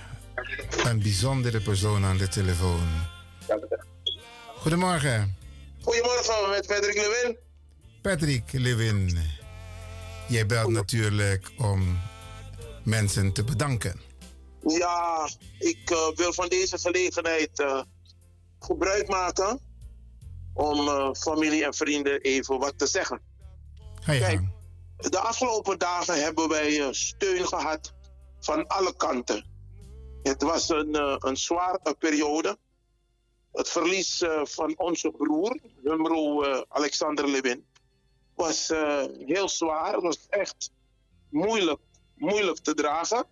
[0.85, 2.89] een bijzondere persoon aan de telefoon.
[4.57, 5.37] Goedemorgen,
[5.83, 7.37] Goedemorgen, met Patrick Lewin.
[8.03, 9.19] Patrick Lewin.
[10.29, 11.99] Jij belt natuurlijk om
[12.85, 14.01] mensen te bedanken.
[14.67, 15.29] Ja,
[15.59, 17.83] ik eh, wil van deze gelegenheid eh,
[18.61, 19.61] gebruik maken
[20.55, 23.21] om eh, familie en vrienden even wat te zeggen.
[24.05, 24.41] Kijk,
[24.97, 27.95] de afgelopen dagen hebben wij steun gehad
[28.41, 29.45] van alle kanten.
[30.23, 32.59] Het was een, eh, een zware periode.
[33.53, 37.67] Het verlies eh, van onze broer, Humro eh, Alexander Lewin,
[38.35, 38.69] was
[39.27, 39.93] heel zwaar.
[39.93, 40.71] Het was echt
[41.31, 41.81] moeilijk,
[42.15, 43.27] moeilijk te dragen.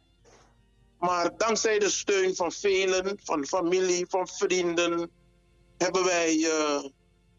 [0.98, 5.10] Maar dankzij de steun van velen, van familie, van vrienden,
[5.78, 6.84] hebben wij, eh,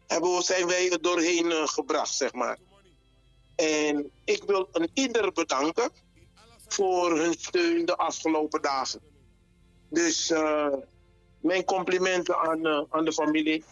[0.06, 2.58] hebben, zijn wij er doorheen gebracht, zeg maar.
[3.56, 5.90] En ik wil een ieder bedanken
[6.68, 9.00] voor hun steun de afgelopen dagen.
[9.88, 10.72] Dus eh,
[11.40, 13.64] mijn complimenten aan, eh, aan de familie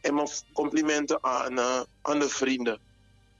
[0.00, 2.80] en mijn complimenten aan, eh, aan de vrienden.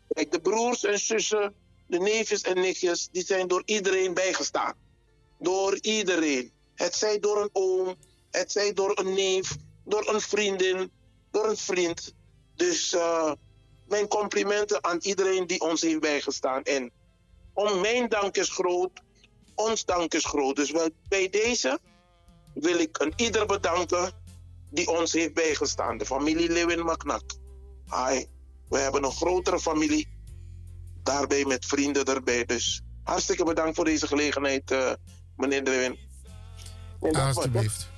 [0.09, 1.55] Kijk, de broers en zussen,
[1.87, 4.75] de neefjes en nichtjes, die zijn door iedereen bijgestaan.
[5.39, 6.53] Door iedereen.
[6.75, 7.95] Het zij door een oom,
[8.31, 10.91] het zij door een neef, door een vriendin,
[11.31, 12.15] door een vriend.
[12.55, 12.97] Dus
[13.89, 16.63] mijn complimenten aan iedereen die ons heeft bijgestaan.
[16.63, 16.93] En
[17.53, 18.91] om mijn dank is groot,
[19.55, 20.57] ons dank is groot.
[20.57, 20.73] Dus
[21.09, 21.79] bij deze
[22.55, 24.13] wil ik een ieder bedanken
[24.71, 25.99] die ons heeft bijgestaan.
[25.99, 27.23] De familie Lewin Maknak.
[27.91, 28.25] Hi.
[28.69, 30.09] We hebben een grotere familie.
[31.03, 32.45] Daarbij met vrienden erbij.
[32.45, 34.93] Dus hartstikke bedankt voor deze gelegenheid, eh,
[35.37, 35.99] meneer Lewin.
[37.01, 37.91] Alsjeblieft.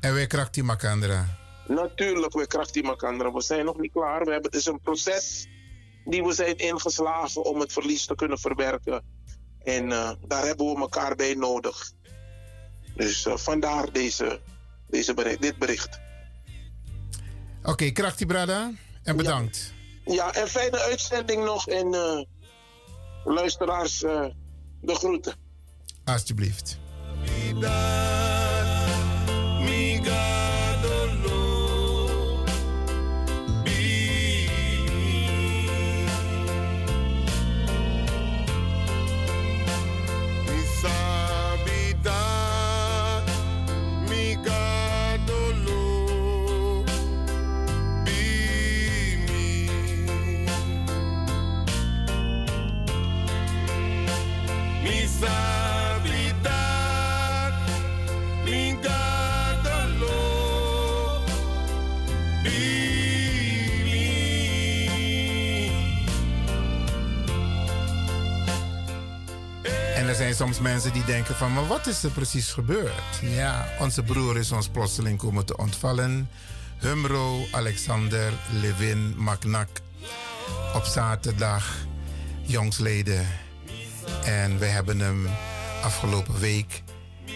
[0.00, 1.38] En wij kracht die Makandra.
[1.66, 3.32] Natuurlijk, we krachten elkaar.
[3.32, 4.24] We zijn nog niet klaar.
[4.24, 5.48] We hebben, het is een proces
[6.04, 9.04] die we zijn ingeslagen om het verlies te kunnen verwerken.
[9.64, 11.92] En eh, daar hebben we elkaar bij nodig.
[12.94, 14.40] Dus eh, vandaar deze,
[14.88, 16.00] deze bericht, dit bericht.
[17.62, 18.70] Oké, kracht die brada.
[19.02, 19.72] En bedankt.
[20.04, 21.68] Ja, en fijne uitzending nog.
[21.68, 22.22] En eh,
[23.24, 24.26] luisteraars, eh,
[24.80, 25.34] de groeten.
[26.04, 26.78] Alsjeblieft.
[70.12, 73.18] Er zijn soms mensen die denken van, maar wat is er precies gebeurd?
[73.20, 76.30] Ja, onze broer is ons plotseling komen te ontvallen.
[76.78, 79.68] Humro Alexander Levin Maknak.
[80.74, 81.76] Op zaterdag,
[82.42, 83.26] jongsleden.
[84.24, 85.28] En we hebben hem
[85.82, 86.82] afgelopen week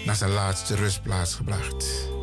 [0.05, 2.15] naar zijn laatste rustplaats gebracht.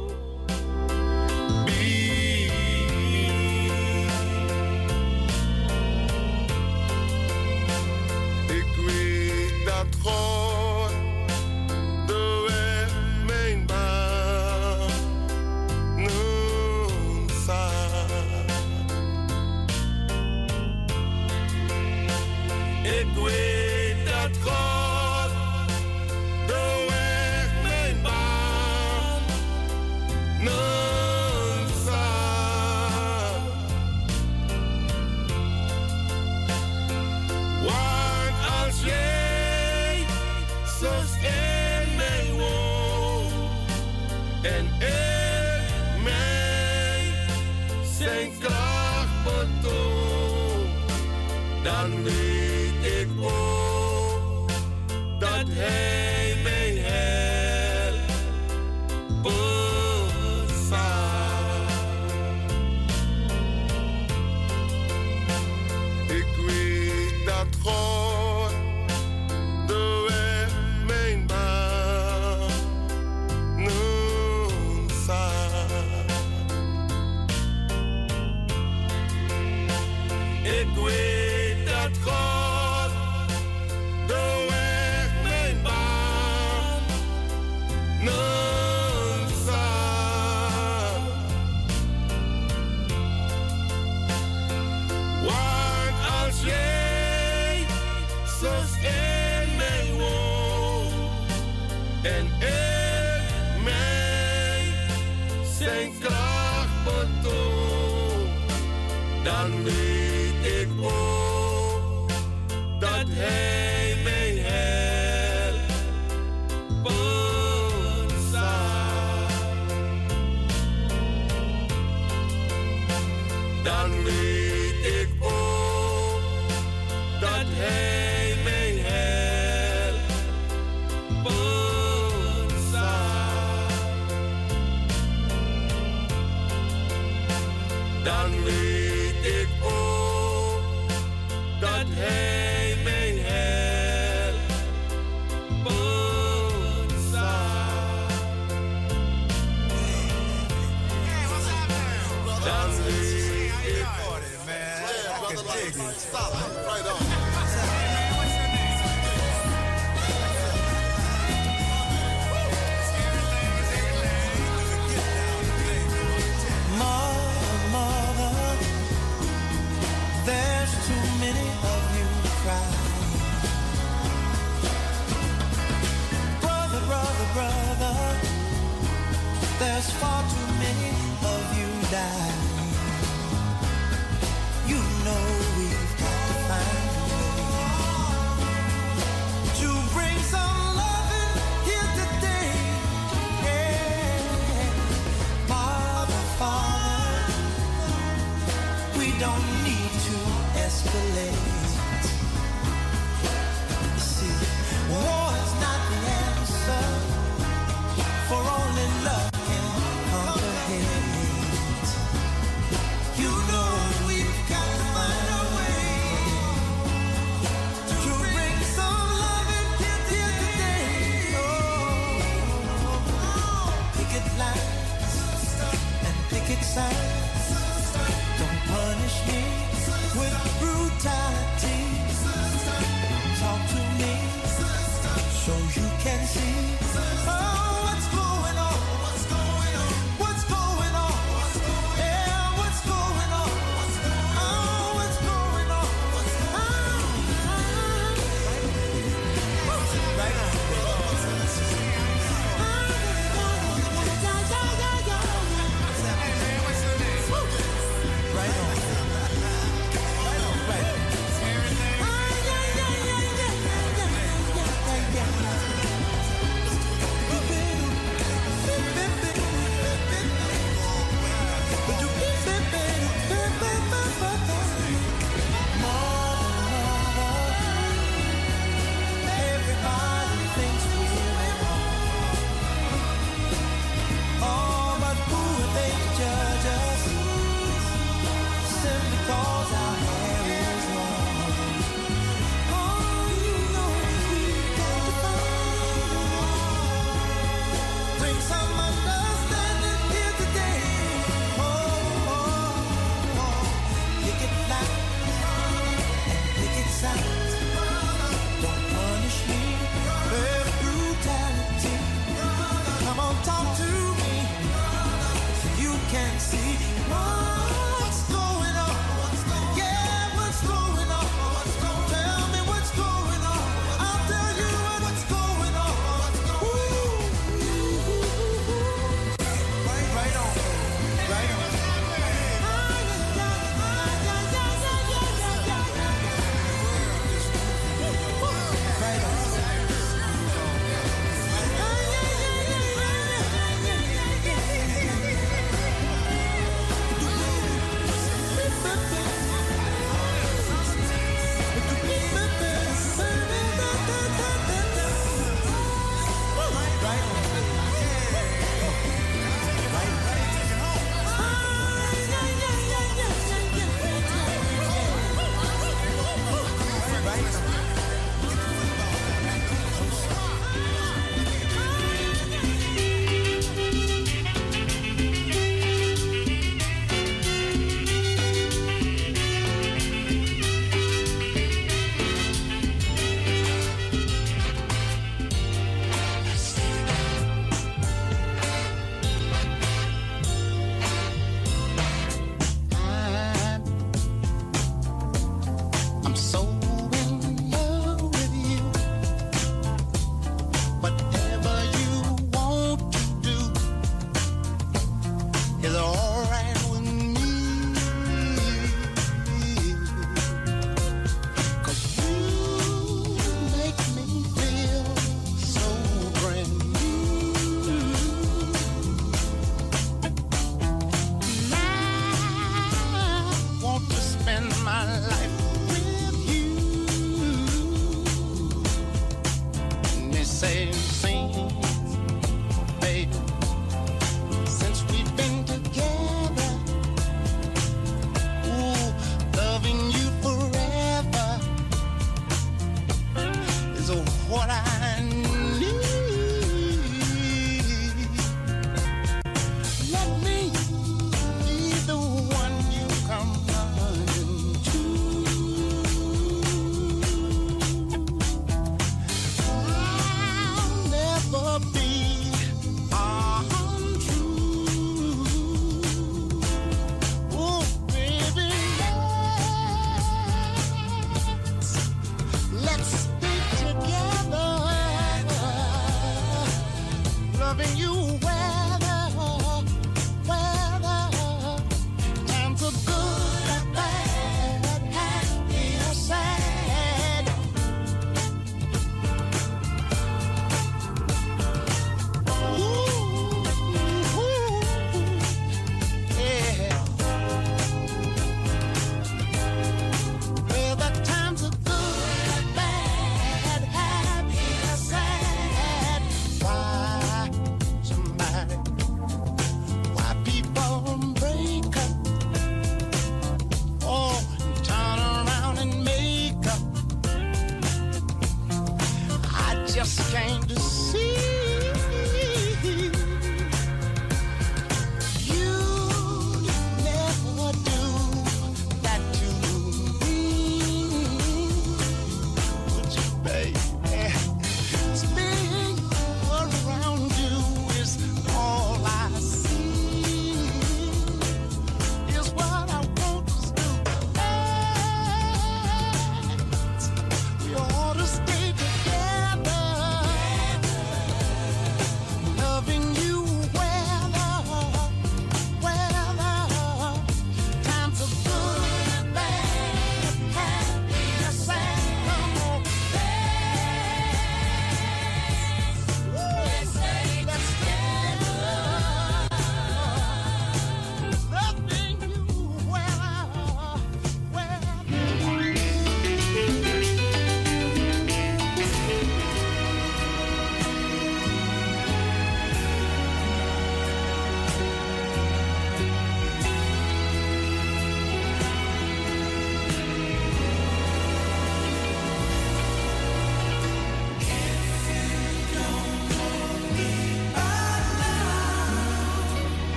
[113.15, 113.42] Hey.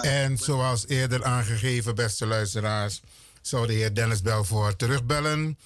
[0.00, 3.00] En zoals eerder aangegeven, beste luisteraars,
[3.40, 5.58] zou de heer Dennis Belvoort terugbellen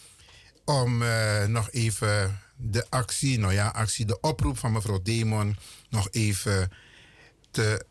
[0.64, 5.56] om eh, nog even de actie, nou ja, actie, de oproep van mevrouw Demon
[5.88, 6.70] nog even
[7.50, 7.86] te,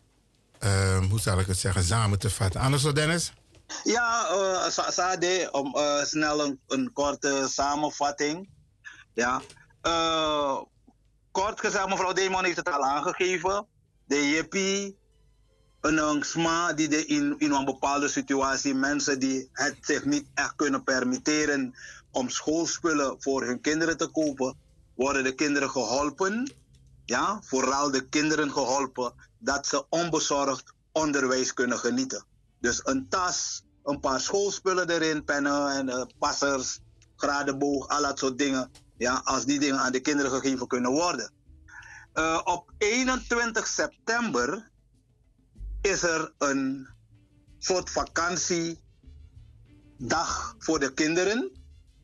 [0.64, 2.61] uh, hoe zal ik het zeggen, samen te vatten.
[2.61, 3.34] Anders zo, Dennis?
[3.84, 8.50] Ja, uh, Sade, om uh, snel een, een, korte samenvatting.
[9.14, 9.42] Ja.
[11.32, 13.68] Kort gezegd, mevrouw Demon heeft het al aangegeven.
[14.06, 14.56] De JP,
[15.84, 20.56] een sma die de in, in een bepaalde situatie, mensen die het zich niet echt
[20.56, 21.74] kunnen permitteren
[22.12, 24.56] om schoolspullen voor hun kinderen te kopen,
[24.95, 26.52] worden de kinderen geholpen.
[27.06, 32.26] Ja, vooral de kinderen geholpen dat ze onbezorgd onderwijs kunnen genieten.
[32.60, 36.80] Dus een tas, een paar schoolspullen erin, pennen en uh, passers,
[37.16, 38.72] gradenboog, al dat soort dingen.
[38.98, 41.32] Ja, als die dingen aan de kinderen gegeven kunnen worden.
[42.14, 44.72] Uh, op 21 september
[45.84, 46.88] is er een
[47.60, 48.82] soort vakantiedag
[50.58, 51.52] voor de kinderen.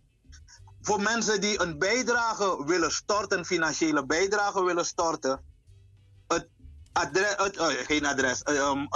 [0.81, 5.50] Voor mensen die een bijdrage willen storten, financiële bijdrage willen storten,
[6.93, 8.87] adres, uh, geen adres, um,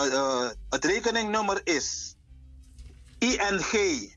[0.69, 2.15] het rekeningnummer is
[3.19, 4.14] ING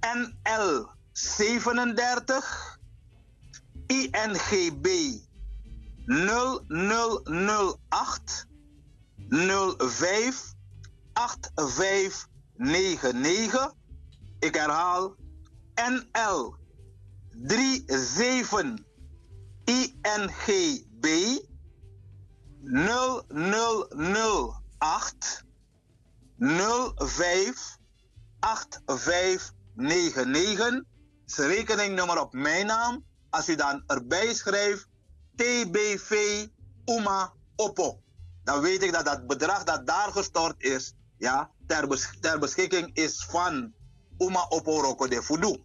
[0.00, 2.78] NL 37
[3.86, 4.86] INGB
[6.06, 8.46] 0008
[9.78, 10.52] 05
[11.12, 13.74] 8599.
[14.38, 15.14] Ik herhaal
[15.74, 16.54] NL
[17.86, 18.74] 37
[19.64, 21.06] INGB
[22.64, 25.44] 0008
[26.96, 27.78] 05
[28.40, 30.84] 8599.
[31.26, 33.04] is rekeningnummer op mijn naam.
[33.30, 34.86] Als u dan erbij schrijft
[35.36, 36.46] TBV
[36.84, 38.02] Uma Oppo
[38.44, 43.26] dan weet ik dat dat bedrag dat daar gestort is, ja, ter, ter beschikking is
[43.28, 43.72] van
[44.18, 45.56] Uma Oporoko de Fudu.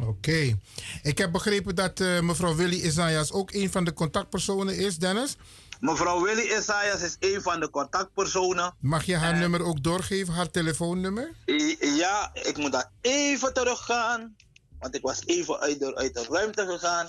[0.00, 0.08] Oké.
[0.08, 0.56] Okay.
[1.02, 5.36] Ik heb begrepen dat uh, mevrouw Willy Isaias ook een van de contactpersonen is, Dennis.
[5.80, 8.74] Mevrouw Willy Isaias is een van de contactpersonen.
[8.80, 9.38] Mag je haar en...
[9.38, 11.32] nummer ook doorgeven, haar telefoonnummer?
[11.80, 14.36] Ja, ik moet daar even teruggaan.
[14.78, 17.08] Want ik was even uit de, uit de ruimte gegaan.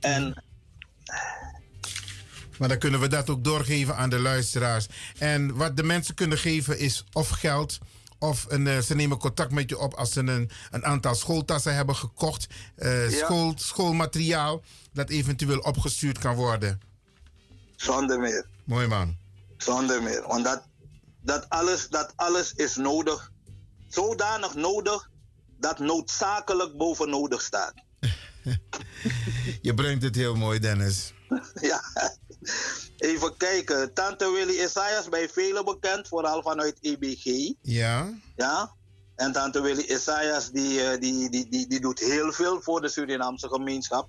[0.00, 0.44] En
[2.58, 4.86] maar dan kunnen we dat ook doorgeven aan de luisteraars.
[5.18, 7.78] En wat de mensen kunnen geven is of geld.
[8.18, 11.74] Of een, uh, ze nemen contact met je op als ze een, een aantal schooltassen
[11.74, 12.46] hebben gekocht.
[12.76, 13.16] Uh, ja.
[13.24, 14.62] school, schoolmateriaal
[14.92, 16.80] dat eventueel opgestuurd kan worden.
[17.76, 18.46] Zonder meer.
[18.64, 19.16] Mooi man.
[19.56, 20.24] Zonder meer.
[20.26, 20.62] Want dat,
[21.20, 23.32] dat, alles, dat alles is nodig.
[23.88, 25.10] Zodanig nodig
[25.58, 27.74] dat noodzakelijk boven nodig staat.
[29.62, 31.12] je brengt het heel mooi, Dennis.
[31.70, 31.82] ja.
[32.96, 33.92] Even kijken.
[33.92, 37.52] Tante Willy Isaias bij velen bekend, vooral vanuit EBG.
[37.62, 38.12] Ja.
[38.36, 38.74] Ja.
[39.16, 42.88] En Tante Willy Isaias die, eh, die, die, die, die doet heel veel voor de
[42.88, 44.08] Surinaamse gemeenschap.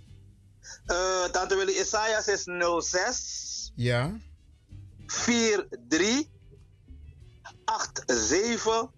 [0.85, 2.43] Eh, Tante Willy Isaias is
[2.79, 4.17] 06 Ja.
[5.07, 6.27] 43
[8.05, 8.91] 87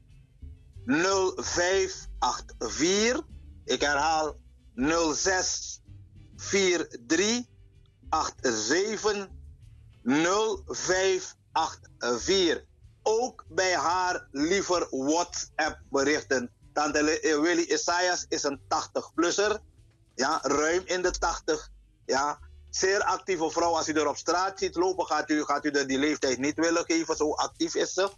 [0.85, 3.21] 0584.
[3.65, 4.37] Ik herhaal
[4.75, 5.81] 06
[6.35, 7.45] 43 87
[10.03, 12.63] 0584.
[13.03, 16.51] Ook bij haar liever WhatsApp berichten.
[16.73, 19.59] Tante eh, Willy Isaias is een 80-plusser.
[20.15, 21.69] Ja, ruim in de 80.
[22.05, 22.39] Ja,
[22.69, 23.75] zeer actieve vrouw.
[23.75, 26.55] Als u er op straat ziet lopen, gaat u, gaat u er die leeftijd niet
[26.55, 27.15] willen geven.
[27.15, 28.11] Zo actief is ze.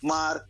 [0.00, 0.46] Maar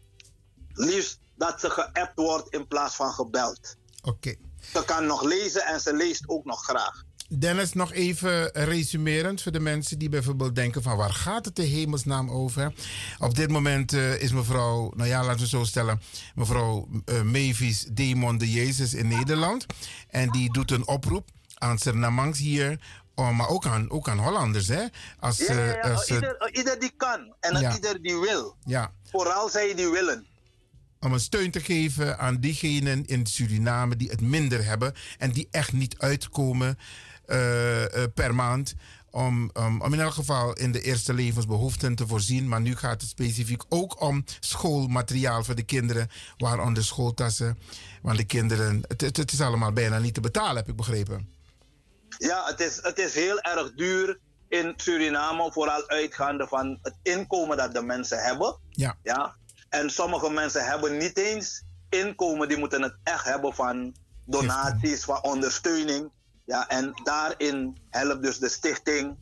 [0.73, 3.77] liefst dat ze geappt wordt in plaats van gebeld.
[4.03, 4.35] Oké.
[4.73, 7.05] Ze kan nog lezen en ze leest ook nog graag.
[7.29, 11.63] Dennis, nog even resumerend voor de mensen die bijvoorbeeld denken van waar gaat het de
[11.63, 12.73] hemelsnaam over?
[13.19, 16.01] Op dit moment eh, is mevrouw, nou ja, laten we zo stellen,
[16.35, 16.89] mevrouw
[17.25, 19.67] Mavis Demon de Jezus in Nederland.
[20.09, 22.81] En die doet een oproep aan Sernamangs hier,
[23.15, 24.69] oh, maar ook aan, ook aan Hollanders.
[24.69, 24.85] Hè?
[25.21, 25.75] Als, Ja, ja, ja.
[25.75, 28.57] eh, als, eh, Ieder, ieder die kan en ieder die wil.
[28.65, 30.27] ja, Vooral zij die willen.
[31.01, 35.49] om een steun te geven aan diegenen in Suriname die het minder hebben en die
[35.51, 36.79] echt niet uitkomen
[38.15, 38.75] per maand.
[39.11, 42.49] Om, om, om in elk geval in de eerste levensbehoeften te voorzien.
[42.49, 47.59] Maar nu gaat het specifiek ook om schoolmateriaal voor de kinderen, waaronder schooltassen.
[48.03, 51.29] Want de kinderen, het, het, het is allemaal bijna niet te betalen, heb ik begrepen.
[52.19, 57.57] Ja, het is, het is heel erg duur in Suriname, vooral uitgaande van het inkomen
[57.57, 58.59] dat de mensen hebben.
[58.71, 58.97] Ja.
[59.03, 59.37] Ja?
[59.69, 65.23] En sommige mensen hebben niet eens inkomen, die moeten het echt hebben van donaties, van
[65.23, 66.11] ondersteuning.
[66.47, 69.17] Ja, en daarin helpt dus de stichting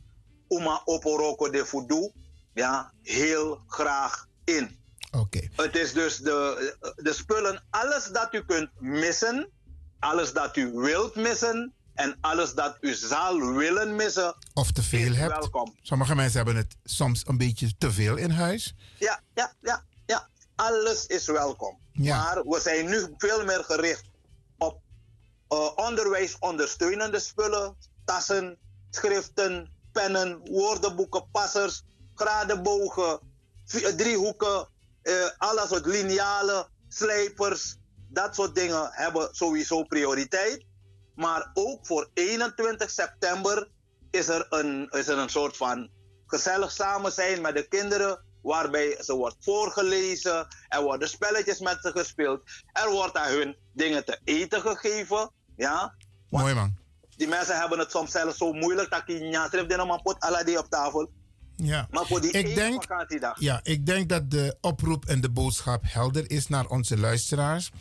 [0.47, 2.11] Uma Oporoko de Fudu
[2.55, 4.83] ja, heel graag in.
[5.11, 5.47] Oké.
[5.55, 9.49] Het is dus de, de spullen, alles dat u kunt missen,
[9.99, 14.35] alles dat u wilt missen en alles dat u zal willen missen.
[14.53, 15.31] Of te veel hebt.
[15.31, 15.75] Welkom.
[15.81, 18.75] Sommige mensen hebben het soms een beetje te veel in huis.
[18.99, 20.29] Ja, ja, ja, ja.
[20.55, 21.79] Alles is welkom.
[21.91, 22.17] Ja.
[22.17, 24.09] Maar we zijn nu veel meer gericht
[25.47, 28.57] eh, ondersteunende spullen, tassen,
[28.89, 31.83] schriften, pennen, woordenboeken, passers,
[32.15, 33.19] gradenbogen,
[33.65, 34.67] vi- driehoeken,
[35.01, 37.77] eh, alles wat linealen, slijpers,
[38.09, 40.65] dat soort dingen hebben sowieso prioriteit.
[41.15, 43.69] Maar ook voor 21 september
[44.11, 45.89] is er een, is er een soort van
[46.27, 48.23] gezellig samen zijn met de kinderen.
[48.45, 52.41] Waarbij ze wordt voorgelezen, er worden spelletjes met ze gespeeld.
[52.71, 55.31] Er wordt aan hun dingen te eten gegeven.
[55.55, 55.95] Ja?
[56.29, 56.75] Mooi man.
[57.15, 60.19] Die mensen hebben het soms zelfs zo moeilijk dat je niet schrijft in een pot
[60.19, 61.09] aladi op tafel.
[61.55, 61.87] Ja.
[61.91, 63.39] Maar voor die Ik denk- vakantiedag.
[63.39, 67.71] Ja, ik denk dat de oproep en de boodschap helder is naar onze luisteraars.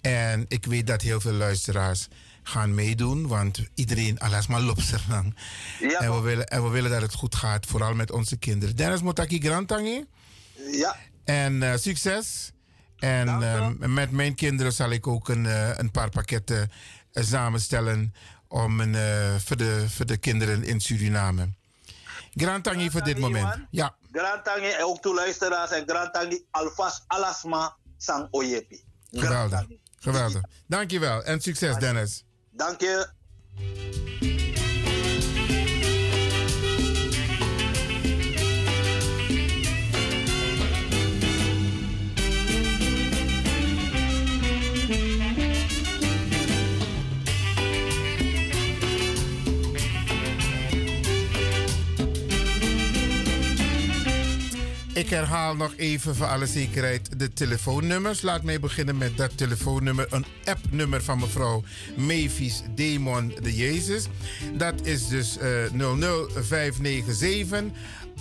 [0.00, 2.08] En ik weet dat heel veel luisteraars
[2.42, 5.34] gaan meedoen, want iedereen, alles maar lang.
[5.80, 8.76] Ja, en, we willen, en we willen dat het goed gaat, vooral met onze kinderen.
[8.76, 10.06] Dennis Motaki Grantangi.
[10.70, 10.96] Ja.
[11.24, 12.52] En eh, succes.
[12.98, 16.70] En eh, met mijn kinderen zal ik ook een, eh, een paar pakketten
[17.12, 18.14] samenstellen
[18.48, 18.94] om een,
[19.40, 21.48] voor, de, voor de kinderen in Suriname.
[22.34, 23.66] Grantangi voor dit moment.
[23.70, 23.94] Ja.
[24.12, 28.84] Grantangi en ook toe luisteraars en Grantangi alvast alasma sang oyepi.
[29.10, 29.66] Geweldig.
[29.98, 30.42] Geweldig.
[30.66, 32.24] Dankjewel en succes Dennis.
[32.52, 33.06] Dank je.
[55.02, 58.22] Ik herhaal nog even voor alle zekerheid de telefoonnummers.
[58.22, 60.06] Laat mij beginnen met dat telefoonnummer.
[60.10, 61.62] Een appnummer van mevrouw
[61.96, 64.06] Mavis Demon de Jezus.
[64.54, 67.62] Dat is dus eh 00597
[68.16, 68.20] 8809260.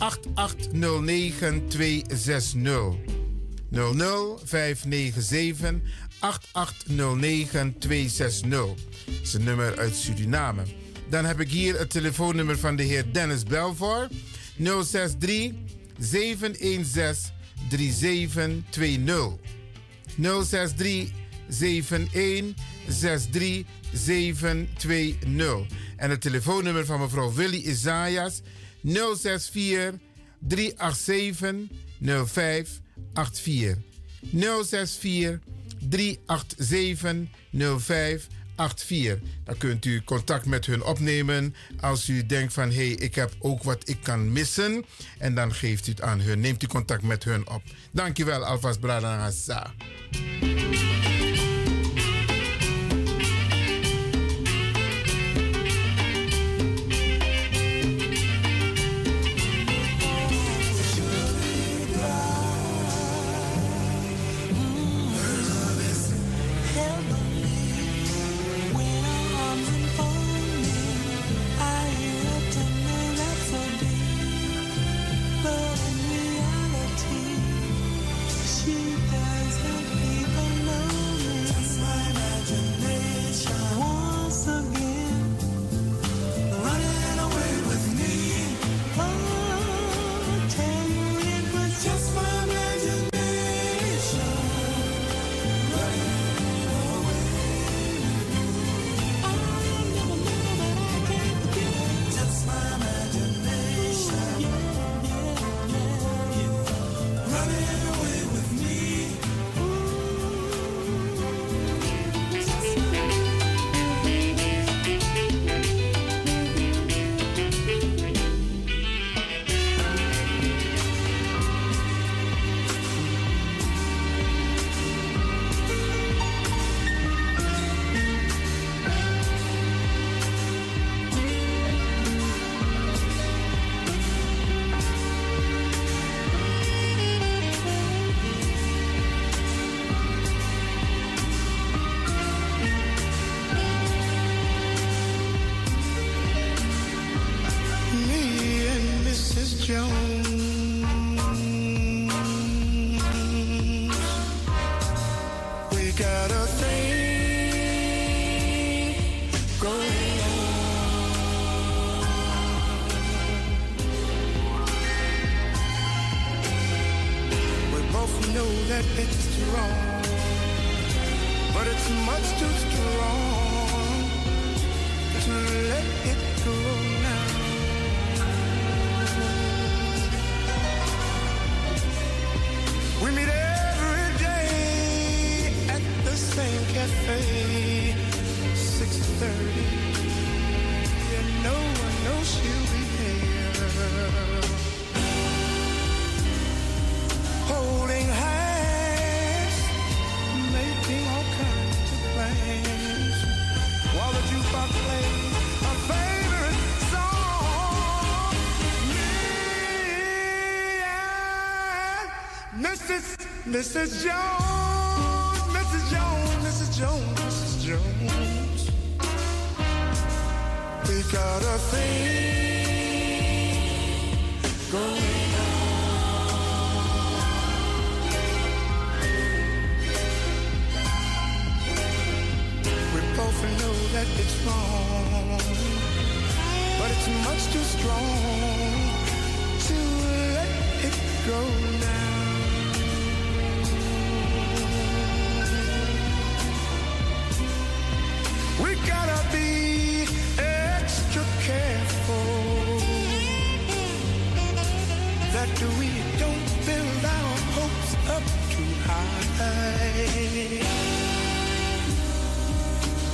[3.72, 5.74] 00597
[6.20, 8.50] 8809260.
[8.50, 8.76] Dat
[9.24, 10.64] is een nummer uit Suriname.
[11.10, 14.08] Dan heb ik hier het telefoonnummer van de heer Dennis Belvoor.
[14.58, 15.52] 063
[16.00, 17.32] 716
[17.70, 19.40] 3720.
[20.18, 21.12] 063
[21.50, 22.54] 71
[22.88, 25.66] 63 720.
[25.98, 28.42] En het telefoonnummer van mevrouw Willy Isaias
[28.84, 30.00] 064
[30.40, 31.68] 387
[32.00, 33.78] 0584.
[34.32, 35.40] 064
[35.90, 38.40] 387 0584.
[38.56, 39.20] 84.
[39.44, 43.32] Dan kunt u contact met hun opnemen als u denkt van hé, hey, ik heb
[43.40, 44.86] ook wat ik kan missen.
[45.18, 47.62] En dan geeft u het aan hun, neemt u contact met hun op.
[47.92, 49.32] Dankjewel alvast Brada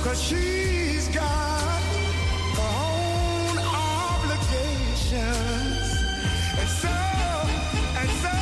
[0.08, 1.82] Cause she's got
[2.56, 5.12] her own obligations.
[6.58, 6.96] And so,
[8.00, 8.36] and so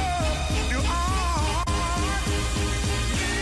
[0.70, 1.66] do I.
[3.18, 3.36] Me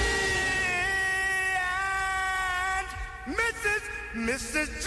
[3.28, 3.82] and Mrs.
[4.14, 4.68] Mrs.
[4.82, 4.86] G.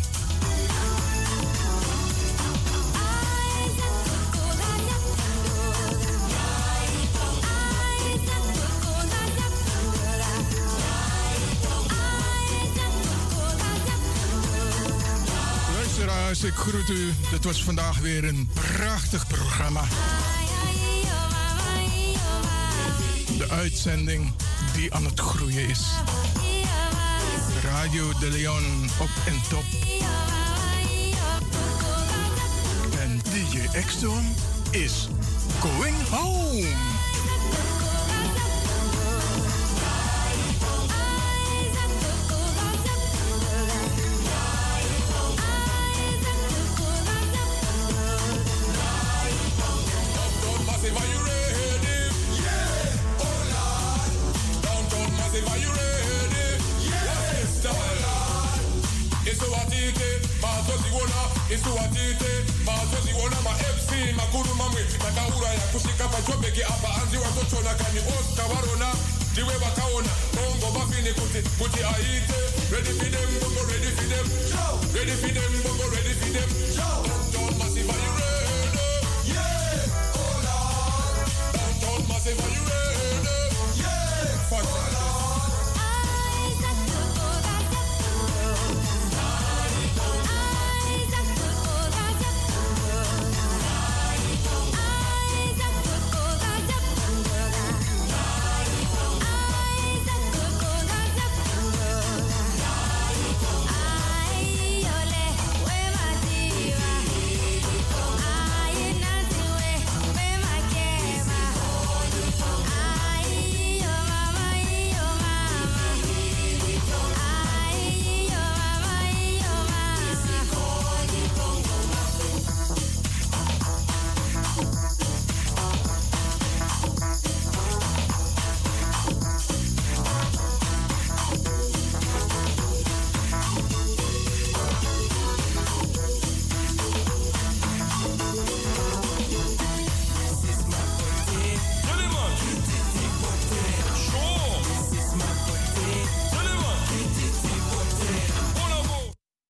[16.43, 17.13] Ik groet u.
[17.31, 19.83] Dit was vandaag weer een prachtig programma.
[23.37, 24.33] De uitzending
[24.73, 25.85] die aan het groeien is.
[27.63, 29.63] Radio de Leon op en top.
[32.99, 34.35] En DJ Exxon
[34.71, 35.07] is
[35.59, 36.90] going home.